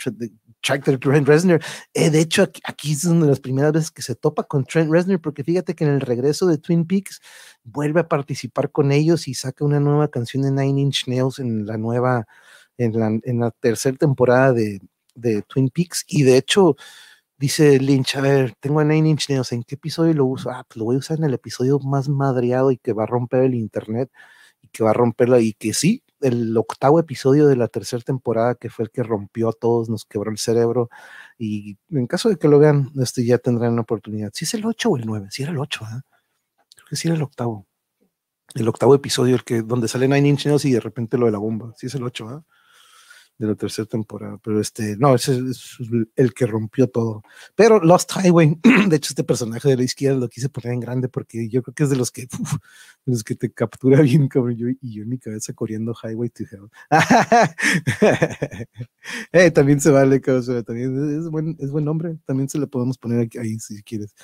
track 0.60 0.84
de 0.84 0.98
Trent 0.98 1.26
Reznor. 1.26 1.60
Eh, 1.94 2.10
de 2.10 2.20
hecho, 2.20 2.42
aquí, 2.64 2.92
es 2.92 3.04
una 3.04 3.22
de 3.22 3.30
las 3.30 3.40
primeras 3.40 3.72
veces 3.72 3.90
que 3.90 4.02
se 4.02 4.14
topa 4.14 4.44
con 4.44 4.64
Trent 4.64 4.90
Reznor, 4.90 5.20
porque 5.20 5.44
fíjate 5.44 5.74
que 5.74 5.84
en 5.84 5.90
el 5.90 6.00
regreso 6.00 6.46
de 6.46 6.58
Twin 6.58 6.86
Peaks 6.86 7.20
vuelve 7.64 8.00
a 8.00 8.08
participar 8.08 8.70
con 8.70 8.92
ellos 8.92 9.28
y 9.28 9.34
saca 9.34 9.64
una 9.64 9.80
nueva 9.80 10.08
canción 10.08 10.42
de 10.42 10.50
Nine 10.52 10.80
Inch 10.80 11.06
Nails 11.06 11.38
en 11.38 11.66
la 11.66 11.76
nueva, 11.78 12.26
en 12.76 12.98
la, 12.98 13.18
en 13.22 13.40
la 13.40 13.50
tercera 13.50 13.96
temporada 13.96 14.52
de, 14.52 14.80
de 15.14 15.42
Twin 15.42 15.70
Peaks. 15.70 16.04
Y 16.08 16.22
de 16.22 16.36
hecho, 16.36 16.76
dice 17.38 17.78
Lynch, 17.80 18.16
a 18.16 18.20
ver, 18.20 18.54
tengo 18.60 18.80
a 18.80 18.84
Nine 18.84 19.10
Inch 19.10 19.28
Nails, 19.30 19.52
¿en 19.52 19.62
qué 19.62 19.76
episodio 19.76 20.14
lo 20.14 20.26
uso? 20.26 20.50
Ah, 20.50 20.64
pues 20.68 20.78
lo 20.78 20.84
voy 20.84 20.96
a 20.96 21.00
usar 21.00 21.18
en 21.18 21.24
el 21.24 21.34
episodio 21.34 21.78
más 21.80 22.08
madreado 22.08 22.70
y 22.72 22.78
que 22.78 22.92
va 22.92 23.04
a 23.04 23.06
romper 23.06 23.42
el 23.44 23.54
internet 23.54 24.10
que 24.78 24.84
va 24.84 24.90
a 24.90 24.94
romperla 24.94 25.40
y 25.40 25.54
que 25.54 25.74
sí, 25.74 26.04
el 26.20 26.56
octavo 26.56 27.00
episodio 27.00 27.48
de 27.48 27.56
la 27.56 27.66
tercera 27.66 28.00
temporada, 28.00 28.54
que 28.54 28.70
fue 28.70 28.84
el 28.84 28.92
que 28.92 29.02
rompió 29.02 29.48
a 29.48 29.52
todos, 29.52 29.88
nos 29.88 30.04
quebró 30.04 30.30
el 30.30 30.38
cerebro. 30.38 30.88
Y 31.36 31.78
en 31.90 32.06
caso 32.06 32.28
de 32.28 32.36
que 32.36 32.46
lo 32.46 32.60
vean, 32.60 32.92
este, 33.00 33.24
ya 33.24 33.38
tendrán 33.38 33.72
una 33.72 33.82
oportunidad. 33.82 34.30
Si 34.32 34.44
es 34.44 34.54
el 34.54 34.64
8 34.64 34.88
o 34.90 34.96
el 34.96 35.04
9, 35.04 35.28
si 35.32 35.42
era 35.42 35.50
el 35.50 35.58
8, 35.58 35.84
¿eh? 35.84 36.02
creo 36.76 36.86
que 36.88 36.94
sí 36.94 37.08
era 37.08 37.16
el 37.16 37.22
octavo. 37.22 37.66
El 38.54 38.68
octavo 38.68 38.94
episodio, 38.94 39.34
el 39.34 39.42
que 39.42 39.62
donde 39.62 39.88
sale 39.88 40.06
Nine 40.06 40.28
Inch 40.28 40.46
Nails 40.46 40.64
y 40.64 40.70
de 40.70 40.80
repente 40.80 41.18
lo 41.18 41.26
de 41.26 41.32
la 41.32 41.38
bomba. 41.38 41.74
Si 41.76 41.88
es 41.88 41.94
el 41.96 42.04
8, 42.04 42.30
¿eh? 42.30 42.42
De 43.38 43.46
la 43.46 43.54
tercera 43.54 43.86
temporada, 43.86 44.38
pero 44.42 44.60
este, 44.60 44.96
no, 44.96 45.14
ese 45.14 45.38
es 45.48 45.78
el 46.16 46.34
que 46.34 46.46
rompió 46.46 46.88
todo. 46.88 47.22
Pero 47.54 47.80
Lost 47.80 48.10
Highway, 48.16 48.58
de 48.88 48.96
hecho, 48.96 49.12
este 49.12 49.22
personaje 49.22 49.68
de 49.68 49.76
la 49.76 49.84
izquierda 49.84 50.18
lo 50.18 50.28
quise 50.28 50.48
poner 50.48 50.72
en 50.72 50.80
grande 50.80 51.08
porque 51.08 51.48
yo 51.48 51.62
creo 51.62 51.74
que 51.74 51.84
es 51.84 51.90
de 51.90 51.96
los 51.96 52.10
que, 52.10 52.22
de 53.06 53.12
los 53.12 53.22
que 53.22 53.36
te 53.36 53.52
captura 53.52 54.00
bien, 54.02 54.28
cabrón, 54.28 54.56
yo, 54.56 54.68
y 54.68 54.94
yo 54.94 55.04
en 55.04 55.08
mi 55.08 55.18
cabeza 55.18 55.52
corriendo 55.52 55.94
Highway 55.94 56.30
to 56.30 56.44
Hell. 56.50 56.68
eh, 59.32 59.50
también 59.52 59.80
se 59.80 59.90
vale, 59.90 60.20
cabrón, 60.20 60.64
también 60.64 61.20
es 61.20 61.28
buen, 61.28 61.56
es 61.60 61.70
buen 61.70 61.84
nombre, 61.84 62.18
también 62.26 62.48
se 62.48 62.58
le 62.58 62.66
podemos 62.66 62.98
poner 62.98 63.20
aquí, 63.20 63.38
ahí 63.38 63.58
si 63.60 63.82
quieres. 63.82 64.14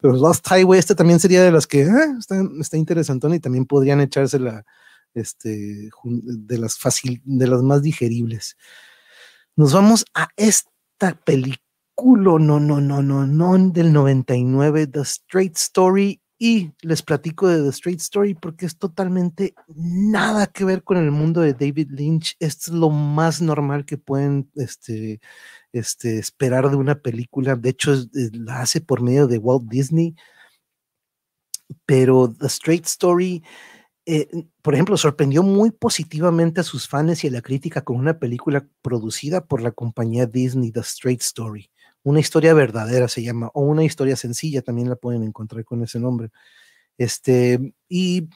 Pero 0.00 0.14
Lost 0.14 0.46
Highway, 0.50 0.78
este 0.78 0.94
también 0.94 1.20
sería 1.20 1.42
de 1.42 1.50
los 1.50 1.66
que, 1.66 1.84
ah, 1.84 2.16
está, 2.18 2.42
está 2.58 2.76
interesante 2.78 3.22
y 3.34 3.40
también 3.40 3.66
podrían 3.66 4.00
echarse 4.00 4.38
la 4.38 4.64
este, 5.14 5.90
de 6.04 6.58
las 6.58 6.78
fácil, 6.78 7.20
de 7.24 7.46
las 7.46 7.62
más 7.62 7.82
digeribles. 7.82 8.56
Nos 9.56 9.72
vamos 9.72 10.04
a 10.14 10.28
esta 10.36 11.14
película, 11.24 11.58
no, 11.96 12.38
no, 12.38 12.80
no, 12.80 13.02
no, 13.02 13.26
no, 13.26 13.58
del 13.70 13.92
99, 13.92 14.86
The 14.86 15.00
Straight 15.00 15.56
Story, 15.56 16.22
y 16.44 16.72
les 16.80 17.02
platico 17.02 17.46
de 17.46 17.62
The 17.62 17.68
Straight 17.68 18.00
Story 18.00 18.34
porque 18.34 18.66
es 18.66 18.76
totalmente 18.76 19.54
nada 19.76 20.48
que 20.48 20.64
ver 20.64 20.82
con 20.82 20.96
el 20.96 21.12
mundo 21.12 21.40
de 21.40 21.54
David 21.54 21.92
Lynch. 21.92 22.34
Es 22.40 22.66
lo 22.66 22.90
más 22.90 23.40
normal 23.40 23.84
que 23.84 23.96
pueden 23.96 24.50
este, 24.56 25.20
este, 25.70 26.18
esperar 26.18 26.68
de 26.68 26.74
una 26.74 26.96
película. 26.96 27.54
De 27.54 27.68
hecho, 27.68 27.94
la 28.32 28.62
hace 28.62 28.80
por 28.80 29.02
medio 29.02 29.28
de 29.28 29.38
Walt 29.38 29.68
Disney. 29.68 30.16
Pero 31.86 32.34
The 32.36 32.46
Straight 32.48 32.86
Story 32.86 33.44
eh, 34.04 34.28
por 34.62 34.74
ejemplo, 34.74 34.96
sorprendió 34.96 35.42
muy 35.42 35.70
positivamente 35.70 36.60
a 36.60 36.64
sus 36.64 36.88
fans 36.88 37.22
y 37.24 37.28
a 37.28 37.30
la 37.30 37.42
crítica 37.42 37.82
con 37.82 37.96
una 37.96 38.18
película 38.18 38.66
producida 38.82 39.44
por 39.46 39.62
la 39.62 39.70
compañía 39.70 40.26
Disney, 40.26 40.72
The 40.72 40.80
Straight 40.80 41.20
Story. 41.20 41.70
Una 42.02 42.20
historia 42.20 42.52
verdadera 42.52 43.06
se 43.08 43.22
llama, 43.22 43.50
o 43.54 43.62
una 43.62 43.84
historia 43.84 44.16
sencilla, 44.16 44.62
también 44.62 44.88
la 44.88 44.96
pueden 44.96 45.22
encontrar 45.22 45.64
con 45.64 45.84
ese 45.84 46.00
nombre. 46.00 46.30
Este, 46.98 47.74
y 47.88 48.28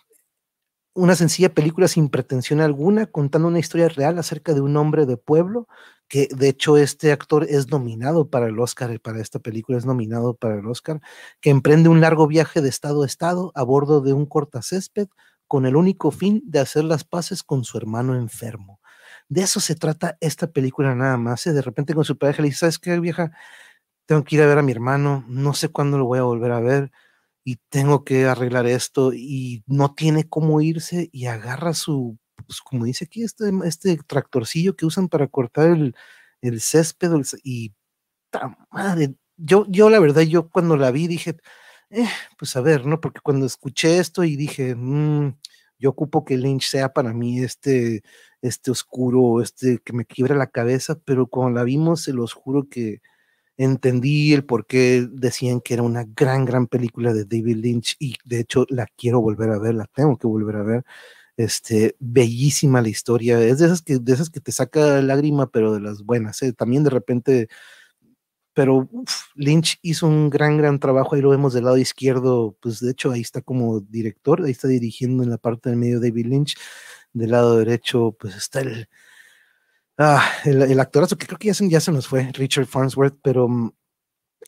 una 0.95 1.15
sencilla 1.15 1.53
película 1.53 1.89
sin 1.89 2.09
pretensión 2.09 2.61
alguna, 2.61 3.07
contando 3.07 3.49
una 3.49 3.59
historia 3.59 3.89
real 3.89 4.19
acerca 4.19 4.55
de 4.55 4.61
un 4.61 4.77
hombre 4.77 5.05
de 5.05 5.17
pueblo, 5.17 5.69
que 6.09 6.29
de 6.35 6.49
hecho 6.49 6.77
este 6.77 7.13
actor 7.13 7.45
es 7.49 7.69
nominado 7.71 8.31
para 8.31 8.47
el 8.47 8.59
Oscar, 8.59 8.99
para 9.01 9.21
esta 9.21 9.41
película 9.41 9.77
es 9.79 9.85
nominado 9.85 10.35
para 10.35 10.59
el 10.59 10.67
Oscar, 10.67 11.01
que 11.41 11.51
emprende 11.51 11.89
un 11.89 12.01
largo 12.01 12.27
viaje 12.27 12.63
de 12.63 12.69
estado 12.69 13.03
a 13.03 13.07
estado 13.07 13.53
a 13.55 13.63
bordo 13.65 14.01
de 14.01 14.13
un 14.13 14.27
cortacésped 14.27 15.09
con 15.49 15.67
el 15.67 15.77
único 15.77 16.11
fin 16.11 16.43
de 16.45 16.61
hacer 16.61 16.85
las 16.85 17.05
paces 17.05 17.43
con 17.43 17.65
su 17.65 17.79
hermano 17.79 18.17
enfermo. 18.17 18.81
De 19.29 19.43
eso 19.43 19.61
se 19.61 19.75
trata 19.75 20.17
esta 20.21 20.49
película 20.53 20.95
nada 20.95 21.17
más. 21.17 21.47
¿eh? 21.47 21.53
De 21.53 21.63
repente 21.63 21.95
con 21.95 22.05
su 22.05 22.19
pareja 22.19 22.43
le 22.43 22.49
dice, 22.49 22.61
¿sabes 22.61 22.79
qué, 22.79 22.99
vieja? 23.01 23.33
Tengo 24.07 24.25
que 24.25 24.37
ir 24.37 24.43
a 24.43 24.47
ver 24.47 24.59
a 24.59 24.63
mi 24.63 24.73
hermano, 24.73 25.25
no 25.29 25.55
sé 25.55 25.69
cuándo 25.69 25.99
lo 25.99 26.07
voy 26.07 26.19
a 26.19 26.23
volver 26.23 26.53
a 26.53 26.61
ver 26.61 26.93
y 27.45 27.57
tengo 27.71 28.05
que 28.05 28.27
arreglar 28.27 28.67
esto 28.67 29.13
y 29.15 29.63
no 29.67 29.95
tiene 29.95 30.29
cómo 30.29 30.61
irse 30.61 31.09
y 31.13 31.27
agarra 31.27 31.75
su, 31.75 32.19
pues 32.47 32.61
como 32.61 32.85
dice 32.85 33.05
aquí, 33.07 33.23
este, 33.23 33.51
este 33.65 33.99
tractorcillo 34.07 34.77
que 34.77 34.87
usan 34.87 35.09
para 35.09 35.29
cortar 35.29 35.71
el, 35.71 35.95
el 36.41 36.61
césped 36.61 37.11
y, 37.45 37.73
madre, 38.71 39.15
yo, 39.37 39.65
yo 39.69 39.91
la 39.91 40.01
verdad, 40.01 40.23
yo 40.23 40.49
cuando 40.51 40.77
la 40.77 40.91
vi 40.91 41.07
dije, 41.07 41.37
eh, 41.91 42.07
pues 42.39 42.57
a 42.57 42.61
ver, 42.61 42.87
¿no? 42.87 43.01
Porque 43.01 43.21
cuando 43.23 43.47
escuché 43.47 43.99
esto 43.99 44.25
y 44.25 44.37
dije, 44.37 44.75
mm, 44.75 45.37
yo 45.79 45.91
ocupo 45.91 46.25
que 46.25 46.37
Lynch 46.37 46.69
sea 46.69 46.93
para 46.93 47.13
mí 47.13 47.41
este, 47.41 48.03
este 48.43 48.71
oscuro, 48.71 49.43
este 49.43 49.79
que 49.85 49.93
me 49.93 50.05
quiebra 50.07 50.35
la 50.37 50.49
cabeza, 50.49 50.99
pero 51.05 51.27
cuando 51.29 51.59
la 51.59 51.65
vimos, 51.65 52.03
se 52.03 52.13
los 52.13 52.33
juro 52.33 52.69
que 52.69 53.01
entendí 53.59 54.33
el 54.35 54.45
por 54.45 54.67
qué 54.67 55.07
decían 55.11 55.61
que 55.61 55.75
era 55.75 55.83
una 55.83 56.05
gran, 56.05 56.45
gran 56.45 56.67
película 56.67 57.15
de 57.15 57.25
David 57.25 57.57
Lynch 57.59 57.97
y 57.99 58.17
de 58.25 58.41
hecho 58.41 58.67
la 58.71 58.87
quiero 58.97 59.21
volver 59.21 59.51
a 59.51 59.59
ver, 59.59 59.75
la 59.75 59.87
tengo 59.87 60.19
que 60.19 60.27
volver 60.27 60.57
a 60.57 60.63
ver. 60.63 60.85
Este, 61.39 61.97
bellísima 62.01 62.81
la 62.83 62.89
historia, 62.89 63.41
es 63.41 63.59
de 63.59 63.67
esas 63.67 63.83
que, 63.83 63.99
de 63.99 64.13
esas 64.15 64.31
que 64.31 64.41
te 64.41 64.53
saca 64.53 65.03
lágrima, 65.03 65.51
pero 65.51 65.75
de 65.75 65.81
las 65.81 66.03
buenas. 66.03 66.43
¿eh? 66.43 66.53
También 66.55 66.83
de 66.85 66.91
repente 66.91 67.49
pero 68.57 68.89
Lynch 69.35 69.79
hizo 69.83 70.07
un 70.07 70.31
gran, 70.31 70.57
gran 70.57 70.79
trabajo, 70.81 71.15
ahí 71.15 71.21
lo 71.21 71.29
vemos 71.29 71.53
del 71.53 71.65
lado 71.65 71.77
izquierdo, 71.77 72.57
pues 72.63 72.81
de 72.81 72.93
hecho 72.93 73.13
ahí 73.13 73.21
está 73.21 73.43
como 73.43 73.81
director, 73.81 74.43
ahí 74.43 74.53
está 74.53 74.67
dirigiendo 74.67 75.23
en 75.23 75.29
la 75.29 75.37
parte 75.37 75.69
del 75.69 75.79
medio 75.79 76.01
David 76.01 76.25
Lynch, 76.25 76.57
del 77.13 77.33
lado 77.33 77.59
derecho 77.59 78.17
pues 78.19 78.35
está 78.35 78.63
el, 78.63 78.89
ah, 79.99 80.27
el, 80.47 80.81
actorazo 80.81 81.19
que 81.19 81.27
creo 81.27 81.39
que 81.39 81.49
ya 81.49 81.55
se, 81.55 81.69
ya 81.69 81.81
se 81.81 81.93
nos 81.93 82.09
fue, 82.09 82.33
Richard 82.33 82.65
Farnsworth, 82.65 83.19
pero 83.23 83.47
mm, 83.47 83.73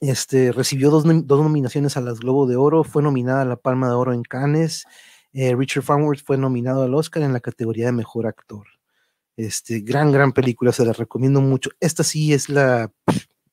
este, 0.01 0.53
recibió 0.53 0.89
dos, 0.89 1.05
dos, 1.05 1.43
nominaciones 1.43 1.99
a 1.99 2.01
las 2.01 2.21
Globo 2.21 2.47
de 2.47 2.57
Oro, 2.57 2.85
fue 2.85 3.03
nominada 3.03 3.43
a 3.43 3.45
la 3.45 3.57
Palma 3.57 3.89
de 3.89 3.95
Oro 3.95 4.15
en 4.15 4.23
Cannes, 4.23 4.87
eh, 5.35 5.55
Richard 5.55 5.83
Farnsworth 5.83 6.25
fue 6.25 6.39
nominado 6.39 6.83
al 6.83 6.95
Oscar 6.95 7.25
en 7.25 7.35
la 7.35 7.41
categoría 7.41 7.85
de 7.85 7.93
Mejor 7.93 8.27
Actor. 8.27 8.69
Este, 9.37 9.81
gran, 9.81 10.13
gran 10.13 10.33
película, 10.33 10.73
se 10.73 10.87
la 10.87 10.95
recomiendo 10.95 11.43
mucho. 11.43 11.71
Esta 11.79 12.03
sí 12.05 12.33
es 12.33 12.49
la 12.49 12.91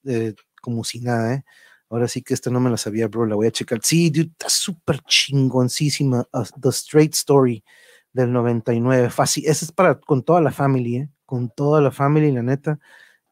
eh, 0.05 0.33
como 0.61 0.83
si 0.83 0.99
nada, 0.99 1.35
¿eh? 1.35 1.43
Ahora 1.89 2.07
sí 2.07 2.21
que 2.21 2.33
esta 2.33 2.49
no 2.49 2.59
me 2.59 2.69
la 2.69 2.77
sabía, 2.77 3.07
bro, 3.07 3.25
la 3.25 3.35
voy 3.35 3.47
a 3.47 3.51
checar. 3.51 3.79
Sí, 3.83 4.09
dude, 4.09 4.31
está 4.31 4.49
súper 4.49 5.01
chingoncísima. 5.01 6.27
Uh, 6.33 6.43
The 6.59 6.69
Straight 6.69 7.13
Story 7.13 7.63
del 8.11 8.31
99. 8.31 9.09
Fácil, 9.11 9.45
esa 9.45 9.65
es 9.65 9.71
para 9.71 9.99
con 9.99 10.23
toda 10.23 10.41
la 10.41 10.51
familia, 10.51 11.03
¿eh? 11.03 11.09
Con 11.25 11.49
toda 11.49 11.81
la 11.81 11.91
familia, 11.91 12.31
la 12.33 12.43
neta, 12.43 12.79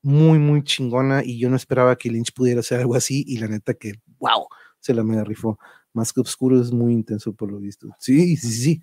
muy, 0.02 0.40
muy 0.40 0.64
chingona. 0.64 1.24
Y 1.24 1.40
yo 1.40 1.50
no 1.50 1.56
esperaba 1.56 1.96
que 1.98 2.10
Lynch 2.10 2.34
pudiera 2.34 2.60
hacer 2.60 2.80
algo 2.80 2.96
así. 2.96 3.24
Y 3.28 3.38
la 3.38 3.48
neta 3.48 3.74
que, 3.74 3.94
wow, 4.20 4.48
se 4.80 4.94
la 4.94 5.04
me 5.04 5.24
rifó. 5.24 5.58
Más 5.94 6.14
que 6.14 6.22
oscuro 6.22 6.62
es 6.62 6.72
muy 6.72 6.94
intenso 6.94 7.34
por 7.34 7.52
lo 7.52 7.60
visto. 7.60 7.90
Sí, 8.00 8.38
sí, 8.38 8.52
sí. 8.52 8.82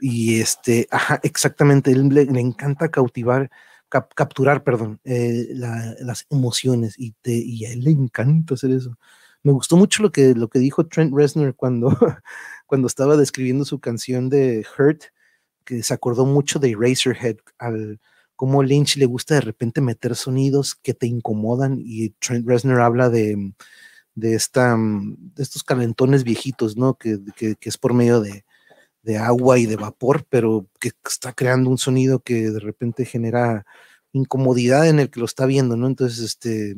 Y 0.00 0.40
este, 0.40 0.88
ajá, 0.90 1.20
exactamente, 1.22 1.90
él 1.92 2.08
le, 2.08 2.22
encanta 2.40 2.90
cautivar, 2.90 3.50
capturar, 4.14 4.64
perdón, 4.64 5.00
eh, 5.04 5.48
las 5.52 6.26
emociones 6.30 6.94
y, 6.98 7.12
te, 7.20 7.32
y 7.32 7.66
a 7.66 7.72
él 7.72 7.84
le 7.84 7.90
encanta 7.90 8.54
hacer 8.54 8.70
eso. 8.70 8.96
Me 9.42 9.52
gustó 9.52 9.76
mucho 9.76 10.02
lo 10.02 10.12
que, 10.12 10.34
lo 10.34 10.48
que 10.48 10.58
dijo 10.58 10.86
Trent 10.86 11.14
Reznor 11.14 11.54
cuando, 11.54 11.90
cuando 12.66 12.86
estaba 12.86 13.16
describiendo 13.16 13.64
su 13.64 13.80
canción 13.80 14.28
de 14.28 14.64
Hurt, 14.78 15.04
que 15.64 15.82
se 15.82 15.94
acordó 15.94 16.26
mucho 16.26 16.58
de 16.58 16.76
Razorhead, 16.78 17.36
al 17.58 18.00
cómo 18.36 18.62
Lynch 18.62 18.96
le 18.96 19.06
gusta 19.06 19.34
de 19.36 19.42
repente 19.42 19.80
meter 19.80 20.16
sonidos 20.16 20.74
que 20.74 20.94
te 20.94 21.06
incomodan 21.06 21.78
y 21.78 22.10
Trent 22.10 22.48
Reznor 22.48 22.80
habla 22.80 23.10
de, 23.10 23.52
de, 24.14 24.34
esta, 24.34 24.76
de 24.76 25.42
estos 25.42 25.62
calentones 25.62 26.24
viejitos, 26.24 26.76
¿no? 26.76 26.94
Que, 26.94 27.20
que 27.36 27.56
es 27.60 27.78
por 27.78 27.94
medio 27.94 28.20
de, 28.20 28.44
de 29.02 29.18
agua 29.18 29.58
y 29.58 29.66
de 29.66 29.76
vapor, 29.76 30.24
pero 30.28 30.66
que 30.80 30.92
está 31.04 31.32
creando 31.32 31.70
un 31.70 31.78
sonido 31.78 32.20
que 32.20 32.50
de 32.50 32.60
repente 32.60 33.04
genera 33.04 33.66
incomodidad 34.12 34.88
en 34.88 35.00
el 35.00 35.10
que 35.10 35.20
lo 35.20 35.26
está 35.26 35.46
viendo, 35.46 35.76
¿no? 35.76 35.86
Entonces, 35.86 36.20
este 36.20 36.76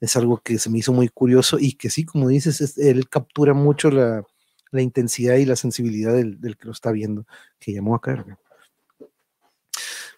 es 0.00 0.16
algo 0.16 0.38
que 0.38 0.58
se 0.58 0.70
me 0.70 0.78
hizo 0.78 0.92
muy 0.92 1.08
curioso 1.08 1.58
y 1.58 1.72
que 1.72 1.90
sí, 1.90 2.04
como 2.04 2.28
dices, 2.28 2.76
él 2.78 3.08
captura 3.08 3.54
mucho 3.54 3.90
la, 3.90 4.24
la, 4.70 4.82
intensidad 4.82 5.36
y 5.36 5.46
la 5.46 5.56
sensibilidad 5.56 6.12
del, 6.12 6.40
del, 6.40 6.56
que 6.56 6.66
lo 6.66 6.72
está 6.72 6.92
viendo, 6.92 7.26
que 7.58 7.72
llamó 7.72 7.94
a 7.94 8.00
carga. 8.00 8.38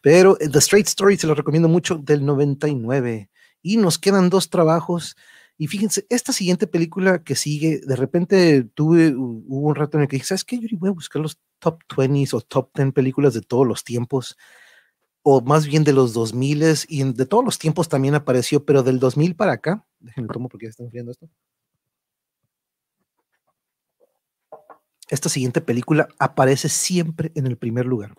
Pero 0.02 0.36
eh, 0.40 0.48
The 0.48 0.58
Straight 0.58 0.88
Story 0.88 1.16
se 1.16 1.26
lo 1.26 1.34
recomiendo 1.34 1.68
mucho 1.68 1.96
del 1.96 2.24
99 2.24 3.30
y 3.62 3.76
nos 3.76 3.98
quedan 3.98 4.30
dos 4.30 4.50
trabajos 4.50 5.16
y 5.60 5.66
fíjense, 5.66 6.06
esta 6.08 6.32
siguiente 6.32 6.68
película 6.68 7.24
que 7.24 7.34
sigue, 7.34 7.80
de 7.80 7.96
repente 7.96 8.62
tuve, 8.62 9.12
hubo 9.16 9.68
un 9.68 9.74
rato 9.74 9.96
en 9.98 10.02
el 10.02 10.08
que 10.08 10.16
dije, 10.16 10.26
¿sabes 10.26 10.44
qué? 10.44 10.60
Yo 10.60 10.78
voy 10.78 10.90
a 10.90 10.92
buscar 10.92 11.20
los 11.20 11.40
top 11.58 11.80
20 11.96 12.36
o 12.36 12.40
top 12.40 12.70
10 12.76 12.92
películas 12.92 13.34
de 13.34 13.40
todos 13.40 13.66
los 13.66 13.82
tiempos, 13.82 14.38
o 15.22 15.40
más 15.40 15.66
bien 15.66 15.82
de 15.82 15.92
los 15.92 16.12
2000 16.12 16.62
y 16.88 17.02
de 17.12 17.26
todos 17.26 17.44
los 17.44 17.58
tiempos 17.58 17.88
también 17.88 18.14
apareció, 18.14 18.64
pero 18.64 18.84
del 18.84 19.00
2000 19.00 19.34
para 19.34 19.54
acá, 19.54 19.84
déjenme 19.98 20.28
tomo 20.32 20.48
porque 20.48 20.66
ya 20.66 20.70
están 20.70 20.90
viendo 20.90 21.10
esto. 21.10 21.28
Esta 25.08 25.28
siguiente 25.28 25.60
película 25.60 26.08
aparece 26.20 26.68
siempre 26.68 27.32
en 27.34 27.48
el 27.48 27.56
primer 27.56 27.84
lugar. 27.84 28.14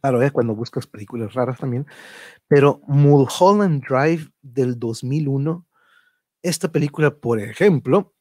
Claro, 0.00 0.22
¿eh? 0.22 0.30
cuando 0.30 0.54
buscas 0.54 0.86
películas 0.86 1.34
raras 1.34 1.58
también, 1.58 1.86
pero 2.46 2.80
Mulholland 2.86 3.84
Drive 3.84 4.30
del 4.42 4.78
2001 4.78 5.65
esta 6.42 6.70
película, 6.72 7.16
por 7.16 7.40
ejemplo, 7.40 8.14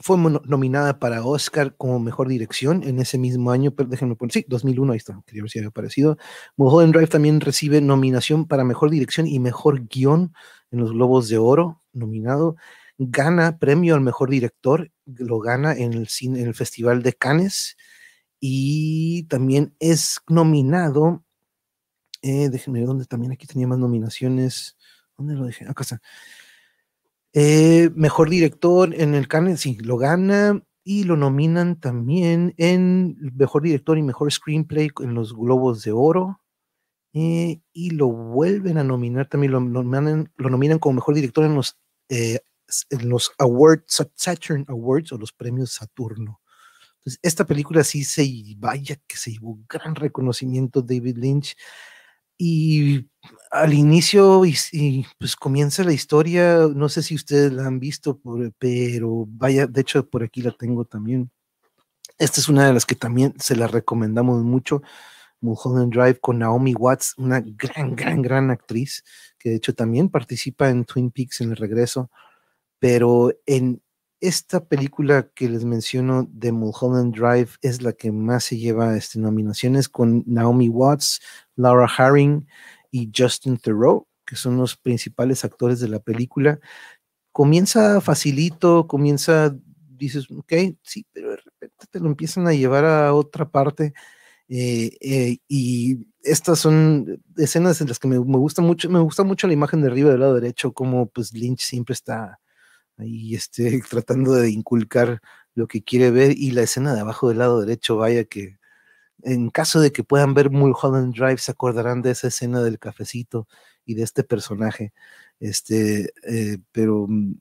fue 0.00 0.16
nominada 0.16 0.98
para 1.00 1.24
Oscar 1.24 1.76
como 1.76 1.98
mejor 1.98 2.28
dirección 2.28 2.84
en 2.84 3.00
ese 3.00 3.18
mismo 3.18 3.50
año, 3.50 3.72
pero 3.72 3.88
déjenme 3.88 4.14
poner, 4.14 4.32
sí, 4.32 4.44
2001, 4.48 4.92
ahí 4.92 4.96
está, 4.96 5.20
quería 5.26 5.42
ver 5.42 5.50
si 5.50 5.58
había 5.58 5.70
aparecido. 5.70 6.18
Mulholland 6.56 6.94
Drive 6.94 7.08
también 7.08 7.40
recibe 7.40 7.80
nominación 7.80 8.46
para 8.46 8.64
mejor 8.64 8.90
dirección 8.90 9.26
y 9.26 9.40
mejor 9.40 9.88
guion 9.88 10.32
en 10.70 10.80
los 10.80 10.92
Globos 10.92 11.28
de 11.28 11.38
Oro, 11.38 11.82
nominado. 11.92 12.56
Gana 12.98 13.58
premio 13.58 13.94
al 13.94 14.00
mejor 14.00 14.30
director, 14.30 14.90
lo 15.06 15.40
gana 15.40 15.72
en 15.74 15.92
el, 15.92 16.08
cine, 16.08 16.40
en 16.40 16.46
el 16.48 16.54
Festival 16.54 17.02
de 17.02 17.14
Cannes 17.14 17.76
y 18.40 19.24
también 19.24 19.74
es 19.80 20.20
nominado. 20.28 21.24
Eh, 22.22 22.48
déjenme 22.50 22.80
ver 22.80 22.88
dónde 22.88 23.04
también 23.06 23.32
aquí 23.32 23.46
tenía 23.46 23.66
más 23.66 23.78
nominaciones. 23.78 24.76
¿Dónde 25.16 25.34
lo 25.34 25.46
dejé? 25.46 25.64
Acá 25.68 25.82
está. 25.82 26.00
Eh, 27.34 27.90
mejor 27.94 28.30
director 28.30 28.94
en 28.94 29.14
el 29.14 29.28
Cannes, 29.28 29.60
sí, 29.60 29.76
lo 29.80 29.98
gana 29.98 30.62
y 30.82 31.04
lo 31.04 31.16
nominan 31.16 31.78
también 31.78 32.54
en 32.56 33.18
mejor 33.36 33.62
director 33.62 33.98
y 33.98 34.02
mejor 34.02 34.32
screenplay 34.32 34.88
en 35.00 35.14
los 35.14 35.34
Globos 35.34 35.82
de 35.82 35.92
Oro. 35.92 36.40
Eh, 37.14 37.60
y 37.72 37.90
lo 37.90 38.08
vuelven 38.08 38.78
a 38.78 38.84
nominar 38.84 39.28
también, 39.28 39.52
lo, 39.52 39.60
nominan, 39.60 40.78
como 40.78 40.94
mejor 40.94 41.14
director 41.14 41.44
en 41.44 41.54
los, 41.54 41.78
eh, 42.08 42.40
en 42.90 43.08
los 43.08 43.32
Awards, 43.38 44.04
Saturn 44.14 44.64
Awards 44.68 45.12
o 45.12 45.18
los 45.18 45.32
premios 45.32 45.72
Saturno. 45.72 46.40
Entonces, 46.98 47.18
esta 47.22 47.46
película 47.46 47.84
sí 47.84 48.04
se 48.04 48.26
vaya 48.58 48.96
que 49.06 49.16
se 49.16 49.32
llevó 49.32 49.58
gran 49.68 49.94
reconocimiento 49.94 50.82
David 50.82 51.16
Lynch. 51.18 51.56
Y 52.38 53.08
al 53.50 53.74
inicio, 53.74 54.44
y, 54.44 55.06
pues 55.18 55.36
comienza 55.36 55.82
la 55.84 55.92
historia, 55.92 56.68
no 56.74 56.88
sé 56.88 57.02
si 57.02 57.14
ustedes 57.14 57.52
la 57.52 57.66
han 57.66 57.80
visto, 57.80 58.20
pero 58.58 59.26
vaya, 59.28 59.66
de 59.66 59.80
hecho 59.80 60.08
por 60.08 60.22
aquí 60.22 60.42
la 60.42 60.52
tengo 60.52 60.84
también. 60.84 61.30
Esta 62.18 62.40
es 62.40 62.48
una 62.48 62.66
de 62.66 62.72
las 62.72 62.86
que 62.86 62.94
también 62.94 63.34
se 63.38 63.56
la 63.56 63.66
recomendamos 63.66 64.42
mucho, 64.44 64.82
Mulholland 65.40 65.92
Drive 65.92 66.20
con 66.20 66.38
Naomi 66.38 66.74
Watts, 66.74 67.14
una 67.16 67.40
gran, 67.40 67.96
gran, 67.96 68.22
gran 68.22 68.50
actriz, 68.50 69.04
que 69.38 69.50
de 69.50 69.56
hecho 69.56 69.74
también 69.74 70.08
participa 70.08 70.68
en 70.68 70.84
Twin 70.84 71.10
Peaks 71.10 71.40
en 71.40 71.50
el 71.50 71.56
regreso, 71.56 72.10
pero 72.78 73.32
en 73.46 73.82
esta 74.20 74.64
película 74.64 75.28
que 75.34 75.48
les 75.48 75.64
menciono 75.64 76.26
de 76.30 76.50
Mulholland 76.50 77.14
Drive 77.14 77.50
es 77.62 77.82
la 77.82 77.92
que 77.92 78.10
más 78.10 78.44
se 78.44 78.56
lleva 78.58 78.96
este, 78.96 79.18
nominaciones 79.20 79.88
con 79.88 80.24
Naomi 80.26 80.68
Watts, 80.68 81.20
Laura 81.58 81.86
Haring 81.86 82.46
y 82.90 83.10
Justin 83.14 83.58
Theroux, 83.58 84.06
que 84.24 84.36
son 84.36 84.56
los 84.56 84.76
principales 84.76 85.44
actores 85.44 85.80
de 85.80 85.88
la 85.88 86.00
película. 86.00 86.60
Comienza 87.32 88.00
facilito, 88.00 88.86
comienza, 88.86 89.54
dices, 89.90 90.30
ok, 90.30 90.52
sí, 90.82 91.06
pero 91.12 91.32
de 91.32 91.38
repente 91.38 91.86
te 91.90 92.00
lo 92.00 92.06
empiezan 92.06 92.46
a 92.46 92.54
llevar 92.54 92.84
a 92.84 93.14
otra 93.14 93.50
parte. 93.50 93.92
Eh, 94.48 94.96
eh, 95.00 95.38
y 95.48 96.06
estas 96.22 96.60
son 96.60 97.22
escenas 97.36 97.80
en 97.80 97.88
las 97.88 97.98
que 97.98 98.08
me, 98.08 98.18
me, 98.18 98.38
gusta 98.38 98.62
mucho, 98.62 98.88
me 98.90 99.00
gusta 99.00 99.24
mucho 99.24 99.46
la 99.46 99.52
imagen 99.52 99.82
de 99.82 99.88
arriba 99.88 100.10
del 100.10 100.20
lado 100.20 100.34
derecho, 100.34 100.72
como 100.72 101.08
pues 101.08 101.32
Lynch 101.34 101.60
siempre 101.60 101.92
está 101.94 102.40
ahí 102.98 103.34
este, 103.34 103.82
tratando 103.90 104.32
de 104.34 104.50
inculcar 104.50 105.20
lo 105.54 105.68
que 105.68 105.82
quiere 105.82 106.10
ver 106.10 106.32
y 106.36 106.52
la 106.52 106.62
escena 106.62 106.94
de 106.94 107.00
abajo 107.00 107.28
del 107.28 107.38
lado 107.38 107.60
derecho, 107.60 107.96
vaya 107.96 108.24
que 108.24 108.58
en 109.22 109.50
caso 109.50 109.80
de 109.80 109.92
que 109.92 110.04
puedan 110.04 110.34
ver 110.34 110.50
Mulholland 110.50 111.14
Drive, 111.14 111.38
se 111.38 111.52
acordarán 111.52 112.02
de 112.02 112.12
esa 112.12 112.28
escena 112.28 112.62
del 112.62 112.78
cafecito 112.78 113.48
y 113.84 113.94
de 113.94 114.02
este 114.02 114.24
personaje. 114.24 114.92
Este, 115.40 116.12
eh, 116.26 116.58
pero 116.72 117.06
mm, 117.08 117.34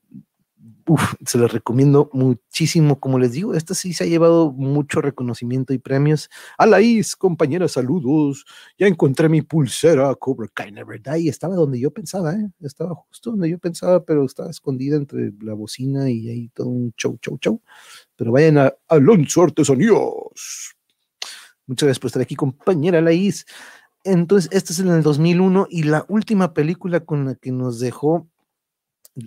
se 1.25 1.37
los 1.37 1.51
recomiendo 1.51 2.09
muchísimo. 2.13 2.99
Como 2.99 3.19
les 3.19 3.33
digo, 3.33 3.53
esta 3.53 3.73
sí 3.73 3.93
se 3.93 4.05
ha 4.05 4.07
llevado 4.07 4.51
mucho 4.51 5.01
reconocimiento 5.01 5.73
y 5.73 5.77
premios. 5.77 6.29
A 6.57 6.65
la 6.65 6.81
is, 6.81 7.15
compañera, 7.15 7.67
saludos. 7.67 8.45
Ya 8.77 8.87
encontré 8.87 9.29
mi 9.29 9.41
pulsera, 9.41 10.13
Cobra 10.15 10.47
Kai 10.53 10.71
Never 10.71 11.01
Die. 11.01 11.29
Estaba 11.29 11.55
donde 11.55 11.79
yo 11.79 11.91
pensaba, 11.91 12.33
¿eh? 12.33 12.49
Estaba 12.61 12.95
justo 12.95 13.31
donde 13.31 13.49
yo 13.49 13.59
pensaba, 13.59 14.03
pero 14.03 14.25
estaba 14.25 14.49
escondida 14.49 14.97
entre 14.97 15.31
la 15.41 15.53
bocina 15.53 16.09
y 16.09 16.29
ahí 16.29 16.49
todo 16.49 16.67
un 16.69 16.93
show, 16.97 17.17
show, 17.21 17.37
show. 17.39 17.61
Pero 18.15 18.31
vayan 18.31 18.57
a 18.57 18.73
Alonso 18.87 19.43
Artesanías. 19.43 20.76
Muchas 21.67 21.87
gracias 21.87 21.99
por 21.99 22.07
estar 22.07 22.21
aquí, 22.21 22.35
compañera 22.35 23.01
Laís. 23.01 23.45
Entonces, 24.03 24.49
este 24.53 24.73
es 24.73 24.79
en 24.79 24.89
el 24.89 25.03
2001 25.03 25.67
y 25.69 25.83
la 25.83 26.05
última 26.07 26.53
película 26.53 27.01
con 27.01 27.25
la 27.25 27.35
que 27.35 27.51
nos 27.51 27.79
dejó 27.79 28.27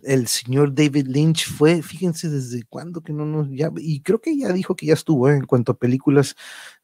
el 0.05 0.29
señor 0.29 0.75
David 0.75 1.07
Lynch 1.09 1.49
fue, 1.49 1.83
fíjense 1.83 2.29
desde 2.29 2.63
cuándo 2.65 3.01
que 3.01 3.13
no 3.13 3.27
nos, 3.27 3.49
ya, 3.51 3.71
y 3.77 4.01
creo 4.03 4.21
que 4.21 4.37
ya 4.37 4.53
dijo 4.53 4.77
que 4.77 4.87
ya 4.87 4.95
estuvo 4.95 5.29
¿eh? 5.29 5.35
en 5.35 5.47
cuanto 5.47 5.73
a 5.73 5.79
películas, 5.79 6.37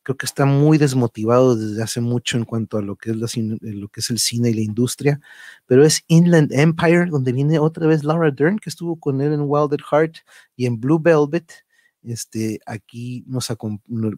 creo 0.02 0.16
que 0.16 0.26
está 0.26 0.44
muy 0.44 0.76
desmotivado 0.76 1.56
desde 1.56 1.82
hace 1.82 2.00
mucho 2.00 2.36
en 2.36 2.44
cuanto 2.44 2.78
a 2.78 2.82
lo 2.82 2.96
que 2.96 3.10
es, 3.10 3.16
la, 3.16 3.28
lo 3.60 3.88
que 3.88 4.00
es 4.00 4.10
el 4.10 4.18
cine 4.18 4.50
y 4.50 4.54
la 4.54 4.60
industria, 4.62 5.20
pero 5.66 5.84
es 5.84 6.02
Inland 6.08 6.52
Empire, 6.52 7.06
donde 7.06 7.32
viene 7.32 7.58
otra 7.58 7.86
vez 7.86 8.02
Laura 8.02 8.30
Dern, 8.30 8.58
que 8.58 8.70
estuvo 8.70 8.98
con 8.98 9.20
él 9.20 9.32
en 9.32 9.42
Wild 9.42 9.74
at 9.74 9.86
Heart 9.90 10.16
y 10.56 10.66
en 10.66 10.80
Blue 10.80 10.98
Velvet, 11.00 11.65
este, 12.06 12.60
aquí 12.66 13.24
nos 13.26 13.48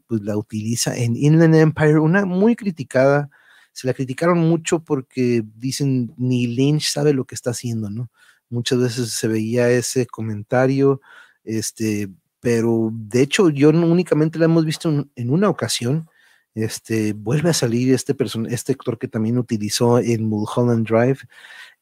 pues, 0.07 0.21
la 0.23 0.37
utiliza 0.37 0.97
en 0.97 1.17
Inland 1.17 1.55
Empire, 1.55 1.99
una 1.99 2.27
muy 2.27 2.55
criticada, 2.55 3.31
se 3.73 3.87
la 3.87 3.95
criticaron 3.95 4.39
mucho 4.39 4.81
porque 4.81 5.43
dicen 5.57 6.13
ni 6.17 6.47
Lynch 6.47 6.91
sabe 6.91 7.13
lo 7.13 7.25
que 7.25 7.35
está 7.35 7.51
haciendo, 7.51 7.91
¿no? 7.91 8.11
Muchas 8.51 8.79
veces 8.79 9.11
se 9.11 9.29
veía 9.29 9.71
ese 9.71 10.07
comentario, 10.07 11.01
este, 11.45 12.09
pero 12.41 12.91
de 12.93 13.23
hecho 13.23 13.51
yo 13.51 13.73
no 13.73 13.87
únicamente 13.87 14.39
la 14.39 14.47
hemos 14.47 14.65
visto 14.65 15.07
en, 15.15 15.31
una 15.31 15.49
ocasión, 15.49 16.09
este, 16.55 17.13
vuelve 17.13 17.51
a 17.51 17.55
salir 17.55 17.93
este, 17.95 18.17
este 18.49 18.73
actor 18.73 18.99
que 18.99 19.09
también 19.09 19.39
utilizó 19.39 19.99
en 19.99 20.25
Mulholland 20.29 20.87
Drive 20.87 21.21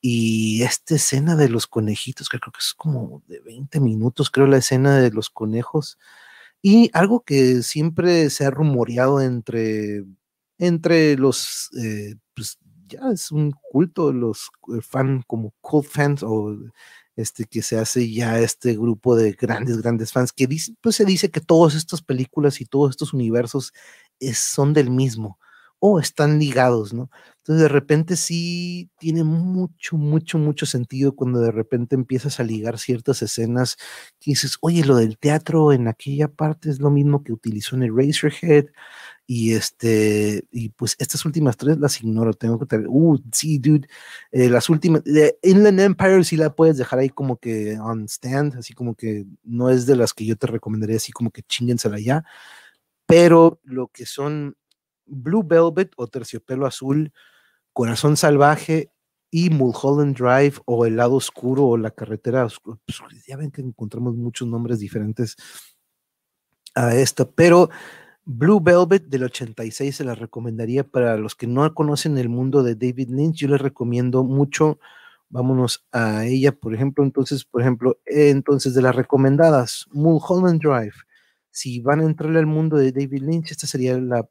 y 0.08 0.62
esta 0.62 0.94
escena 0.94 1.34
de 1.34 1.48
los 1.48 1.66
conejitos, 1.66 2.28
que 2.28 2.38
creo 2.38 2.52
que 2.52 2.60
es 2.60 2.74
como 2.74 3.24
de 3.26 3.40
20 3.40 3.80
minutos, 3.80 4.30
creo 4.30 4.46
la 4.46 4.58
escena 4.58 4.98
de 5.00 5.10
los 5.10 5.30
conejos, 5.30 5.98
y 6.62 6.90
algo 6.92 7.24
que 7.24 7.62
siempre 7.64 8.30
se 8.30 8.44
ha 8.46 8.50
rumoreado 8.52 9.20
entre, 9.20 10.04
entre 10.58 11.16
los 11.16 11.70
eh, 11.82 12.14
pues, 12.34 12.58
ya 12.86 13.00
es 13.12 13.32
un 13.32 13.52
culto, 13.72 14.12
los 14.12 14.50
eh, 14.76 14.80
fans 14.80 15.24
como 15.26 15.52
cult 15.60 15.88
fans 15.88 16.22
o 16.22 16.56
este 17.16 17.46
que 17.46 17.62
se 17.62 17.76
hace 17.76 18.08
ya 18.12 18.38
este 18.38 18.74
grupo 18.74 19.16
de 19.16 19.32
grandes, 19.32 19.78
grandes 19.82 20.12
fans 20.12 20.32
que 20.32 20.48
pues 20.80 20.96
se 20.96 21.04
dice 21.04 21.30
que 21.32 21.40
todas 21.40 21.74
estas 21.74 22.02
películas 22.02 22.60
y 22.60 22.66
todos 22.66 22.90
estos 22.90 23.12
universos 23.12 23.72
son 24.34 24.72
del 24.72 24.90
mismo 24.90 25.40
o 25.78 26.00
están 26.00 26.38
ligados, 26.38 26.92
¿no? 26.94 27.10
Entonces 27.38 27.62
de 27.62 27.68
repente 27.68 28.16
sí 28.16 28.90
tiene 28.98 29.22
mucho, 29.22 29.96
mucho, 29.96 30.36
mucho 30.38 30.66
sentido 30.66 31.14
cuando 31.14 31.38
de 31.40 31.52
repente 31.52 31.94
empiezas 31.94 32.40
a 32.40 32.44
ligar 32.44 32.78
ciertas 32.78 33.22
escenas 33.22 33.76
y 34.20 34.32
dices, 34.32 34.58
oye, 34.62 34.84
lo 34.84 34.96
del 34.96 35.16
teatro 35.18 35.72
en 35.72 35.86
aquella 35.86 36.26
parte 36.28 36.70
es 36.70 36.80
lo 36.80 36.90
mismo 36.90 37.22
que 37.22 37.32
utilizó 37.32 37.76
en 37.76 37.84
el 37.84 37.96
Razorhead 37.96 38.66
y 39.26 39.54
este, 39.54 40.44
y 40.50 40.70
pues 40.70 40.96
estas 40.98 41.24
últimas 41.24 41.56
tres 41.56 41.78
las 41.78 42.00
ignoro, 42.00 42.32
tengo 42.34 42.58
que 42.58 42.66
tener, 42.66 42.86
uh, 42.88 43.20
sí, 43.32 43.58
dude, 43.58 43.88
eh, 44.32 44.48
las 44.48 44.68
últimas, 44.68 45.04
de 45.04 45.38
Inland 45.42 45.80
Empire 45.80 46.24
sí 46.24 46.36
la 46.36 46.54
puedes 46.54 46.78
dejar 46.78 47.00
ahí 47.00 47.10
como 47.10 47.36
que 47.38 47.78
on 47.78 48.06
stand, 48.08 48.56
así 48.56 48.72
como 48.74 48.94
que 48.94 49.24
no 49.44 49.70
es 49.70 49.86
de 49.86 49.96
las 49.96 50.14
que 50.14 50.26
yo 50.26 50.36
te 50.36 50.46
recomendaría 50.48 50.96
así 50.96 51.12
como 51.12 51.30
que 51.30 51.42
chingensela 51.42 51.98
ya, 52.00 52.24
pero 53.06 53.60
lo 53.64 53.88
que 53.88 54.06
son 54.06 54.56
Blue 55.06 55.42
Velvet 55.44 55.92
o 55.96 56.06
Terciopelo 56.06 56.66
Azul, 56.66 57.12
Corazón 57.72 58.16
Salvaje 58.16 58.90
y 59.30 59.50
Mulholland 59.50 60.16
Drive 60.16 60.56
o 60.64 60.86
El 60.86 60.96
lado 60.96 61.14
oscuro 61.14 61.66
o 61.66 61.76
la 61.76 61.90
carretera 61.90 62.44
oscura. 62.44 62.78
Pues, 62.84 63.00
ya 63.26 63.36
ven 63.36 63.50
que 63.50 63.60
encontramos 63.60 64.16
muchos 64.16 64.48
nombres 64.48 64.78
diferentes 64.78 65.36
a 66.74 66.94
esto, 66.94 67.30
pero 67.30 67.70
Blue 68.24 68.60
Velvet 68.60 69.04
del 69.06 69.24
86 69.24 69.96
se 69.96 70.04
la 70.04 70.14
recomendaría 70.14 70.84
para 70.84 71.16
los 71.16 71.34
que 71.34 71.46
no 71.46 71.72
conocen 71.74 72.18
el 72.18 72.28
mundo 72.28 72.62
de 72.62 72.74
David 72.74 73.10
Lynch. 73.10 73.36
Yo 73.36 73.48
les 73.48 73.60
recomiendo 73.60 74.24
mucho. 74.24 74.78
Vámonos 75.28 75.86
a 75.92 76.24
ella, 76.26 76.52
por 76.52 76.74
ejemplo. 76.74 77.04
Entonces, 77.04 77.44
por 77.44 77.62
ejemplo, 77.62 77.98
entonces 78.04 78.74
de 78.74 78.82
las 78.82 78.96
recomendadas, 78.96 79.86
Mulholland 79.92 80.60
Drive. 80.60 80.94
Si 81.50 81.80
van 81.80 82.00
a 82.00 82.04
entrar 82.04 82.36
al 82.36 82.46
mundo 82.46 82.76
de 82.76 82.92
David 82.92 83.22
Lynch, 83.22 83.52
esta 83.52 83.66
sería 83.66 83.96
la, 83.98 84.28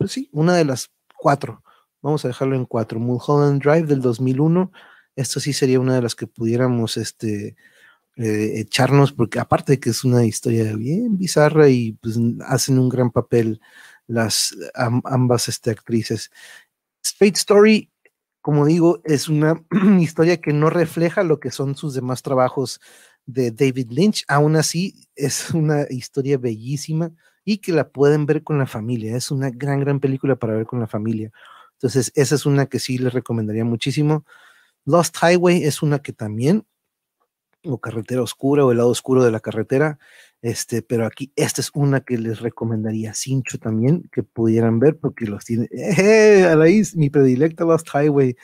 pues 0.00 0.12
sí, 0.12 0.30
una 0.32 0.56
de 0.56 0.64
las 0.64 0.90
cuatro. 1.14 1.62
Vamos 2.00 2.24
a 2.24 2.28
dejarlo 2.28 2.56
en 2.56 2.64
cuatro. 2.64 2.98
Mulholland 2.98 3.62
Drive 3.62 3.82
del 3.86 4.00
2001. 4.00 4.72
Esto 5.14 5.40
sí 5.40 5.52
sería 5.52 5.78
una 5.78 5.94
de 5.94 6.00
las 6.00 6.14
que 6.14 6.26
pudiéramos 6.26 6.96
este, 6.96 7.54
eh, 8.16 8.52
echarnos, 8.60 9.12
porque 9.12 9.38
aparte 9.38 9.72
de 9.72 9.80
que 9.80 9.90
es 9.90 10.02
una 10.02 10.24
historia 10.24 10.74
bien 10.74 11.18
bizarra 11.18 11.68
y 11.68 11.92
pues, 12.00 12.18
hacen 12.46 12.78
un 12.78 12.88
gran 12.88 13.10
papel 13.10 13.60
las 14.06 14.56
ambas 15.04 15.48
este, 15.50 15.70
actrices. 15.70 16.30
Straight 17.04 17.36
Story, 17.36 17.90
como 18.40 18.64
digo, 18.64 19.02
es 19.04 19.28
una 19.28 19.62
historia 20.00 20.40
que 20.40 20.54
no 20.54 20.70
refleja 20.70 21.24
lo 21.24 21.40
que 21.40 21.50
son 21.50 21.76
sus 21.76 21.92
demás 21.92 22.22
trabajos 22.22 22.80
de 23.26 23.50
David 23.50 23.90
Lynch. 23.90 24.24
Aún 24.28 24.56
así, 24.56 25.08
es 25.14 25.50
una 25.50 25.84
historia 25.90 26.38
bellísima 26.38 27.12
y 27.44 27.58
que 27.58 27.72
la 27.72 27.88
pueden 27.88 28.26
ver 28.26 28.42
con 28.42 28.58
la 28.58 28.66
familia. 28.66 29.16
Es 29.16 29.30
una 29.30 29.50
gran, 29.50 29.80
gran 29.80 30.00
película 30.00 30.36
para 30.36 30.54
ver 30.54 30.66
con 30.66 30.80
la 30.80 30.86
familia. 30.86 31.30
Entonces, 31.74 32.12
esa 32.14 32.34
es 32.34 32.46
una 32.46 32.66
que 32.66 32.78
sí 32.78 32.98
les 32.98 33.12
recomendaría 33.12 33.64
muchísimo. 33.64 34.24
Lost 34.84 35.16
Highway 35.22 35.64
es 35.64 35.82
una 35.82 36.00
que 36.00 36.12
también, 36.12 36.66
o 37.64 37.78
Carretera 37.78 38.22
Oscura, 38.22 38.64
o 38.64 38.70
el 38.70 38.78
lado 38.78 38.90
oscuro 38.90 39.24
de 39.24 39.30
la 39.30 39.40
carretera, 39.40 39.98
este, 40.42 40.82
pero 40.82 41.06
aquí 41.06 41.32
esta 41.36 41.60
es 41.60 41.70
una 41.74 42.00
que 42.00 42.16
les 42.16 42.40
recomendaría 42.40 43.14
Cincho 43.14 43.58
también, 43.58 44.08
que 44.12 44.22
pudieran 44.22 44.78
ver, 44.78 44.98
porque 44.98 45.26
los 45.26 45.44
tiene, 45.44 45.68
¡eh! 45.72 46.44
Alaís, 46.44 46.96
mi 46.96 47.10
predilecta 47.10 47.64
Lost 47.64 47.88
Highway, 47.94 48.36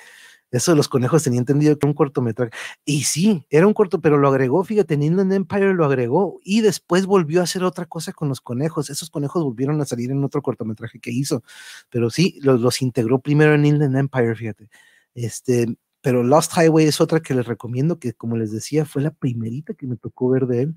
eso 0.51 0.73
de 0.73 0.77
los 0.77 0.89
conejos 0.89 1.25
tenía 1.25 1.41
entendido 1.41 1.75
que 1.77 1.87
era 1.87 1.91
un 1.91 1.95
cortometraje. 1.95 2.53
Y 2.85 3.03
sí, 3.05 3.45
era 3.51 3.67
un 3.67 3.75
corto, 3.75 4.01
pero 4.01 4.19
lo 4.19 4.29
agregó, 4.29 4.63
fíjate, 4.65 4.95
en 4.95 5.33
Empire 5.33 5.75
lo 5.75 5.85
agregó 5.85 6.41
y 6.45 6.61
después 6.61 7.07
volvió 7.07 7.41
a 7.41 7.45
hacer 7.45 7.65
otra 7.65 7.87
cosa 7.87 8.13
con 8.13 8.29
los 8.29 8.41
conejos. 8.41 8.91
Esos 8.91 9.11
conejos 9.11 9.43
volvieron 9.43 9.81
a 9.81 9.85
salir 9.87 10.11
en 10.11 10.23
otro 10.25 10.43
cortometraje 10.43 11.01
que 11.01 11.11
hizo. 11.11 11.43
Pero 11.91 12.11
sí, 12.11 12.39
los, 12.43 12.61
los 12.61 12.81
integró 12.83 13.21
primero 13.21 13.55
en 13.55 13.67
Inland 13.67 13.97
Empire, 13.97 14.35
fíjate. 14.35 14.69
Este, 15.15 15.67
pero 16.01 16.23
Lost 16.23 16.53
Highway 16.57 16.87
es 16.87 17.01
otra 17.01 17.21
que 17.21 17.35
les 17.35 17.47
recomiendo, 17.47 17.99
que 17.99 18.13
como 18.13 18.37
les 18.37 18.53
decía, 18.53 18.85
fue 18.85 19.03
la 19.03 19.11
primerita 19.11 19.75
que 19.75 19.87
me 19.87 19.97
tocó 19.97 20.29
ver 20.31 20.47
de 20.47 20.63
él. 20.63 20.75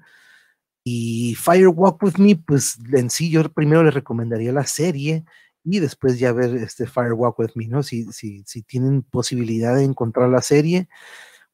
Y 0.83 1.35
Fire 1.35 1.67
Walk 1.67 2.01
With 2.01 2.17
Me, 2.17 2.35
pues 2.35 2.79
en 2.93 3.09
sí 3.09 3.29
yo 3.29 3.43
primero 3.53 3.83
les 3.83 3.93
recomendaría 3.93 4.51
la 4.51 4.65
serie 4.65 5.25
y 5.71 5.79
después 5.79 6.17
ya 6.17 6.31
ver 6.31 6.55
este 6.55 6.87
Firewalk 6.87 7.37
with 7.37 7.51
Me, 7.53 7.67
¿no? 7.67 7.83
Si, 7.83 8.11
si, 8.11 8.43
si 8.45 8.63
tienen 8.63 9.03
posibilidad 9.03 9.75
de 9.75 9.83
encontrar 9.83 10.29
la 10.29 10.41
serie, 10.41 10.89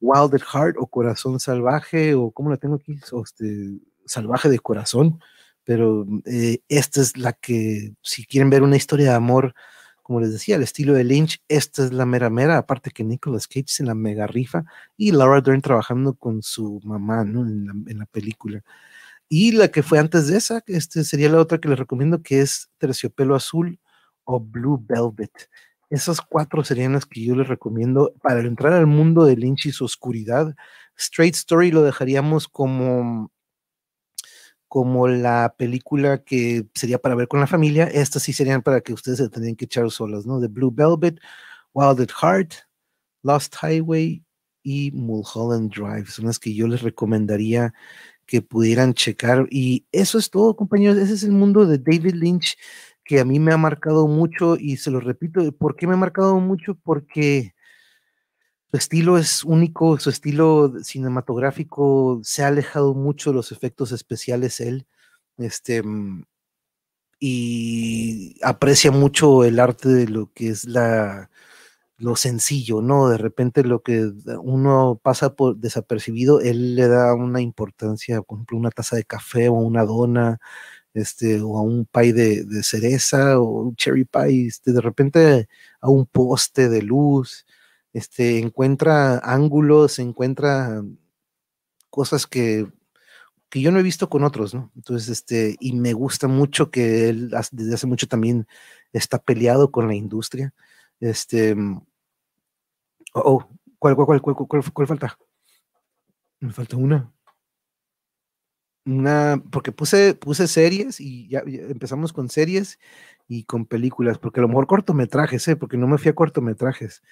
Wild 0.00 0.40
Heart 0.42 0.76
o 0.78 0.86
Corazón 0.86 1.38
Salvaje, 1.38 2.14
o 2.14 2.30
¿cómo 2.30 2.50
la 2.50 2.56
tengo 2.56 2.76
aquí? 2.76 2.98
Este, 3.22 3.78
Salvaje 4.06 4.48
de 4.48 4.58
Corazón, 4.58 5.20
pero 5.64 6.06
eh, 6.24 6.60
esta 6.68 7.02
es 7.02 7.18
la 7.18 7.34
que, 7.34 7.92
si 8.02 8.24
quieren 8.24 8.48
ver 8.48 8.62
una 8.62 8.76
historia 8.76 9.10
de 9.10 9.16
amor, 9.16 9.54
como 10.02 10.20
les 10.20 10.32
decía, 10.32 10.56
el 10.56 10.62
estilo 10.62 10.94
de 10.94 11.04
Lynch, 11.04 11.42
esta 11.48 11.84
es 11.84 11.92
la 11.92 12.06
mera 12.06 12.30
mera, 12.30 12.56
aparte 12.56 12.92
que 12.92 13.04
Nicolas 13.04 13.46
Cage 13.46 13.66
se 13.66 13.84
la 13.84 13.94
mega 13.94 14.26
rifa 14.26 14.64
y 14.96 15.12
Laura 15.12 15.42
Dern 15.42 15.60
trabajando 15.60 16.14
con 16.14 16.42
su 16.42 16.80
mamá, 16.84 17.24
¿no? 17.24 17.42
En 17.42 17.66
la, 17.66 17.72
en 17.90 17.98
la 17.98 18.06
película. 18.06 18.62
Y 19.28 19.52
la 19.52 19.68
que 19.68 19.82
fue 19.82 19.98
antes 19.98 20.28
de 20.28 20.38
esa, 20.38 20.62
este 20.68 21.04
sería 21.04 21.28
la 21.28 21.40
otra 21.40 21.58
que 21.58 21.68
les 21.68 21.78
recomiendo, 21.78 22.22
que 22.22 22.40
es 22.40 22.70
Terciopelo 22.78 23.34
Azul, 23.34 23.80
o 24.26 24.38
Blue 24.40 24.84
Velvet. 24.86 25.48
Esas 25.88 26.20
cuatro 26.20 26.64
serían 26.64 26.92
las 26.92 27.06
que 27.06 27.24
yo 27.24 27.34
les 27.34 27.48
recomiendo 27.48 28.12
para 28.22 28.40
entrar 28.40 28.72
al 28.72 28.86
mundo 28.86 29.24
de 29.24 29.36
Lynch 29.36 29.66
y 29.66 29.72
su 29.72 29.84
oscuridad. 29.84 30.54
Straight 30.98 31.34
Story 31.34 31.70
lo 31.70 31.82
dejaríamos 31.82 32.48
como, 32.48 33.30
como 34.68 35.08
la 35.08 35.54
película 35.56 36.22
que 36.24 36.66
sería 36.74 36.98
para 36.98 37.14
ver 37.14 37.28
con 37.28 37.40
la 37.40 37.46
familia. 37.46 37.84
Estas 37.84 38.24
sí 38.24 38.32
serían 38.32 38.62
para 38.62 38.80
que 38.80 38.92
ustedes 38.92 39.18
se 39.18 39.28
tendrían 39.28 39.56
que 39.56 39.66
echar 39.66 39.90
solas, 39.90 40.26
¿no? 40.26 40.40
De 40.40 40.48
Blue 40.48 40.72
Velvet, 40.74 41.20
Wild 41.72 42.00
at 42.00 42.10
Heart, 42.20 42.54
Lost 43.22 43.54
Highway 43.62 44.24
y 44.64 44.90
Mulholland 44.92 45.72
Drive. 45.72 46.06
Son 46.06 46.26
las 46.26 46.40
que 46.40 46.52
yo 46.52 46.66
les 46.66 46.82
recomendaría 46.82 47.72
que 48.26 48.42
pudieran 48.42 48.92
checar. 48.94 49.46
Y 49.50 49.86
eso 49.92 50.18
es 50.18 50.30
todo, 50.30 50.56
compañeros. 50.56 50.96
Ese 50.96 51.14
es 51.14 51.22
el 51.22 51.32
mundo 51.32 51.64
de 51.66 51.78
David 51.78 52.14
Lynch 52.14 52.56
que 53.06 53.20
a 53.20 53.24
mí 53.24 53.38
me 53.40 53.52
ha 53.52 53.56
marcado 53.56 54.08
mucho 54.08 54.56
y 54.58 54.76
se 54.78 54.90
lo 54.90 55.00
repito, 55.00 55.52
¿por 55.52 55.76
qué 55.76 55.86
me 55.86 55.94
ha 55.94 55.96
marcado 55.96 56.40
mucho? 56.40 56.74
Porque 56.74 57.54
su 58.70 58.76
estilo 58.76 59.18
es 59.18 59.44
único, 59.44 59.98
su 59.98 60.10
estilo 60.10 60.72
cinematográfico 60.82 62.20
se 62.24 62.44
ha 62.44 62.48
alejado 62.48 62.94
mucho 62.94 63.30
de 63.30 63.36
los 63.36 63.52
efectos 63.52 63.92
especiales 63.92 64.60
él, 64.60 64.86
este, 65.38 65.82
mm, 65.82 66.24
y 67.20 68.38
aprecia 68.42 68.90
mucho 68.90 69.44
el 69.44 69.60
arte 69.60 69.88
de 69.88 70.08
lo 70.08 70.32
que 70.32 70.48
es 70.50 70.66
la, 70.66 71.30
lo 71.98 72.16
sencillo, 72.16 72.82
¿no? 72.82 73.08
De 73.08 73.18
repente 73.18 73.64
lo 73.64 73.82
que 73.82 74.10
uno 74.42 75.00
pasa 75.02 75.34
por 75.34 75.56
desapercibido, 75.56 76.40
él 76.40 76.74
le 76.76 76.88
da 76.88 77.14
una 77.14 77.40
importancia, 77.40 78.22
por 78.22 78.38
ejemplo, 78.38 78.58
una 78.58 78.70
taza 78.70 78.96
de 78.96 79.04
café 79.04 79.48
o 79.48 79.54
una 79.54 79.84
dona, 79.84 80.38
este, 80.96 81.42
o 81.42 81.58
a 81.58 81.62
un 81.62 81.84
pie 81.84 82.12
de, 82.14 82.62
cereza 82.62 83.38
o 83.38 83.62
un 83.62 83.76
cherry 83.76 84.04
pie, 84.04 84.46
este, 84.46 84.72
de 84.72 84.80
repente 84.80 85.48
a 85.80 85.90
un 85.90 86.06
poste 86.06 86.70
de 86.70 86.80
luz, 86.82 87.46
este, 87.92 88.38
encuentra 88.38 89.18
ángulos, 89.18 89.98
encuentra 89.98 90.82
cosas 91.90 92.26
que, 92.26 92.66
que 93.50 93.60
yo 93.60 93.70
no 93.70 93.78
he 93.78 93.82
visto 93.82 94.08
con 94.08 94.24
otros, 94.24 94.54
¿no? 94.54 94.72
Entonces, 94.74 95.10
este, 95.10 95.56
y 95.60 95.74
me 95.74 95.92
gusta 95.92 96.28
mucho 96.28 96.70
que 96.70 97.10
él 97.10 97.30
desde 97.52 97.74
hace 97.74 97.86
mucho 97.86 98.08
también 98.08 98.46
está 98.92 99.18
peleado 99.18 99.70
con 99.70 99.88
la 99.88 99.94
industria. 99.94 100.54
Este, 101.00 101.54
oh, 103.12 103.20
oh 103.20 103.48
¿cuál, 103.78 103.96
cuál, 103.96 104.20
cuál, 104.20 104.34
cuál, 104.48 104.72
cuál 104.72 104.86
falta? 104.86 105.18
Me 106.40 106.52
falta 106.52 106.76
una 106.76 107.12
una, 108.86 109.42
porque 109.50 109.72
puse, 109.72 110.14
puse 110.14 110.46
series 110.46 111.00
y 111.00 111.28
ya, 111.28 111.40
empezamos 111.46 112.12
con 112.12 112.28
series 112.30 112.78
y 113.28 113.44
con 113.44 113.66
películas, 113.66 114.18
porque 114.18 114.40
a 114.40 114.42
lo 114.42 114.48
mejor 114.48 114.66
cortometrajes, 114.66 115.46
¿eh? 115.48 115.56
porque 115.56 115.76
no 115.76 115.88
me 115.88 115.98
fui 115.98 116.10
a 116.10 116.14
cortometrajes, 116.14 117.02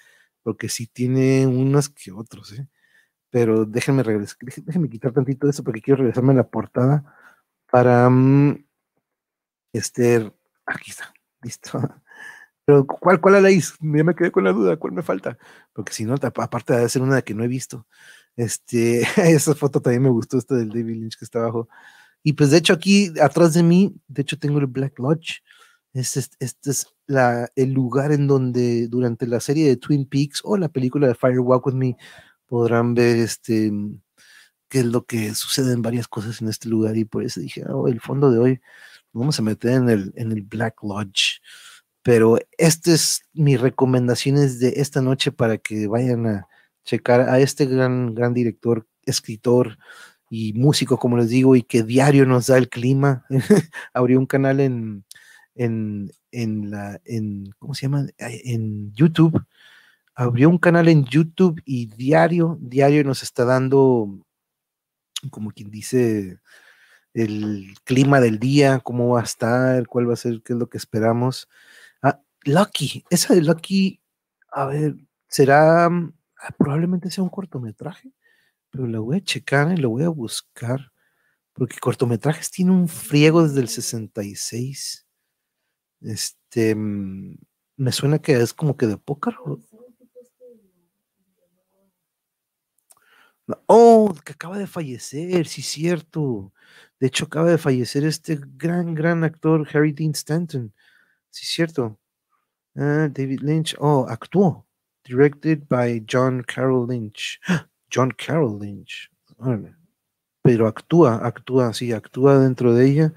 porque 0.43 0.69
sí 0.69 0.87
tiene 0.87 1.45
unos 1.47 1.89
que 1.89 2.11
otros, 2.11 2.53
¿eh? 2.53 2.67
pero 3.29 3.65
déjenme 3.65 4.03
regresar, 4.03 4.37
déjenme 4.63 4.89
quitar 4.89 5.11
tantito 5.11 5.47
de 5.47 5.51
eso 5.51 5.63
porque 5.63 5.81
quiero 5.81 5.99
regresarme 5.99 6.33
a 6.33 6.37
la 6.37 6.47
portada 6.47 7.03
para, 7.69 8.09
este, 9.73 10.31
aquí 10.65 10.91
está, 10.91 11.13
listo. 11.41 12.01
Pero, 12.65 12.85
¿cuál, 12.87 13.21
cuál 13.21 13.43
la 13.43 13.51
Ya 13.51 13.63
me 13.79 14.15
quedé 14.15 14.31
con 14.31 14.43
la 14.43 14.51
duda, 14.51 14.77
¿cuál 14.77 14.93
me 14.93 15.03
falta? 15.03 15.37
Porque 15.73 15.93
si 15.93 16.05
no, 16.05 16.15
aparte 16.15 16.73
de 16.73 16.89
ser 16.89 17.01
una 17.01 17.21
que 17.21 17.35
no 17.35 17.43
he 17.43 17.47
visto, 17.47 17.85
este, 18.35 19.01
esa 19.17 19.55
foto 19.55 19.81
también 19.81 20.03
me 20.03 20.09
gustó, 20.09 20.37
esta 20.37 20.55
del 20.55 20.69
David 20.69 20.95
Lynch 20.95 21.17
que 21.17 21.25
está 21.25 21.39
abajo. 21.39 21.69
Y 22.23 22.33
pues 22.33 22.51
de 22.51 22.57
hecho 22.57 22.73
aquí 22.73 23.13
atrás 23.21 23.53
de 23.53 23.63
mí, 23.63 23.95
de 24.07 24.23
hecho 24.23 24.39
tengo 24.39 24.59
el 24.59 24.67
Black 24.67 24.99
Lodge. 24.99 25.43
Este, 25.93 26.21
este 26.39 26.71
es 26.71 26.87
la, 27.07 27.49
el 27.55 27.71
lugar 27.71 28.11
en 28.11 28.27
donde 28.27 28.87
durante 28.87 29.27
la 29.27 29.39
serie 29.39 29.67
de 29.67 29.77
Twin 29.77 30.05
Peaks 30.07 30.41
o 30.43 30.57
la 30.57 30.69
película 30.69 31.07
de 31.07 31.15
Fire 31.15 31.39
Walk 31.39 31.67
With 31.67 31.75
Me 31.75 31.95
podrán 32.47 32.93
ver 32.95 33.17
este 33.17 33.71
qué 34.69 34.79
es 34.79 34.85
lo 34.85 35.05
que 35.05 35.35
sucede 35.35 35.73
en 35.73 35.81
varias 35.81 36.07
cosas 36.07 36.41
en 36.41 36.49
este 36.49 36.67
lugar 36.69 36.97
y 36.97 37.05
por 37.05 37.23
eso 37.23 37.39
dije, 37.39 37.63
oh, 37.69 37.87
el 37.87 38.01
fondo 38.01 38.31
de 38.31 38.39
hoy 38.39 38.61
vamos 39.13 39.39
a 39.39 39.43
meter 39.43 39.71
en 39.73 39.89
el, 39.89 40.13
en 40.15 40.31
el 40.31 40.41
Black 40.41 40.83
Lodge. 40.83 41.39
Pero 42.05 42.37
esta 42.59 42.93
es 42.93 43.23
mis 43.33 43.59
recomendaciones 43.59 44.59
de 44.59 44.73
esta 44.75 45.01
noche 45.01 45.31
para 45.31 45.57
que 45.57 45.87
vayan 45.87 46.27
a 46.27 46.47
checar 46.83 47.21
a 47.21 47.39
este 47.39 47.65
gran, 47.65 48.13
gran 48.13 48.31
director, 48.31 48.85
escritor 49.07 49.79
y 50.29 50.53
músico, 50.53 50.99
como 50.99 51.17
les 51.17 51.29
digo, 51.29 51.55
y 51.55 51.63
que 51.63 51.81
diario 51.81 52.27
nos 52.27 52.45
da 52.45 52.59
el 52.59 52.69
clima. 52.69 53.25
Abrió 53.91 54.19
un 54.19 54.27
canal 54.27 54.59
en, 54.59 55.03
en, 55.55 56.11
en 56.31 56.69
la, 56.69 57.01
en, 57.05 57.51
¿cómo 57.57 57.73
se 57.73 57.87
llama? 57.87 58.05
En 58.19 58.93
YouTube. 58.93 59.43
Abrió 60.13 60.47
un 60.51 60.59
canal 60.59 60.87
en 60.89 61.05
YouTube 61.05 61.59
y 61.65 61.87
diario, 61.87 62.59
diario 62.61 63.03
nos 63.03 63.23
está 63.23 63.45
dando, 63.45 64.19
como 65.31 65.49
quien 65.49 65.71
dice, 65.71 66.37
el 67.15 67.73
clima 67.83 68.19
del 68.19 68.37
día, 68.37 68.79
cómo 68.79 69.09
va 69.15 69.21
a 69.21 69.23
estar, 69.23 69.87
cuál 69.87 70.07
va 70.07 70.13
a 70.13 70.17
ser, 70.17 70.43
qué 70.43 70.53
es 70.53 70.59
lo 70.59 70.69
que 70.69 70.77
esperamos. 70.77 71.49
Lucky, 72.45 73.03
esa 73.09 73.33
de 73.33 73.41
Lucky, 73.41 74.01
a 74.51 74.65
ver, 74.67 74.95
será, 75.27 75.87
ah, 75.87 76.51
probablemente 76.57 77.09
sea 77.09 77.23
un 77.23 77.29
cortometraje, 77.29 78.11
pero 78.69 78.87
la 78.87 78.99
voy 78.99 79.17
a 79.17 79.23
checar 79.23 79.71
y 79.73 79.77
lo 79.77 79.89
voy 79.89 80.03
a 80.03 80.09
buscar, 80.09 80.91
porque 81.53 81.79
cortometrajes 81.79 82.51
tiene 82.51 82.71
un 82.71 82.87
friego 82.87 83.43
desde 83.43 83.61
el 83.61 83.69
66. 83.69 85.07
Este, 86.01 86.75
mm, 86.75 87.37
me 87.77 87.91
suena 87.91 88.19
que 88.19 88.33
es 88.33 88.53
como 88.53 88.77
que 88.77 88.87
de 88.87 88.97
póker. 88.97 89.35
Oh, 93.67 94.13
que 94.25 94.33
acaba 94.33 94.57
de 94.57 94.67
fallecer, 94.67 95.47
sí, 95.47 95.61
cierto. 95.61 96.51
De 96.99 97.07
hecho, 97.07 97.25
acaba 97.25 97.49
de 97.49 97.57
fallecer 97.57 98.03
este 98.05 98.39
gran, 98.55 98.95
gran 98.95 99.23
actor, 99.23 99.67
Harry 99.73 99.93
Dean 99.93 100.11
Stanton. 100.11 100.73
Sí, 101.29 101.45
cierto. 101.45 101.99
Ah, 102.75 103.07
David 103.11 103.41
Lynch. 103.41 103.75
Oh, 103.79 104.05
actuó. 104.09 104.65
Directed 105.03 105.67
by 105.69 106.03
John 106.05 106.43
Carroll 106.43 106.87
Lynch. 106.87 107.39
John 107.89 108.11
Carroll 108.11 108.59
Lynch. 108.59 109.09
Pero 110.41 110.67
actúa, 110.67 111.25
actúa, 111.25 111.73
sí, 111.73 111.91
actúa 111.91 112.39
dentro 112.39 112.73
de 112.73 112.85
ella. 112.85 113.13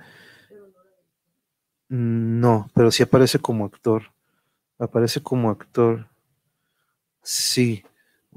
No, 1.89 2.71
pero 2.75 2.91
sí 2.91 3.03
aparece 3.03 3.39
como 3.39 3.65
actor. 3.65 4.13
Aparece 4.79 5.23
como 5.23 5.51
actor. 5.51 6.07
Sí. 7.23 7.83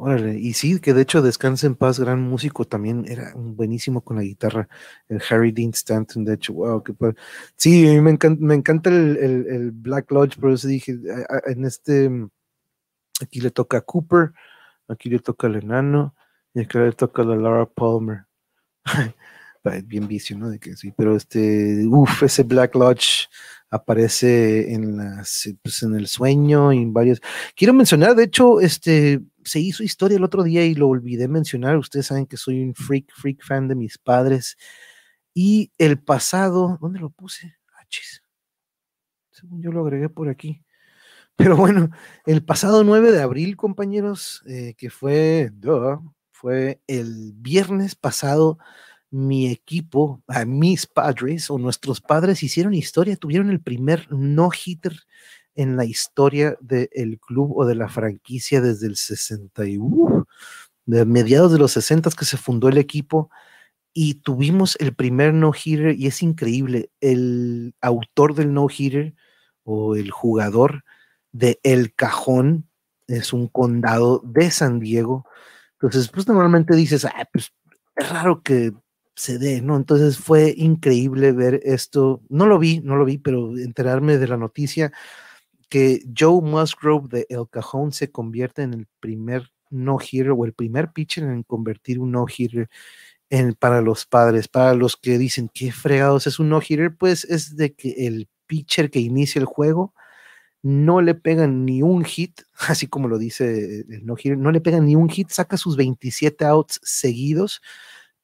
Órale, 0.03 0.39
y 0.39 0.53
sí, 0.53 0.79
que 0.79 0.95
de 0.95 1.03
hecho 1.03 1.21
Descansa 1.21 1.67
en 1.67 1.75
Paz, 1.75 1.99
gran 1.99 2.19
músico, 2.23 2.65
también 2.65 3.05
era 3.07 3.33
buenísimo 3.35 4.01
con 4.01 4.17
la 4.17 4.23
guitarra, 4.23 4.67
el 5.07 5.21
Harry 5.29 5.51
Dean 5.51 5.69
Stanton, 5.75 6.25
de 6.25 6.33
hecho, 6.33 6.53
wow, 6.53 6.81
qué 6.81 6.91
padre. 6.91 7.17
Sí, 7.55 7.87
a 7.87 7.91
mí 7.91 8.01
me 8.01 8.09
encanta, 8.09 8.43
me 8.43 8.55
encanta 8.55 8.89
el, 8.89 9.69
Black 9.71 10.11
Lodge, 10.11 10.39
por 10.39 10.53
eso 10.53 10.67
dije, 10.67 10.97
en 11.45 11.65
este, 11.65 12.09
aquí 13.21 13.41
le 13.41 13.51
toca 13.51 13.77
a 13.77 13.81
Cooper, 13.81 14.31
aquí 14.87 15.07
le 15.07 15.19
toca 15.19 15.45
al 15.45 15.57
enano, 15.57 16.15
y 16.55 16.61
acá 16.61 16.79
le 16.79 16.93
toca 16.93 17.21
a 17.21 17.25
la 17.25 17.35
Laura 17.35 17.67
Palmer. 17.67 18.25
Bien 19.85 20.07
vicio, 20.07 20.37
¿no? 20.37 20.49
De 20.49 20.59
que 20.59 20.75
sí, 20.75 20.91
pero 20.95 21.15
este, 21.15 21.85
uff, 21.85 22.23
ese 22.23 22.43
Black 22.43 22.75
Lodge 22.75 23.27
aparece 23.69 24.73
en 24.73 24.97
las, 24.97 25.49
pues 25.61 25.83
en 25.83 25.95
el 25.95 26.07
sueño 26.07 26.73
y 26.73 26.85
varios. 26.85 27.21
Quiero 27.55 27.73
mencionar, 27.73 28.15
de 28.15 28.23
hecho, 28.23 28.59
este, 28.59 29.21
se 29.43 29.59
hizo 29.59 29.83
historia 29.83 30.17
el 30.17 30.23
otro 30.23 30.43
día 30.43 30.65
y 30.65 30.75
lo 30.75 30.87
olvidé 30.87 31.27
mencionar. 31.27 31.77
Ustedes 31.77 32.07
saben 32.07 32.25
que 32.25 32.37
soy 32.37 32.61
un 32.63 32.73
freak, 32.73 33.11
freak 33.13 33.43
fan 33.43 33.67
de 33.67 33.75
mis 33.75 33.97
padres. 33.97 34.57
Y 35.33 35.71
el 35.77 35.99
pasado, 35.99 36.77
¿dónde 36.81 36.99
lo 36.99 37.09
puse? 37.09 37.55
Ah, 37.73 37.85
Según 39.31 39.61
yo 39.61 39.71
lo 39.71 39.81
agregué 39.81 40.09
por 40.09 40.27
aquí. 40.29 40.63
Pero 41.37 41.55
bueno, 41.55 41.89
el 42.25 42.43
pasado 42.43 42.83
9 42.83 43.11
de 43.11 43.21
abril, 43.21 43.57
compañeros, 43.57 44.43
eh, 44.47 44.75
que 44.77 44.89
fue, 44.89 45.51
fue 46.31 46.81
el 46.87 47.33
viernes 47.35 47.95
pasado, 47.95 48.59
mi 49.11 49.51
equipo, 49.51 50.23
a 50.27 50.45
mis 50.45 50.87
padres 50.87 51.51
o 51.51 51.57
nuestros 51.57 52.01
padres 52.01 52.43
hicieron 52.43 52.73
historia, 52.73 53.17
tuvieron 53.17 53.49
el 53.49 53.61
primer 53.61 54.11
no-hitter 54.11 54.97
en 55.55 55.75
la 55.75 55.85
historia 55.85 56.57
del 56.61 57.19
club 57.19 57.57
o 57.57 57.65
de 57.65 57.75
la 57.75 57.89
franquicia 57.89 58.61
desde 58.61 58.87
el 58.87 58.95
61, 58.95 60.27
de 60.85 61.05
mediados 61.05 61.51
de 61.51 61.59
los 61.59 61.73
60 61.73 62.09
que 62.11 62.25
se 62.25 62.37
fundó 62.37 62.69
el 62.69 62.77
equipo 62.77 63.29
y 63.93 64.15
tuvimos 64.15 64.77
el 64.79 64.95
primer 64.95 65.33
no-hitter 65.33 65.93
y 65.95 66.07
es 66.07 66.23
increíble, 66.23 66.89
el 67.01 67.75
autor 67.81 68.33
del 68.33 68.53
no-hitter 68.53 69.13
o 69.63 69.95
el 69.95 70.11
jugador 70.11 70.83
de 71.33 71.59
El 71.63 71.93
Cajón 71.93 72.69
es 73.07 73.33
un 73.33 73.47
condado 73.47 74.21
de 74.23 74.49
San 74.51 74.79
Diego. 74.79 75.25
Entonces, 75.73 76.09
pues 76.09 76.27
normalmente 76.27 76.75
dices, 76.75 77.05
ah, 77.05 77.27
pues 77.31 77.51
es 77.95 78.09
raro 78.09 78.41
que 78.41 78.71
se 79.15 79.37
dé, 79.37 79.61
¿no? 79.61 79.75
Entonces 79.75 80.17
fue 80.17 80.53
increíble 80.57 81.31
ver 81.31 81.61
esto. 81.63 82.21
No 82.29 82.45
lo 82.45 82.59
vi, 82.59 82.79
no 82.79 82.95
lo 82.95 83.05
vi, 83.05 83.17
pero 83.17 83.57
enterarme 83.57 84.17
de 84.17 84.27
la 84.27 84.37
noticia 84.37 84.91
que 85.69 86.03
Joe 86.17 86.41
Musgrove 86.41 87.07
de 87.09 87.27
El 87.29 87.49
Cajón 87.49 87.93
se 87.93 88.11
convierte 88.11 88.63
en 88.63 88.73
el 88.73 88.87
primer 88.99 89.51
no-hitter 89.69 90.31
o 90.31 90.45
el 90.45 90.53
primer 90.53 90.91
pitcher 90.91 91.23
en 91.23 91.43
convertir 91.43 91.99
un 91.99 92.11
no-hitter 92.11 92.69
para 93.59 93.81
los 93.81 94.05
padres, 94.05 94.49
para 94.49 94.73
los 94.73 94.97
que 94.97 95.17
dicen 95.17 95.49
qué 95.53 95.71
fregados 95.71 96.27
es 96.27 96.39
un 96.39 96.49
no-hitter, 96.49 96.95
pues 96.97 97.23
es 97.23 97.55
de 97.55 97.73
que 97.73 98.07
el 98.07 98.27
pitcher 98.47 98.91
que 98.91 98.99
inicia 98.99 99.39
el 99.39 99.45
juego 99.45 99.93
no 100.61 101.01
le 101.01 101.15
pegan 101.15 101.65
ni 101.65 101.81
un 101.81 102.03
hit, 102.03 102.41
así 102.67 102.87
como 102.87 103.07
lo 103.07 103.17
dice 103.17 103.85
el 103.89 104.05
no-hitter, 104.05 104.37
no 104.37 104.51
le 104.51 104.61
pegan 104.61 104.85
ni 104.85 104.95
un 104.95 105.09
hit, 105.09 105.29
saca 105.29 105.57
sus 105.57 105.77
27 105.77 106.43
outs 106.45 106.79
seguidos, 106.83 107.61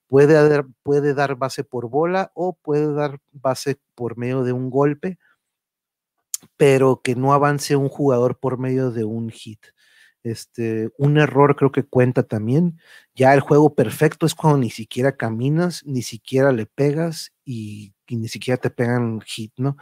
puede 0.08 0.34
dar, 0.34 0.66
puede 0.84 1.14
dar 1.14 1.36
base 1.36 1.64
por 1.64 1.90
bola 1.90 2.32
o 2.34 2.54
puede 2.54 2.94
dar 2.94 3.20
base 3.32 3.78
por 3.96 4.18
medio 4.18 4.44
de 4.44 4.54
un 4.54 4.70
golpe 4.70 5.18
pero 6.56 7.02
que 7.04 7.16
no 7.16 7.34
avance 7.34 7.76
un 7.76 7.90
jugador 7.90 8.40
por 8.40 8.58
medio 8.58 8.92
de 8.92 9.04
un 9.04 9.30
hit. 9.30 9.60
Este, 10.24 10.90
un 10.98 11.18
error 11.18 11.56
creo 11.56 11.72
que 11.72 11.84
cuenta 11.84 12.24
también. 12.24 12.80
Ya 13.16 13.34
el 13.34 13.40
juego 13.40 13.76
perfecto 13.76 14.26
es 14.26 14.36
cuando 14.36 14.60
ni 14.60 14.70
siquiera 14.70 15.16
caminas, 15.16 15.84
ni 15.86 16.02
siquiera 16.02 16.52
le 16.52 16.66
pegas 16.66 17.34
y, 17.46 17.94
ni 18.10 18.28
siquiera 18.28 18.58
te 18.58 18.70
pegan 18.70 19.22
hit, 19.22 19.54
¿no? 19.58 19.78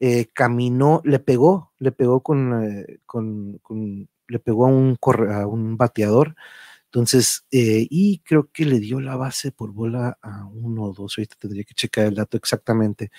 Eh, 0.00 0.26
caminó, 0.32 1.00
le 1.04 1.18
pegó, 1.18 1.72
le 1.78 1.92
pegó 1.92 2.22
con, 2.22 2.64
eh, 2.64 2.98
con, 3.06 3.60
le 4.28 4.38
pegó 4.38 4.66
a 4.66 4.68
un, 4.68 4.98
a 5.32 5.46
un 5.46 5.76
bateador. 5.76 6.34
Entonces, 6.92 7.44
eh, 7.52 7.86
y 7.88 8.18
creo 8.20 8.50
que 8.52 8.64
le 8.64 8.80
dio 8.80 9.00
la 9.00 9.14
base 9.16 9.52
por 9.52 9.72
bola 9.72 10.18
a 10.22 10.44
uno 10.46 10.84
o 10.84 10.92
dos. 10.92 11.14
Ahorita 11.16 11.36
tendría 11.38 11.62
que 11.64 11.74
checar 11.74 12.06
el 12.06 12.16
dato 12.16 12.36
exactamente. 12.36 13.10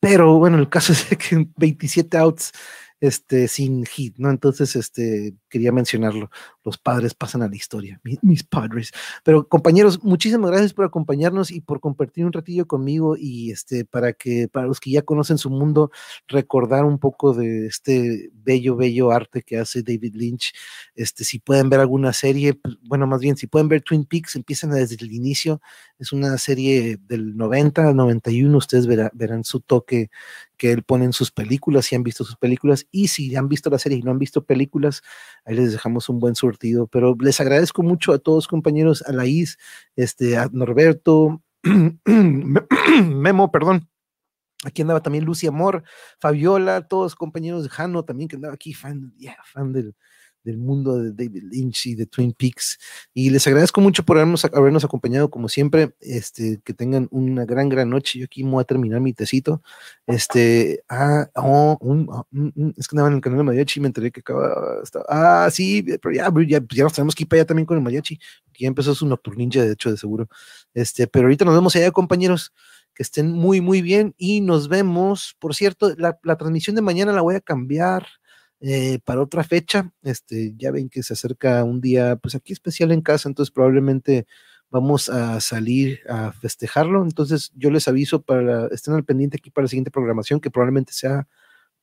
Pero 0.00 0.38
bueno, 0.38 0.58
el 0.58 0.68
caso 0.68 0.92
es 0.92 1.04
que 1.18 1.48
27 1.56 2.18
outs 2.18 2.52
este, 3.00 3.48
sin 3.48 3.84
hit, 3.84 4.16
¿no? 4.18 4.30
Entonces, 4.30 4.74
este, 4.76 5.34
quería 5.48 5.72
mencionarlo. 5.72 6.30
Los 6.64 6.78
padres 6.78 7.14
pasan 7.14 7.42
a 7.42 7.48
la 7.48 7.56
historia, 7.56 8.00
mis, 8.22 8.42
padres. 8.44 8.92
Pero 9.22 9.48
compañeros, 9.48 10.02
muchísimas 10.02 10.50
gracias 10.50 10.72
por 10.72 10.86
acompañarnos 10.86 11.50
y 11.50 11.60
por 11.60 11.80
compartir 11.80 12.24
un 12.24 12.32
ratillo 12.32 12.66
conmigo 12.66 13.16
y 13.18 13.50
este, 13.50 13.84
para 13.84 14.12
que, 14.12 14.48
para 14.48 14.66
los 14.66 14.80
que 14.80 14.90
ya 14.90 15.02
conocen 15.02 15.38
su 15.38 15.50
mundo, 15.50 15.90
recordar 16.28 16.84
un 16.84 16.98
poco 16.98 17.34
de 17.34 17.66
este 17.66 18.30
bello, 18.32 18.76
bello 18.76 19.10
arte 19.10 19.42
que 19.42 19.58
hace 19.58 19.82
David 19.82 20.14
Lynch. 20.14 20.52
Este, 20.94 21.24
si 21.24 21.38
pueden 21.38 21.68
ver 21.68 21.80
alguna 21.80 22.12
serie, 22.12 22.54
pues, 22.54 22.76
bueno, 22.82 23.06
más 23.06 23.20
bien, 23.20 23.36
si 23.36 23.46
pueden 23.46 23.68
ver 23.68 23.82
Twin 23.82 24.06
Peaks, 24.06 24.36
empiezan 24.36 24.70
desde 24.70 24.96
el 24.96 25.12
inicio. 25.12 25.60
Es 25.98 26.12
una 26.12 26.36
serie 26.38 26.98
del 27.06 27.36
90 27.36 27.88
al 27.88 27.96
91, 27.96 28.56
ustedes 28.56 28.86
verán 28.86 29.44
su 29.44 29.60
toque 29.60 30.10
que 30.56 30.72
él 30.72 30.82
pone 30.82 31.04
en 31.04 31.12
sus 31.12 31.30
películas, 31.30 31.86
si 31.86 31.94
han 31.96 32.02
visto 32.02 32.24
sus 32.24 32.36
películas, 32.36 32.86
y 32.90 33.08
si 33.08 33.34
han 33.36 33.48
visto 33.48 33.70
la 33.70 33.78
serie 33.78 33.98
y 33.98 34.02
no 34.02 34.10
han 34.10 34.18
visto 34.18 34.44
películas, 34.44 35.02
ahí 35.44 35.54
les 35.54 35.72
dejamos 35.72 36.08
un 36.08 36.18
buen 36.18 36.34
surtido. 36.34 36.86
Pero 36.86 37.16
les 37.20 37.40
agradezco 37.40 37.82
mucho 37.82 38.12
a 38.12 38.18
todos 38.18 38.48
compañeros, 38.48 39.02
a 39.02 39.12
Laís, 39.12 39.58
este, 39.96 40.36
a 40.36 40.48
Norberto, 40.52 41.42
Memo, 42.06 43.50
perdón. 43.50 43.88
Aquí 44.64 44.82
andaba 44.82 45.02
también 45.02 45.24
Lucy 45.24 45.46
Amor, 45.46 45.84
Fabiola, 46.18 46.88
todos 46.88 47.14
compañeros 47.14 47.62
de 47.62 47.68
Jano 47.68 48.04
también 48.04 48.28
que 48.28 48.36
andaba 48.36 48.54
aquí, 48.54 48.72
fan, 48.72 49.14
fan 49.44 49.72
del, 49.72 49.94
del 50.46 50.58
mundo 50.58 50.96
de 50.96 51.12
David 51.12 51.42
Lynch 51.50 51.86
y 51.86 51.94
de 51.94 52.06
Twin 52.06 52.32
Peaks. 52.32 52.78
Y 53.12 53.30
les 53.30 53.46
agradezco 53.46 53.80
mucho 53.80 54.04
por 54.04 54.16
habernos, 54.16 54.44
habernos 54.44 54.84
acompañado 54.84 55.28
como 55.28 55.48
siempre. 55.48 55.94
Este, 56.00 56.60
que 56.64 56.72
tengan 56.72 57.08
una 57.10 57.44
gran, 57.44 57.68
gran 57.68 57.90
noche. 57.90 58.20
Yo 58.20 58.24
aquí 58.24 58.42
voy 58.42 58.62
a 58.62 58.64
terminar 58.64 59.00
mi 59.00 59.12
tecito. 59.12 59.60
Este, 60.06 60.82
ah, 60.88 61.28
oh, 61.34 61.78
mm, 61.82 62.50
mm, 62.54 62.72
es 62.76 62.88
que 62.88 62.94
andaba 62.94 63.08
en 63.08 63.16
el 63.16 63.20
canal 63.20 63.38
de 63.38 63.44
Mariachi 63.44 63.80
y 63.80 63.82
me 63.82 63.88
enteré 63.88 64.10
que 64.10 64.20
acaba, 64.20 64.82
ah, 65.08 65.48
sí, 65.50 65.84
pero 66.00 66.14
ya, 66.14 66.32
ya, 66.46 66.60
ya 66.74 66.84
nos 66.84 66.92
tenemos 66.92 67.14
que 67.14 67.24
ir 67.24 67.28
para 67.28 67.40
allá 67.40 67.46
también 67.46 67.66
con 67.66 67.76
el 67.76 67.82
Mariachi, 67.82 68.16
que 68.52 68.64
ya 68.64 68.68
empezó 68.68 68.94
su 68.94 69.06
nocturninja, 69.06 69.62
de 69.62 69.72
hecho, 69.72 69.90
de 69.90 69.96
seguro. 69.96 70.28
Este, 70.74 71.06
pero 71.06 71.26
ahorita 71.26 71.44
nos 71.44 71.54
vemos 71.54 71.74
allá, 71.76 71.90
compañeros 71.90 72.52
que 72.96 73.02
estén 73.02 73.30
muy, 73.30 73.60
muy 73.60 73.82
bien 73.82 74.14
y 74.16 74.40
nos 74.40 74.68
vemos. 74.68 75.36
Por 75.38 75.54
cierto, 75.54 75.94
la, 75.98 76.18
transmisión 76.36 76.74
de 76.74 76.82
mañana 76.82 77.12
la 77.12 77.20
voy 77.20 77.34
a 77.34 77.40
cambiar 77.40 78.06
eh, 78.60 78.98
para 79.04 79.22
otra 79.22 79.44
fecha. 79.44 79.92
Este, 80.02 80.54
ya 80.56 80.70
ven 80.70 80.88
que 80.88 81.02
se 81.02 81.14
acerca 81.14 81.64
un 81.64 81.80
día, 81.80 82.16
pues 82.16 82.34
aquí 82.34 82.52
especial 82.52 82.92
en 82.92 83.02
casa, 83.02 83.28
entonces 83.28 83.52
probablemente 83.52 84.26
vamos 84.70 85.08
a 85.08 85.40
salir 85.40 86.00
a 86.08 86.32
festejarlo. 86.32 87.02
Entonces 87.02 87.52
yo 87.54 87.70
les 87.70 87.88
aviso 87.88 88.22
para, 88.22 88.66
estén 88.68 88.94
al 88.94 89.04
pendiente 89.04 89.36
aquí 89.38 89.50
para 89.50 89.64
la 89.64 89.68
siguiente 89.68 89.90
programación, 89.90 90.40
que 90.40 90.50
probablemente 90.50 90.92
sea 90.92 91.28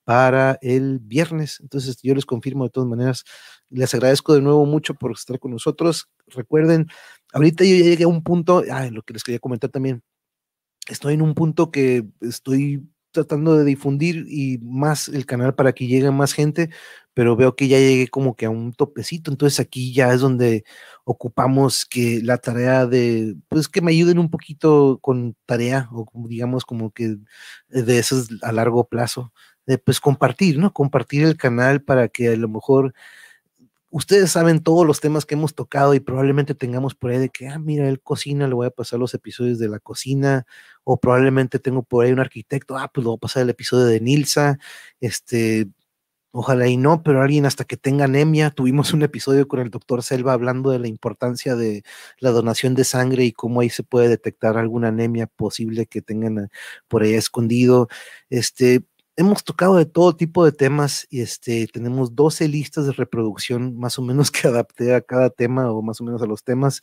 para 0.06 0.60
el 0.62 1.00
viernes. 1.00 1.60
Entonces 1.62 1.98
yo 2.04 2.16
les 2.16 2.26
confirmo 2.26 2.66
de 2.66 2.72
todas 2.72 2.90
maneras. 2.90 3.24
Les 3.70 3.94
agradezco 3.94 4.34
de 4.36 4.42
nuevo 4.42 4.66
mucho 4.66 4.96
por 4.96 5.12
estar 5.14 5.40
con 5.40 5.52
nosotros. 5.52 6.10
Recuerden, 6.28 6.88
ahorita 7.34 7.64
yo 7.66 7.76
ya 7.76 7.84
llegué 7.86 8.04
a 8.06 8.08
un 8.08 8.24
punto, 8.24 8.64
ah, 8.72 8.90
lo 8.92 9.04
que 9.04 9.14
les 9.14 9.24
quería 9.24 9.40
comentar 9.40 9.70
también 9.72 10.04
estoy 10.88 11.14
en 11.14 11.22
un 11.22 11.34
punto 11.34 11.72
que 11.72 12.06
estoy 12.22 12.88
tratando 13.14 13.56
de 13.58 13.66
difundir 13.66 14.26
y 14.30 14.60
más 14.64 15.08
el 15.08 15.26
canal 15.26 15.56
para 15.56 15.74
que 15.74 15.88
llegue 15.88 16.12
más 16.12 16.34
gente, 16.34 16.70
pero 17.14 17.38
veo 17.38 17.56
que 17.56 17.70
ya 17.70 17.80
llegué 17.80 18.10
como 18.10 18.36
que 18.36 18.48
a 18.48 18.50
un 18.50 18.74
topecito, 18.74 19.32
entonces 19.32 19.60
aquí 19.62 19.94
ya 19.94 20.14
es 20.14 20.22
donde 20.22 20.66
ocupamos 21.06 21.86
que 21.86 22.22
la 22.24 22.38
tarea 22.40 22.88
de, 22.88 23.36
pues 23.50 23.70
que 23.70 23.82
me 23.82 23.92
ayuden 23.92 24.20
un 24.20 24.30
poquito 24.30 25.00
con 25.02 25.36
tarea 25.46 25.90
o 25.94 26.06
digamos 26.28 26.66
como 26.66 26.92
que 26.92 27.18
de 27.70 28.00
eso 28.00 28.24
a 28.42 28.52
largo 28.52 28.88
plazo, 28.90 29.32
de 29.66 29.78
pues 29.78 30.00
compartir, 30.02 30.58
¿no? 30.60 30.74
Compartir 30.74 31.24
el 31.24 31.38
canal 31.38 31.82
para 31.84 32.10
que 32.10 32.30
a 32.30 32.36
lo 32.36 32.50
mejor 32.50 32.94
ustedes 33.94 34.32
saben 34.32 34.64
todos 34.64 34.88
los 34.88 35.00
temas 35.00 35.24
que 35.26 35.36
hemos 35.36 35.54
tocado 35.54 35.94
y 35.94 36.00
probablemente 36.00 36.56
tengamos 36.56 36.96
por 36.96 37.12
ahí 37.12 37.20
de 37.20 37.30
que, 37.30 37.48
ah, 37.48 37.60
mira, 37.60 37.88
él 37.88 38.02
cocina, 38.02 38.48
le 38.48 38.56
voy 38.56 38.66
a 38.66 38.72
pasar 38.72 39.00
los 39.00 39.14
episodios 39.14 39.60
de 39.60 39.70
la 39.70 39.80
cocina, 39.80 40.48
o 40.84 41.00
probablemente 41.00 41.60
tengo 41.60 41.84
por 41.84 42.04
ahí 42.04 42.12
un 42.12 42.20
arquitecto, 42.20 42.76
ah, 42.76 42.90
pues 42.92 43.04
le 43.04 43.10
voy 43.10 43.18
a 43.18 43.20
pasar 43.20 43.44
el 43.44 43.52
episodio 43.52 43.86
de 43.86 44.02
Nilsa, 44.02 44.58
este, 45.00 45.68
ojalá 46.32 46.68
y 46.68 46.76
no, 46.78 47.04
pero 47.04 47.22
alguien 47.22 47.46
hasta 47.46 47.66
que 47.66 47.78
tenga 47.78 48.06
anemia, 48.06 48.50
tuvimos 48.50 48.94
un 48.94 49.04
episodio 49.04 49.48
con 49.48 49.60
el 49.60 49.70
doctor 49.70 50.02
Selva 50.02 50.34
hablando 50.34 50.72
de 50.72 50.80
la 50.80 50.88
importancia 50.88 51.56
de 51.56 51.84
la 52.20 52.32
donación 52.32 52.74
de 52.74 52.86
sangre 52.86 53.26
y 53.26 53.32
cómo 53.32 53.62
ahí 53.62 53.70
se 53.70 53.84
puede 53.84 54.10
detectar 54.10 54.58
alguna 54.58 54.88
anemia 54.88 55.28
posible 55.28 55.86
que 55.86 56.02
tengan 56.02 56.40
eh, 56.40 56.48
por 56.88 57.04
ahí 57.04 57.14
escondido, 57.14 57.90
este, 58.32 58.84
hemos 59.16 59.44
tocado 59.44 59.76
de 59.76 59.86
todo 59.86 60.16
tipo 60.16 60.44
de 60.46 60.52
temas 60.52 61.08
y 61.10 61.22
este, 61.22 61.68
tenemos 61.68 62.16
12 62.16 62.48
listas 62.48 62.86
de 62.88 62.94
reproducción 62.94 63.78
más 63.78 64.00
o 64.00 64.02
menos 64.02 64.32
que 64.32 64.48
adapté 64.48 64.94
a 64.96 65.02
cada 65.02 65.30
tema 65.30 65.72
o 65.72 65.82
más 65.82 66.02
o 66.02 66.04
menos 66.04 66.22
a 66.22 66.26
los 66.26 66.44
temas 66.44 66.82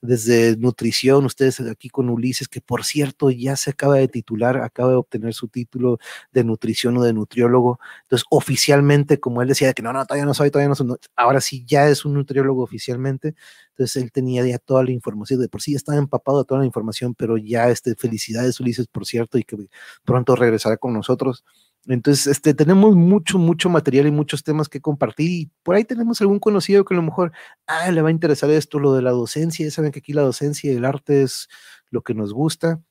desde 0.00 0.56
nutrición, 0.56 1.24
ustedes 1.24 1.60
aquí 1.60 1.88
con 1.88 2.08
Ulises, 2.08 2.48
que 2.48 2.60
por 2.60 2.84
cierto 2.84 3.30
ya 3.30 3.56
se 3.56 3.70
acaba 3.70 3.96
de 3.96 4.06
titular, 4.08 4.58
acaba 4.58 4.90
de 4.90 4.96
obtener 4.96 5.34
su 5.34 5.48
título 5.48 5.98
de 6.32 6.44
nutrición 6.44 6.96
o 6.98 7.02
de 7.02 7.12
nutriólogo. 7.12 7.80
Entonces, 8.04 8.24
oficialmente, 8.30 9.18
como 9.18 9.42
él 9.42 9.48
decía 9.48 9.72
que 9.72 9.82
no, 9.82 9.92
no, 9.92 10.06
todavía 10.06 10.24
no 10.26 10.34
soy, 10.34 10.50
todavía 10.50 10.68
no 10.68 10.74
soy, 10.76 10.86
ahora 11.16 11.40
sí 11.40 11.64
ya 11.66 11.88
es 11.88 12.04
un 12.04 12.14
nutriólogo 12.14 12.62
oficialmente. 12.62 13.34
Entonces, 13.70 14.02
él 14.02 14.12
tenía 14.12 14.46
ya 14.46 14.58
toda 14.58 14.84
la 14.84 14.92
información, 14.92 15.40
de 15.40 15.48
por 15.48 15.62
sí 15.62 15.74
estaba 15.74 15.98
empapado 15.98 16.38
de 16.38 16.44
toda 16.44 16.60
la 16.60 16.66
información, 16.66 17.14
pero 17.14 17.36
ya, 17.36 17.68
este, 17.70 17.94
felicidades 17.96 18.60
Ulises, 18.60 18.86
por 18.86 19.04
cierto, 19.06 19.36
y 19.38 19.44
que 19.44 19.56
pronto 20.04 20.36
regresará 20.36 20.76
con 20.76 20.92
nosotros. 20.92 21.44
Entonces, 21.88 22.26
este, 22.26 22.52
tenemos 22.52 22.94
mucho, 22.94 23.38
mucho 23.38 23.70
material 23.70 24.06
y 24.06 24.10
muchos 24.10 24.44
temas 24.44 24.68
que 24.68 24.80
compartir 24.80 25.30
y 25.30 25.50
por 25.62 25.74
ahí 25.74 25.84
tenemos 25.84 26.20
algún 26.20 26.38
conocido 26.38 26.84
que 26.84 26.94
a 26.94 26.96
lo 26.98 27.02
mejor, 27.02 27.32
ah, 27.66 27.90
le 27.90 28.02
va 28.02 28.08
a 28.08 28.12
interesar 28.12 28.50
esto, 28.50 28.78
lo 28.78 28.92
de 28.94 29.00
la 29.02 29.10
docencia, 29.10 29.70
saben 29.70 29.90
que 29.90 30.00
aquí 30.00 30.12
la 30.12 30.22
docencia 30.22 30.70
y 30.70 30.76
el 30.76 30.84
arte 30.84 31.22
es 31.22 31.48
lo 31.90 32.02
que 32.02 32.12
nos 32.12 32.34
gusta, 32.34 32.82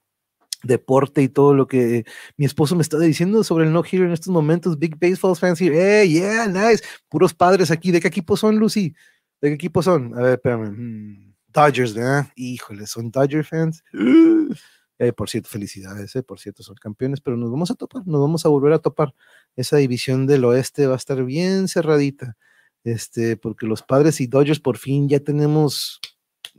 deporte 0.63 1.21
y 1.21 1.29
todo 1.29 1.53
lo 1.53 1.67
que 1.67 2.05
mi 2.37 2.45
esposo 2.45 2.75
me 2.75 2.81
está 2.81 2.99
diciendo 2.99 3.43
sobre 3.43 3.65
el 3.65 3.73
no 3.73 3.83
hero 3.89 4.05
en 4.05 4.13
estos 4.13 4.29
momentos, 4.33 4.79
Big 4.79 4.97
Baseball 4.99 5.35
fans 5.35 5.61
here, 5.61 5.75
hey, 5.77 6.09
yeah, 6.09 6.47
nice, 6.47 6.83
puros 7.09 7.33
padres 7.33 7.71
aquí, 7.71 7.91
¿de 7.91 8.01
qué 8.01 8.07
equipo 8.07 8.35
son, 8.37 8.57
Lucy? 8.57 8.95
¿De 9.41 9.49
qué 9.49 9.55
equipo 9.55 9.83
son? 9.83 10.13
A 10.17 10.21
ver, 10.23 10.33
espérame, 10.33 10.71
hmm, 10.71 11.35
Dodgers, 11.53 11.93
¿verdad? 11.93 12.27
Híjole, 12.35 12.87
¿son 12.87 13.11
Dodger 13.11 13.45
fans? 13.45 13.83
Eh, 14.99 15.13
por 15.13 15.29
cierto, 15.29 15.49
felicidades, 15.49 16.15
eh, 16.15 16.23
por 16.23 16.39
cierto, 16.39 16.63
son 16.63 16.75
campeones, 16.75 17.21
pero 17.21 17.37
nos 17.37 17.51
vamos 17.51 17.69
a 17.71 17.75
topar, 17.75 18.05
nos 18.07 18.19
vamos 18.21 18.45
a 18.45 18.49
volver 18.49 18.73
a 18.73 18.79
topar. 18.79 19.13
Esa 19.55 19.77
división 19.77 20.25
del 20.25 20.43
oeste 20.45 20.87
va 20.87 20.93
a 20.93 20.97
estar 20.97 21.23
bien 21.23 21.67
cerradita, 21.67 22.35
este, 22.83 23.37
porque 23.37 23.67
los 23.67 23.83
padres 23.83 24.19
y 24.21 24.27
Dodgers 24.27 24.59
por 24.59 24.77
fin 24.77 25.07
ya 25.07 25.19
tenemos, 25.19 25.99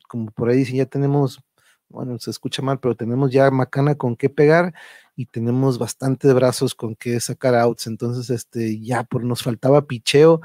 como 0.08 0.30
por 0.30 0.50
ahí 0.50 0.58
dicen, 0.58 0.76
ya 0.76 0.86
tenemos, 0.86 1.40
bueno, 1.88 2.18
se 2.20 2.30
escucha 2.30 2.62
mal, 2.62 2.78
pero 2.80 2.94
tenemos 2.96 3.32
ya 3.32 3.50
macana 3.50 3.96
con 3.96 4.14
qué 4.16 4.30
pegar 4.30 4.72
y 5.16 5.26
tenemos 5.26 5.78
bastante 5.78 6.32
brazos 6.32 6.74
con 6.76 6.94
qué 6.94 7.18
sacar 7.20 7.56
outs. 7.56 7.88
Entonces, 7.88 8.30
este, 8.30 8.80
ya 8.80 9.02
por 9.04 9.24
nos 9.24 9.42
faltaba 9.42 9.86
picheo 9.88 10.40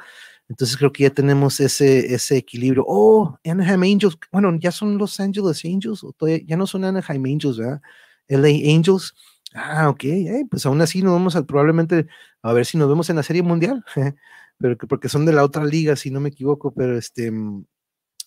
entonces 0.49 0.77
creo 0.77 0.91
que 0.91 1.03
ya 1.03 1.09
tenemos 1.09 1.59
ese, 1.59 2.13
ese 2.13 2.37
equilibrio. 2.37 2.83
Oh, 2.87 3.37
Anaheim 3.45 3.83
Angels, 3.83 4.17
bueno, 4.31 4.55
ya 4.59 4.71
son 4.71 4.97
Los 4.97 5.19
Angeles 5.19 5.63
Angels, 5.65 6.03
o 6.03 6.13
ya 6.27 6.57
no 6.57 6.67
son 6.67 6.85
Anaheim 6.85 7.25
Angels, 7.25 7.57
¿verdad? 7.57 7.81
LA 8.27 8.75
Angels. 8.75 9.13
Ah, 9.53 9.89
ok, 9.89 10.03
eh, 10.05 10.45
pues 10.49 10.65
aún 10.65 10.81
así 10.81 11.01
nos 11.01 11.13
vamos 11.13 11.35
a 11.35 11.45
probablemente 11.45 12.07
a 12.41 12.53
ver 12.53 12.65
si 12.65 12.77
nos 12.77 12.89
vemos 12.89 13.09
en 13.09 13.17
la 13.17 13.23
Serie 13.23 13.43
Mundial, 13.43 13.83
pero 14.57 14.77
porque 14.77 15.09
son 15.09 15.25
de 15.25 15.33
la 15.33 15.43
otra 15.43 15.65
liga, 15.65 15.95
si 15.95 16.11
no 16.11 16.19
me 16.19 16.29
equivoco, 16.29 16.73
pero 16.73 16.97
este, 16.97 17.31
mm, 17.31 17.65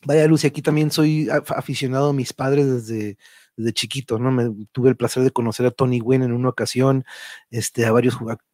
vaya 0.07 0.27
Lucy, 0.29 0.47
aquí 0.47 0.63
también 0.63 0.91
soy 0.91 1.29
aficionado 1.31 2.11
a 2.11 2.13
mis 2.13 2.33
padres 2.33 2.67
desde, 2.67 3.19
desde 3.57 3.73
chiquito, 3.73 4.19
¿no? 4.19 4.31
Me 4.33 4.67
tuve 4.73 4.91
el 4.91 4.97
placer 4.97 5.23
de 5.25 5.33
conocer 5.33 5.67
a 5.67 5.71
Tony 5.73 6.01
Wynn 6.01 6.23
en 6.23 6.33
una 6.33 6.51
ocasión, 6.51 7.05
este, 7.51 7.87
a 7.87 7.93
varios 7.93 8.15
jugadores, 8.15 8.45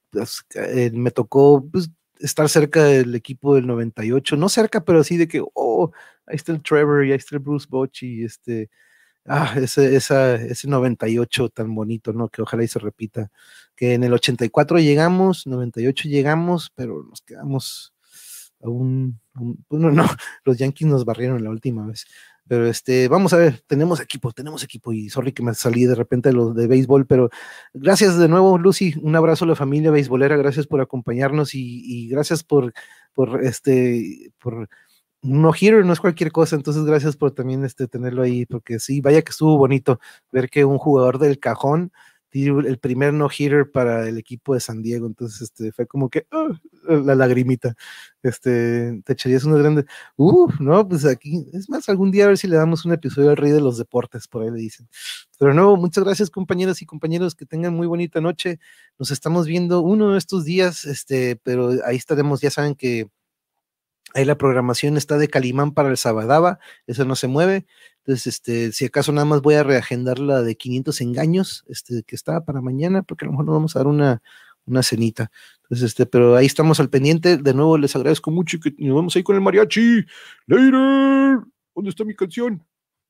eh, 0.54 0.90
me 0.94 1.10
tocó 1.10 1.66
pues, 1.70 1.90
estar 2.22 2.48
cerca 2.48 2.84
del 2.84 3.14
equipo 3.14 3.54
del 3.54 3.66
98, 3.66 4.36
no 4.36 4.48
cerca, 4.48 4.84
pero 4.84 5.00
así 5.00 5.16
de 5.16 5.28
que, 5.28 5.42
oh, 5.54 5.92
ahí 6.26 6.36
está 6.36 6.52
el 6.52 6.62
Trevor 6.62 7.04
y 7.04 7.12
ahí 7.12 7.18
está 7.18 7.36
el 7.36 7.40
Bruce 7.40 7.66
Bochy, 7.68 8.24
este, 8.24 8.70
ah, 9.26 9.54
ese, 9.56 9.96
esa, 9.96 10.36
ese 10.36 10.68
98 10.68 11.48
tan 11.50 11.74
bonito, 11.74 12.12
¿no? 12.12 12.28
Que 12.28 12.42
ojalá 12.42 12.64
y 12.64 12.68
se 12.68 12.78
repita. 12.78 13.30
Que 13.76 13.94
en 13.94 14.04
el 14.04 14.12
84 14.14 14.78
llegamos, 14.80 15.46
98 15.46 16.08
llegamos, 16.08 16.72
pero 16.74 17.04
nos 17.04 17.22
quedamos 17.22 17.94
aún, 18.62 19.20
bueno, 19.68 19.90
no, 19.90 20.06
los 20.44 20.56
Yankees 20.56 20.88
nos 20.88 21.04
barrieron 21.04 21.42
la 21.42 21.50
última 21.50 21.86
vez. 21.86 22.06
Pero 22.48 22.66
este, 22.66 23.08
vamos 23.08 23.32
a 23.32 23.36
ver, 23.36 23.62
tenemos 23.66 24.00
equipo, 24.00 24.32
tenemos 24.32 24.64
equipo 24.64 24.92
y 24.92 25.08
sorry 25.08 25.32
que 25.32 25.42
me 25.42 25.54
salí 25.54 25.84
de 25.84 25.94
repente 25.94 26.30
de 26.30 26.34
los 26.34 26.54
de 26.54 26.66
béisbol, 26.66 27.06
pero 27.06 27.30
gracias 27.72 28.18
de 28.18 28.28
nuevo, 28.28 28.58
Lucy, 28.58 28.94
un 29.00 29.14
abrazo 29.16 29.44
a 29.44 29.48
la 29.48 29.56
familia 29.56 29.90
beisbolera, 29.90 30.36
gracias 30.36 30.66
por 30.66 30.80
acompañarnos 30.80 31.54
y, 31.54 32.08
gracias 32.08 32.42
por, 32.42 32.72
por 33.14 33.44
este, 33.44 34.32
por 34.38 34.68
no 35.22 35.52
giro, 35.52 35.82
no 35.84 35.92
es 35.92 36.00
cualquier 36.00 36.32
cosa, 36.32 36.56
entonces 36.56 36.84
gracias 36.84 37.16
por 37.16 37.30
también 37.30 37.64
este, 37.64 37.86
tenerlo 37.86 38.22
ahí, 38.22 38.44
porque 38.44 38.80
sí, 38.80 39.00
vaya 39.00 39.22
que 39.22 39.30
estuvo 39.30 39.56
bonito 39.56 40.00
ver 40.32 40.50
que 40.50 40.64
un 40.64 40.78
jugador 40.78 41.18
del 41.18 41.38
cajón 41.38 41.92
el 42.34 42.78
primer 42.78 43.12
no-hitter 43.12 43.70
para 43.70 44.08
el 44.08 44.18
equipo 44.18 44.54
de 44.54 44.60
San 44.60 44.82
Diego, 44.82 45.06
entonces 45.06 45.42
este, 45.42 45.72
fue 45.72 45.86
como 45.86 46.08
que 46.08 46.26
ah, 46.30 46.48
la 46.88 47.14
lagrimita, 47.14 47.74
este, 48.22 49.02
te 49.04 49.12
echarías 49.12 49.44
una 49.44 49.58
grande, 49.58 49.84
uff, 50.16 50.58
no, 50.60 50.86
pues 50.88 51.04
aquí, 51.04 51.46
es 51.52 51.68
más, 51.68 51.88
algún 51.88 52.10
día 52.10 52.24
a 52.24 52.28
ver 52.28 52.38
si 52.38 52.48
le 52.48 52.56
damos 52.56 52.84
un 52.84 52.92
episodio 52.92 53.30
al 53.30 53.36
rey 53.36 53.52
de 53.52 53.60
los 53.60 53.78
deportes, 53.78 54.28
por 54.28 54.42
ahí 54.42 54.50
le 54.50 54.58
dicen. 54.58 54.88
Pero 55.38 55.54
no, 55.54 55.76
muchas 55.76 56.04
gracias 56.04 56.30
compañeras 56.30 56.82
y 56.82 56.86
compañeros, 56.86 57.34
que 57.34 57.46
tengan 57.46 57.74
muy 57.74 57.86
bonita 57.86 58.20
noche, 58.20 58.58
nos 58.98 59.10
estamos 59.10 59.46
viendo 59.46 59.82
uno 59.82 60.12
de 60.12 60.18
estos 60.18 60.44
días, 60.44 60.84
este, 60.84 61.36
pero 61.42 61.70
ahí 61.84 61.96
estaremos, 61.96 62.40
ya 62.40 62.50
saben 62.50 62.74
que 62.74 63.08
Ahí 64.14 64.24
la 64.24 64.36
programación 64.36 64.96
está 64.96 65.18
de 65.18 65.28
Calimán 65.28 65.72
para 65.72 65.88
el 65.88 65.96
Sabadaba, 65.96 66.58
eso 66.86 67.04
no 67.04 67.16
se 67.16 67.28
mueve. 67.28 67.66
Entonces, 67.98 68.26
este, 68.26 68.72
si 68.72 68.84
acaso 68.84 69.12
nada 69.12 69.24
más 69.24 69.42
voy 69.42 69.54
a 69.54 69.62
reagendar 69.62 70.18
la 70.18 70.42
de 70.42 70.56
500 70.56 71.00
engaños, 71.00 71.64
este, 71.68 72.02
que 72.02 72.16
está 72.16 72.44
para 72.44 72.60
mañana, 72.60 73.02
porque 73.02 73.24
a 73.24 73.26
lo 73.26 73.32
mejor 73.32 73.46
nos 73.46 73.54
vamos 73.54 73.76
a 73.76 73.78
dar 73.78 73.86
una, 73.86 74.22
una 74.66 74.82
cenita. 74.82 75.30
Entonces, 75.62 75.90
este, 75.90 76.06
pero 76.06 76.36
ahí 76.36 76.46
estamos 76.46 76.80
al 76.80 76.90
pendiente. 76.90 77.36
De 77.36 77.54
nuevo, 77.54 77.78
les 77.78 77.94
agradezco 77.96 78.30
mucho 78.30 78.56
y 78.56 78.60
que 78.60 78.74
nos 78.78 78.96
vamos 78.96 79.16
ahí 79.16 79.22
con 79.22 79.36
el 79.36 79.42
mariachi. 79.42 80.04
Later. 80.46 81.40
¿Dónde 81.74 81.90
está 81.90 82.04
mi 82.04 82.14
canción? 82.14 82.62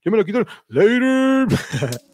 Ya 0.04 0.10
me 0.10 0.18
la 0.18 0.24
quitaron. 0.24 0.46
Later. 0.68 1.48